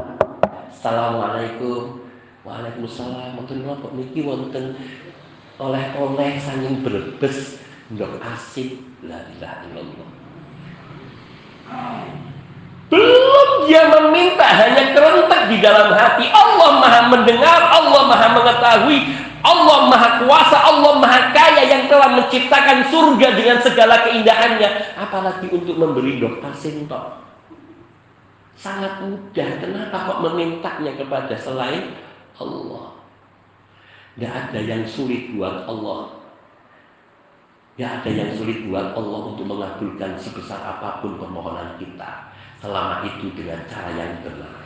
Assalamualaikum, 0.72 2.00
Waalaikumsalam, 2.48 3.36
wonten 3.36 3.68
kok 3.68 3.92
niki 4.00 4.24
wonten 4.24 4.80
oleh-oleh 5.60 6.40
sanging 6.40 6.86
berbes 6.88 7.60
dong 8.00 8.16
asing, 8.24 8.80
la 9.04 9.20
ilaha 9.28 9.60
illallah. 9.68 10.10
Belum 12.86 13.66
dia 13.66 13.90
meminta, 13.90 14.46
hanya 14.46 14.94
kerentak 14.94 15.50
di 15.50 15.58
dalam 15.58 15.90
hati. 15.90 16.30
Allah 16.30 16.70
maha 16.78 17.02
mendengar, 17.10 17.60
Allah 17.74 18.02
maha 18.06 18.28
mengetahui, 18.38 19.00
Allah 19.42 19.80
maha 19.90 20.10
kuasa, 20.22 20.58
Allah 20.58 20.94
maha 21.02 21.34
kaya 21.34 21.66
yang 21.66 21.90
telah 21.90 22.14
menciptakan 22.14 22.86
surga 22.94 23.28
dengan 23.34 23.58
segala 23.66 24.06
keindahannya. 24.06 24.70
Apalagi 25.02 25.50
untuk 25.50 25.76
memberi 25.82 26.22
dokter 26.22 26.54
sintok. 26.54 27.26
Sangat 28.54 29.02
mudah. 29.02 29.50
Kenapa 29.60 29.98
kok 30.06 30.22
memintanya 30.22 30.94
kepada 30.94 31.34
selain 31.34 31.90
Allah? 32.38 32.94
Tidak 34.16 34.32
ada 34.32 34.60
yang 34.62 34.86
sulit 34.86 35.34
buat 35.34 35.66
Allah. 35.68 36.22
Tidak 37.76 37.92
ada 38.00 38.10
yang 38.14 38.32
sulit 38.32 38.64
buat 38.70 38.96
Allah 38.96 39.20
untuk 39.36 39.44
mengabulkan 39.44 40.16
sebesar 40.16 40.56
apa 40.64 41.04
pun 41.04 41.20
permohonan 41.20 41.76
kita 41.76 42.35
selama 42.66 43.06
itu 43.06 43.30
dengan 43.38 43.62
cara 43.70 43.94
yang 43.94 44.26
benar. 44.26 44.58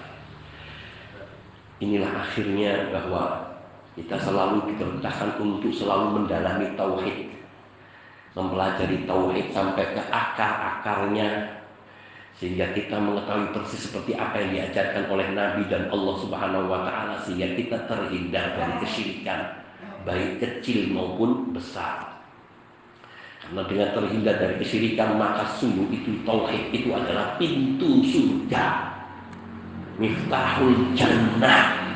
Inilah 1.84 2.12
akhirnya 2.24 2.88
bahwa 2.96 3.52
kita 4.00 4.16
selalu 4.16 4.72
diperintahkan 4.72 5.36
untuk 5.44 5.76
selalu 5.76 6.24
mendalami 6.24 6.72
tauhid, 6.80 7.28
mempelajari 8.40 9.04
tauhid 9.04 9.52
sampai 9.52 9.86
ke 9.92 10.02
akar-akarnya 10.08 11.60
sehingga 12.40 12.72
kita 12.72 12.96
mengetahui 12.96 13.52
persis 13.52 13.92
seperti 13.92 14.16
apa 14.16 14.40
yang 14.40 14.56
diajarkan 14.56 15.12
oleh 15.12 15.28
Nabi 15.36 15.68
dan 15.68 15.92
Allah 15.92 16.16
Subhanahu 16.24 16.72
wa 16.72 16.88
taala 16.88 17.20
sehingga 17.28 17.52
kita 17.52 17.84
terhindar 17.84 18.56
dari 18.56 18.76
kesyirikan 18.80 19.60
baik 20.08 20.40
kecil 20.40 20.88
maupun 20.96 21.52
besar. 21.52 22.09
Dengan 23.50 23.90
terhindar 23.98 24.38
dari 24.38 24.62
kesyirikan 24.62 25.18
maka 25.18 25.58
sungguh 25.58 25.90
itu 25.90 26.22
tauhid 26.22 26.70
itu 26.70 26.94
adalah 26.94 27.34
pintu 27.42 28.06
surga. 28.06 28.94
Miftahul 29.98 30.94
jannah. 30.94 31.90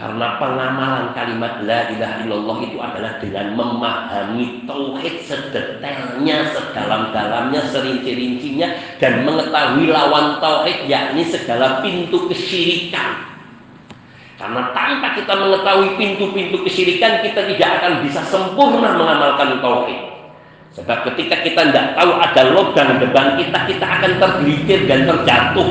Karena 0.00 0.40
pengamalan 0.40 1.12
kalimat 1.12 1.60
la 1.68 1.92
ilaha 1.92 2.24
illallah 2.24 2.58
itu 2.64 2.80
adalah 2.80 3.12
dengan 3.20 3.52
memahami 3.52 4.64
tauhid 4.64 5.28
sedetailnya, 5.28 6.56
sedalam-dalamnya, 6.56 7.60
serinci-rincinya 7.68 8.96
dan 8.96 9.28
mengetahui 9.28 9.92
lawan 9.92 10.40
tauhid 10.40 10.88
yakni 10.88 11.28
segala 11.28 11.84
pintu 11.84 12.32
kesyirikan. 12.32 13.29
Karena 14.40 14.72
tanpa 14.72 15.12
kita 15.12 15.36
mengetahui 15.36 16.00
pintu-pintu 16.00 16.64
kesyirikan, 16.64 17.20
kita 17.20 17.44
tidak 17.44 17.70
akan 17.76 17.92
bisa 18.00 18.24
sempurna 18.24 18.96
mengamalkan 18.96 19.60
tauhid. 19.60 20.00
Sebab 20.80 21.12
ketika 21.12 21.44
kita 21.44 21.68
tidak 21.68 21.92
tahu 21.92 22.16
ada 22.16 22.42
logam 22.48 22.88
depan 22.96 23.36
kita, 23.36 23.68
kita 23.68 23.84
akan 23.84 24.16
tergelincir 24.16 24.88
dan 24.88 25.04
terjatuh. 25.04 25.70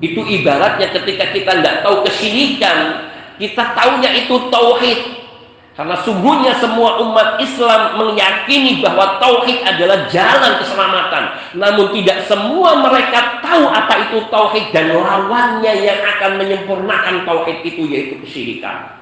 Itu 0.00 0.24
ibaratnya 0.24 0.96
ketika 0.96 1.28
kita 1.36 1.60
tidak 1.60 1.84
tahu 1.84 2.08
kesyirikan, 2.08 2.78
kita 3.36 3.68
tahunya 3.76 4.10
itu 4.24 4.34
tauhid. 4.48 5.19
Karena 5.78 5.96
sungguhnya 6.02 6.58
semua 6.58 6.98
umat 6.98 7.38
Islam 7.38 7.96
meyakini 7.96 8.82
bahwa 8.82 9.22
tauhid 9.22 9.62
adalah 9.62 10.10
jalan 10.10 10.58
keselamatan. 10.58 11.24
Namun 11.56 11.94
tidak 11.94 12.26
semua 12.26 12.82
mereka 12.82 13.38
tahu 13.38 13.70
apa 13.70 13.94
itu 14.10 14.18
tauhid 14.28 14.74
dan 14.74 14.92
lawannya 14.98 15.72
yang 15.78 16.00
akan 16.18 16.42
menyempurnakan 16.42 17.22
tauhid 17.22 17.62
itu 17.62 17.86
yaitu 17.86 18.14
kesyirikan. 18.18 18.98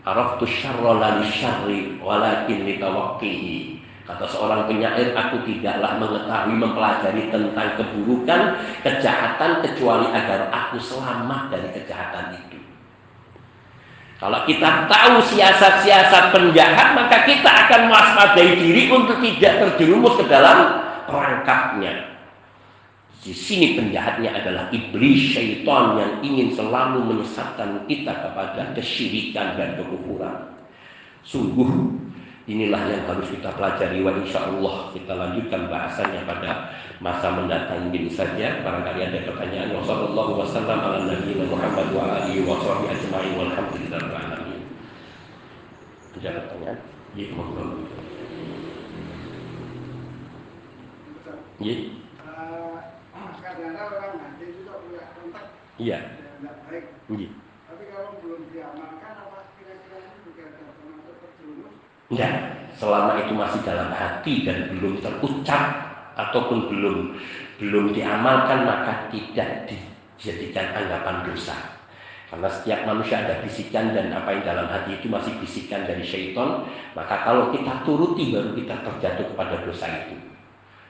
Araftu 0.00 0.48
syarra 0.48 0.96
la 0.96 1.10
syarri 1.28 2.00
walakin 2.00 2.64
litawaqqihi. 2.64 3.80
Kata 4.10 4.26
seorang 4.26 4.66
penyair, 4.66 5.14
aku 5.14 5.38
tidaklah 5.46 5.94
mengetahui 6.02 6.56
mempelajari 6.58 7.30
tentang 7.30 7.78
keburukan, 7.78 8.58
kejahatan 8.82 9.62
kecuali 9.62 10.10
agar 10.10 10.50
aku 10.50 10.82
selamat 10.82 11.54
dari 11.54 11.68
kejahatan 11.78 12.34
itu. 12.34 12.59
Kalau 14.20 14.44
kita 14.44 14.84
tahu 14.84 15.16
siasat-siasat 15.32 16.36
penjahat, 16.36 16.92
maka 16.92 17.24
kita 17.24 17.48
akan 17.48 17.88
mewaspadai 17.88 18.52
diri 18.60 18.92
untuk 18.92 19.16
tidak 19.24 19.64
terjerumus 19.64 20.12
ke 20.20 20.28
dalam 20.28 20.84
perangkapnya. 21.08 22.20
Di 23.20 23.32
sini 23.32 23.80
penjahatnya 23.80 24.32
adalah 24.32 24.68
iblis 24.72 25.36
syaitan 25.36 25.96
yang 25.96 26.12
ingin 26.20 26.52
selalu 26.52 27.04
menyesatkan 27.04 27.88
kita 27.88 28.12
kepada 28.12 28.76
kesyirikan 28.76 29.56
dan 29.56 29.80
kekufuran. 29.80 30.56
Sungguh 31.24 31.99
inilah 32.50 32.82
yang 32.90 33.06
harus 33.06 33.30
kita 33.30 33.54
pelajari 33.54 34.02
wa 34.02 34.10
insya 34.18 34.50
Allah 34.50 34.90
kita 34.90 35.12
lanjutkan 35.14 35.70
bahasanya 35.70 36.26
pada 36.26 36.74
masa 36.98 37.30
mendatang 37.30 37.94
ini 37.94 38.10
saja 38.10 38.58
barangkali 38.66 39.00
ada 39.06 39.18
pertanyaan 39.22 39.70
wassalamualaikum 39.78 41.06
nabiyina 41.06 41.46
Muhammad 41.46 41.88
wa 41.94 42.02
alihi 42.18 42.42
wa 42.42 42.58
sahbihi 42.58 42.90
ajma'in 42.90 43.32
walhamdulillah 43.38 44.02
alamin 44.02 44.62
ada 46.18 46.40
pertanyaan 46.50 46.78
ya 47.14 47.26
monggo 47.38 47.62
ya 51.62 51.74
kadang-kadang 53.40 53.88
orang 53.94 54.14
nanti 54.18 54.44
juga 54.58 54.72
punya 54.84 55.02
kontak 55.16 55.46
Iya. 55.80 55.98
tidak 56.12 56.56
baik. 56.68 56.84
Iya. 57.08 57.28
Tapi 57.64 57.82
kalau 57.88 58.10
belum 58.20 58.42
diamalkan, 58.52 59.14
apa 59.16 59.38
kira-kira 59.56 59.96
ini 60.04 60.18
juga 60.28 60.42
ada 60.52 60.76
termasuk 60.76 61.14
terjerumus? 61.24 61.76
Enggak, 62.10 62.34
selama 62.74 63.22
itu 63.22 63.32
masih 63.38 63.62
dalam 63.62 63.94
hati 63.94 64.42
dan 64.42 64.66
belum 64.74 64.98
terucap 64.98 65.62
ataupun 66.18 66.66
belum 66.66 67.14
belum 67.62 67.94
diamalkan 67.94 68.66
maka 68.66 69.06
tidak 69.14 69.70
dijadikan 69.70 70.74
anggapan 70.74 71.22
dosa. 71.22 71.54
Karena 72.30 72.46
setiap 72.50 72.86
manusia 72.86 73.26
ada 73.26 73.42
bisikan 73.42 73.94
dan 73.94 74.10
apa 74.14 74.30
yang 74.34 74.42
dalam 74.46 74.66
hati 74.70 74.98
itu 74.98 75.06
masih 75.10 75.34
bisikan 75.38 75.86
dari 75.86 76.02
syaitan, 76.02 76.66
maka 76.98 77.26
kalau 77.26 77.50
kita 77.54 77.82
turuti 77.86 78.30
baru 78.34 78.54
kita 78.58 78.74
terjatuh 78.86 79.26
kepada 79.34 79.66
dosa 79.66 79.86
itu. 80.06 80.18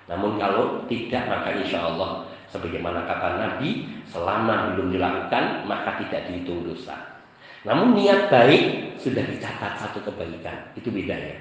Namun 0.08 0.40
kalau 0.40 0.84
tidak 0.88 1.28
maka 1.28 1.52
insya 1.52 1.84
Allah 1.84 2.28
sebagaimana 2.48 3.04
kata 3.04 3.40
Nabi 3.40 3.88
selama 4.08 4.72
belum 4.72 4.88
dilakukan 4.96 5.68
maka 5.68 6.00
tidak 6.00 6.32
dihitung 6.32 6.64
dosa. 6.64 7.09
Namun 7.60 7.92
niat 7.92 8.32
baik 8.32 8.96
sudah 8.96 9.20
dicatat 9.20 9.76
satu 9.76 10.00
kebaikan 10.00 10.72
itu 10.72 10.88
bedanya. 10.88 11.36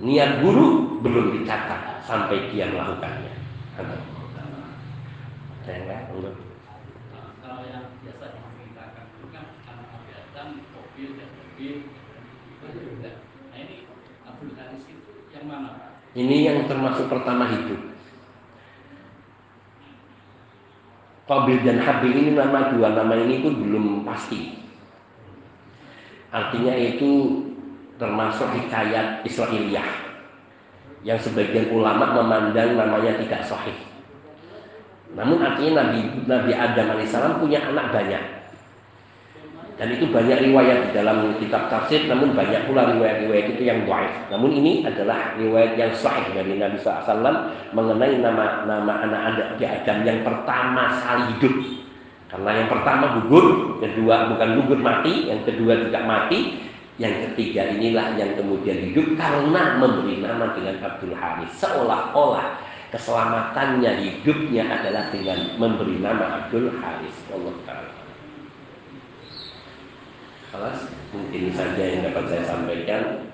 Niat 0.00 0.40
buruk 0.40 1.04
belum 1.04 1.36
dicatat 1.36 2.00
sampai 2.00 2.48
dia 2.48 2.72
melakukannya. 2.72 3.36
Ada 5.62 5.70
yang 5.70 5.84
lain? 5.86 6.34
kalau 7.42 7.68
yang 7.68 7.84
biasa 8.00 8.24
diceritakan 8.32 9.04
itu 9.12 9.26
kan 9.28 9.44
anak 9.68 9.86
kegiatan 9.92 10.48
mobil 10.72 11.08
dan 11.20 11.28
mobil 11.36 11.72
itu 11.84 12.66
juga. 12.80 13.10
Nah 13.52 13.58
ini 13.60 13.76
Abdul 14.24 14.56
Haris 14.56 14.82
itu 14.88 15.12
yang 15.36 15.44
mana 15.52 15.76
Pak? 15.76 15.90
Ini 16.16 16.36
yang 16.48 16.58
termasuk 16.64 17.12
pertama 17.12 17.44
hidup. 17.52 17.92
Qabil 21.28 21.58
dan 21.60 21.78
Habil 21.84 22.12
ini 22.16 22.30
nama 22.34 22.72
dua 22.72 22.96
nama 22.96 23.14
ini 23.20 23.44
pun 23.44 23.52
belum 23.60 24.08
pasti. 24.08 24.61
Artinya 26.32 26.72
itu 26.72 27.44
termasuk 28.00 28.48
hikayat 28.56 29.20
Israiliyah 29.28 29.84
yang 31.04 31.20
sebagian 31.20 31.68
ulama 31.68 32.16
memandang 32.24 32.72
namanya 32.74 33.20
tidak 33.20 33.44
sahih. 33.44 33.76
Namun 35.12 35.44
artinya 35.44 35.84
Nabi 35.84 36.24
Nabi 36.24 36.52
Adam 36.56 36.96
alaihissalam 36.96 37.36
punya 37.36 37.60
anak 37.68 37.92
banyak. 37.92 38.24
Dan 39.76 39.88
itu 39.98 40.04
banyak 40.08 40.46
riwayat 40.46 40.78
di 40.88 40.90
dalam 40.94 41.32
kitab 41.42 41.66
tafsir, 41.66 42.06
namun 42.06 42.36
banyak 42.36 42.70
pula 42.70 42.92
riwayat-riwayat 42.92 43.56
itu 43.56 43.62
yang 43.66 43.82
baik. 43.88 44.30
Namun 44.30 44.52
ini 44.52 44.86
adalah 44.86 45.34
riwayat 45.34 45.74
yang 45.74 45.90
sahih 45.96 46.28
dari 46.30 46.60
Nabi 46.60 46.78
SAW 46.78 47.50
mengenai 47.74 48.20
nama 48.20 48.62
nama 48.68 48.92
anak 49.02 49.20
Adam 49.58 49.98
yang 50.06 50.22
pertama 50.22 50.92
sekali 50.96 51.22
hidup. 51.34 51.81
Karena 52.32 52.64
yang 52.64 52.68
pertama 52.72 53.20
gugur, 53.20 53.76
kedua 53.84 54.32
bukan 54.32 54.48
gugur 54.56 54.80
mati, 54.80 55.28
yang 55.28 55.44
kedua 55.44 55.84
tidak 55.84 56.04
mati, 56.08 56.64
yang 56.96 57.12
ketiga 57.28 57.76
inilah 57.76 58.16
yang 58.16 58.32
kemudian 58.32 58.88
hidup 58.88 59.20
karena 59.20 59.76
memberi 59.76 60.24
nama 60.24 60.56
dengan 60.56 60.80
Abdul 60.80 61.12
Haris. 61.12 61.52
Seolah-olah 61.60 62.56
keselamatannya 62.88 64.00
hidupnya 64.00 64.64
adalah 64.64 65.12
dengan 65.12 65.60
memberi 65.60 66.00
nama 66.00 66.40
Abdul 66.40 66.72
Haris. 66.80 67.16
Allah 67.28 67.54
Ta'ala. 67.68 67.92
Alas, 70.52 70.84
mungkin 71.12 71.52
saja 71.52 71.80
yang 71.84 72.08
dapat 72.08 72.24
saya 72.28 72.44
sampaikan. 72.48 73.28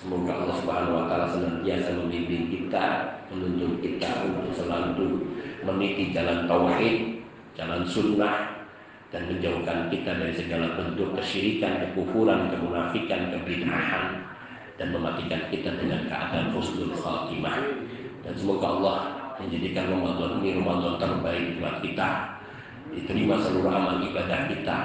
Semoga 0.00 0.32
Allah 0.32 0.56
Subhanahu 0.64 0.96
wa 0.96 1.04
taala 1.12 1.28
senantiasa 1.28 1.92
membimbing 1.92 2.48
kita, 2.48 3.20
menuntun 3.28 3.84
kita 3.84 4.08
untuk 4.24 4.48
selalu 4.56 5.28
meniti 5.60 6.08
jalan 6.16 6.48
tauhid, 6.48 7.19
jalan 7.60 7.84
sunnah 7.84 8.64
dan 9.12 9.28
menjauhkan 9.28 9.92
kita 9.92 10.16
dari 10.16 10.32
segala 10.32 10.80
bentuk 10.80 11.12
kesyirikan, 11.12 11.84
kekufuran, 11.84 12.48
kemunafikan, 12.48 13.28
kebid'ahan 13.36 14.24
dan 14.80 14.88
mematikan 14.96 15.44
kita 15.52 15.76
dengan 15.76 16.08
keadaan 16.08 16.56
husnul 16.56 16.96
khatimah. 16.96 17.60
Dan 18.24 18.32
semoga 18.32 18.80
Allah 18.80 18.98
menjadikan 19.36 19.92
Ramadan 19.92 20.40
ini 20.40 20.56
Ramadan 20.56 20.96
terbaik 20.96 21.60
buat 21.60 21.76
kita. 21.84 22.08
Diterima 22.96 23.36
seluruh 23.44 23.70
amal 23.70 24.02
ibadah 24.02 24.48
kita, 24.48 24.78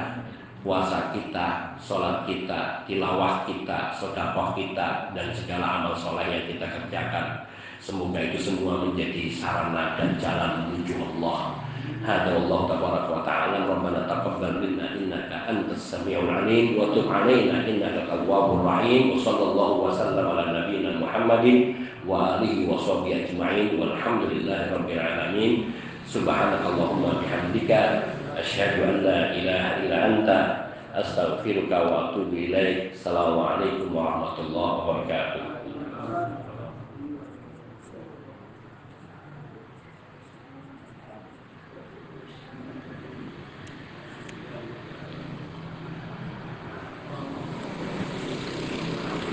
puasa 0.62 1.16
kita, 1.16 1.74
sholat 1.80 2.28
kita, 2.28 2.84
tilawah 2.86 3.48
kita, 3.48 3.96
sodakoh 3.96 4.52
kita, 4.54 5.16
dan 5.16 5.32
segala 5.32 5.82
amal 5.82 5.94
soleh 5.96 6.28
yang 6.28 6.46
kita 6.52 6.66
kerjakan. 6.70 7.48
Semoga 7.80 8.20
itu 8.20 8.52
semua 8.52 8.84
menjadi 8.84 9.32
sarana 9.32 9.96
dan 9.96 10.18
jalan 10.20 10.52
menuju 10.70 10.98
Allah. 11.18 11.65
Tabaraka 12.06 13.10
wa 13.10 13.26
ta'ala 13.26 13.66
Rabbana 13.66 14.06
taqabbal 14.06 14.62
minna 14.62 14.94
innaka 14.94 15.50
antas 15.50 15.98
samiul 15.98 16.30
alim 16.30 16.78
wa 16.78 16.94
tub 16.94 17.10
alaina 17.10 17.66
innaka 17.66 18.06
tawwabur 18.06 18.62
rahim 18.62 19.18
wa 19.18 19.18
sallallahu 19.18 19.90
wa 19.90 19.90
sallam 19.90 20.22
ala 20.22 20.54
nabiyyina 20.54 21.02
Muhammadin 21.02 21.90
wa 22.06 22.38
alihi 22.38 22.70
wa 22.70 22.78
sahbihi 22.78 23.26
ajma'in 23.26 23.82
walhamdulillahi 23.82 24.70
rabbil 24.78 25.02
alamin. 25.02 25.74
Subhanakallahumma 26.06 27.26
bihamdika 27.26 28.06
asyhadu 28.38 28.86
an 28.86 28.96
la 29.02 29.20
ilaha 29.34 29.70
illa 29.82 29.98
anta 30.06 30.40
astaghfiruka 30.94 31.90
wa 31.90 32.14
atubu 32.14 32.38
ilaik. 32.38 32.94
Assalamualaikum 32.94 33.90
warahmatullahi 33.90 34.74
wabarakatuh 34.78 36.45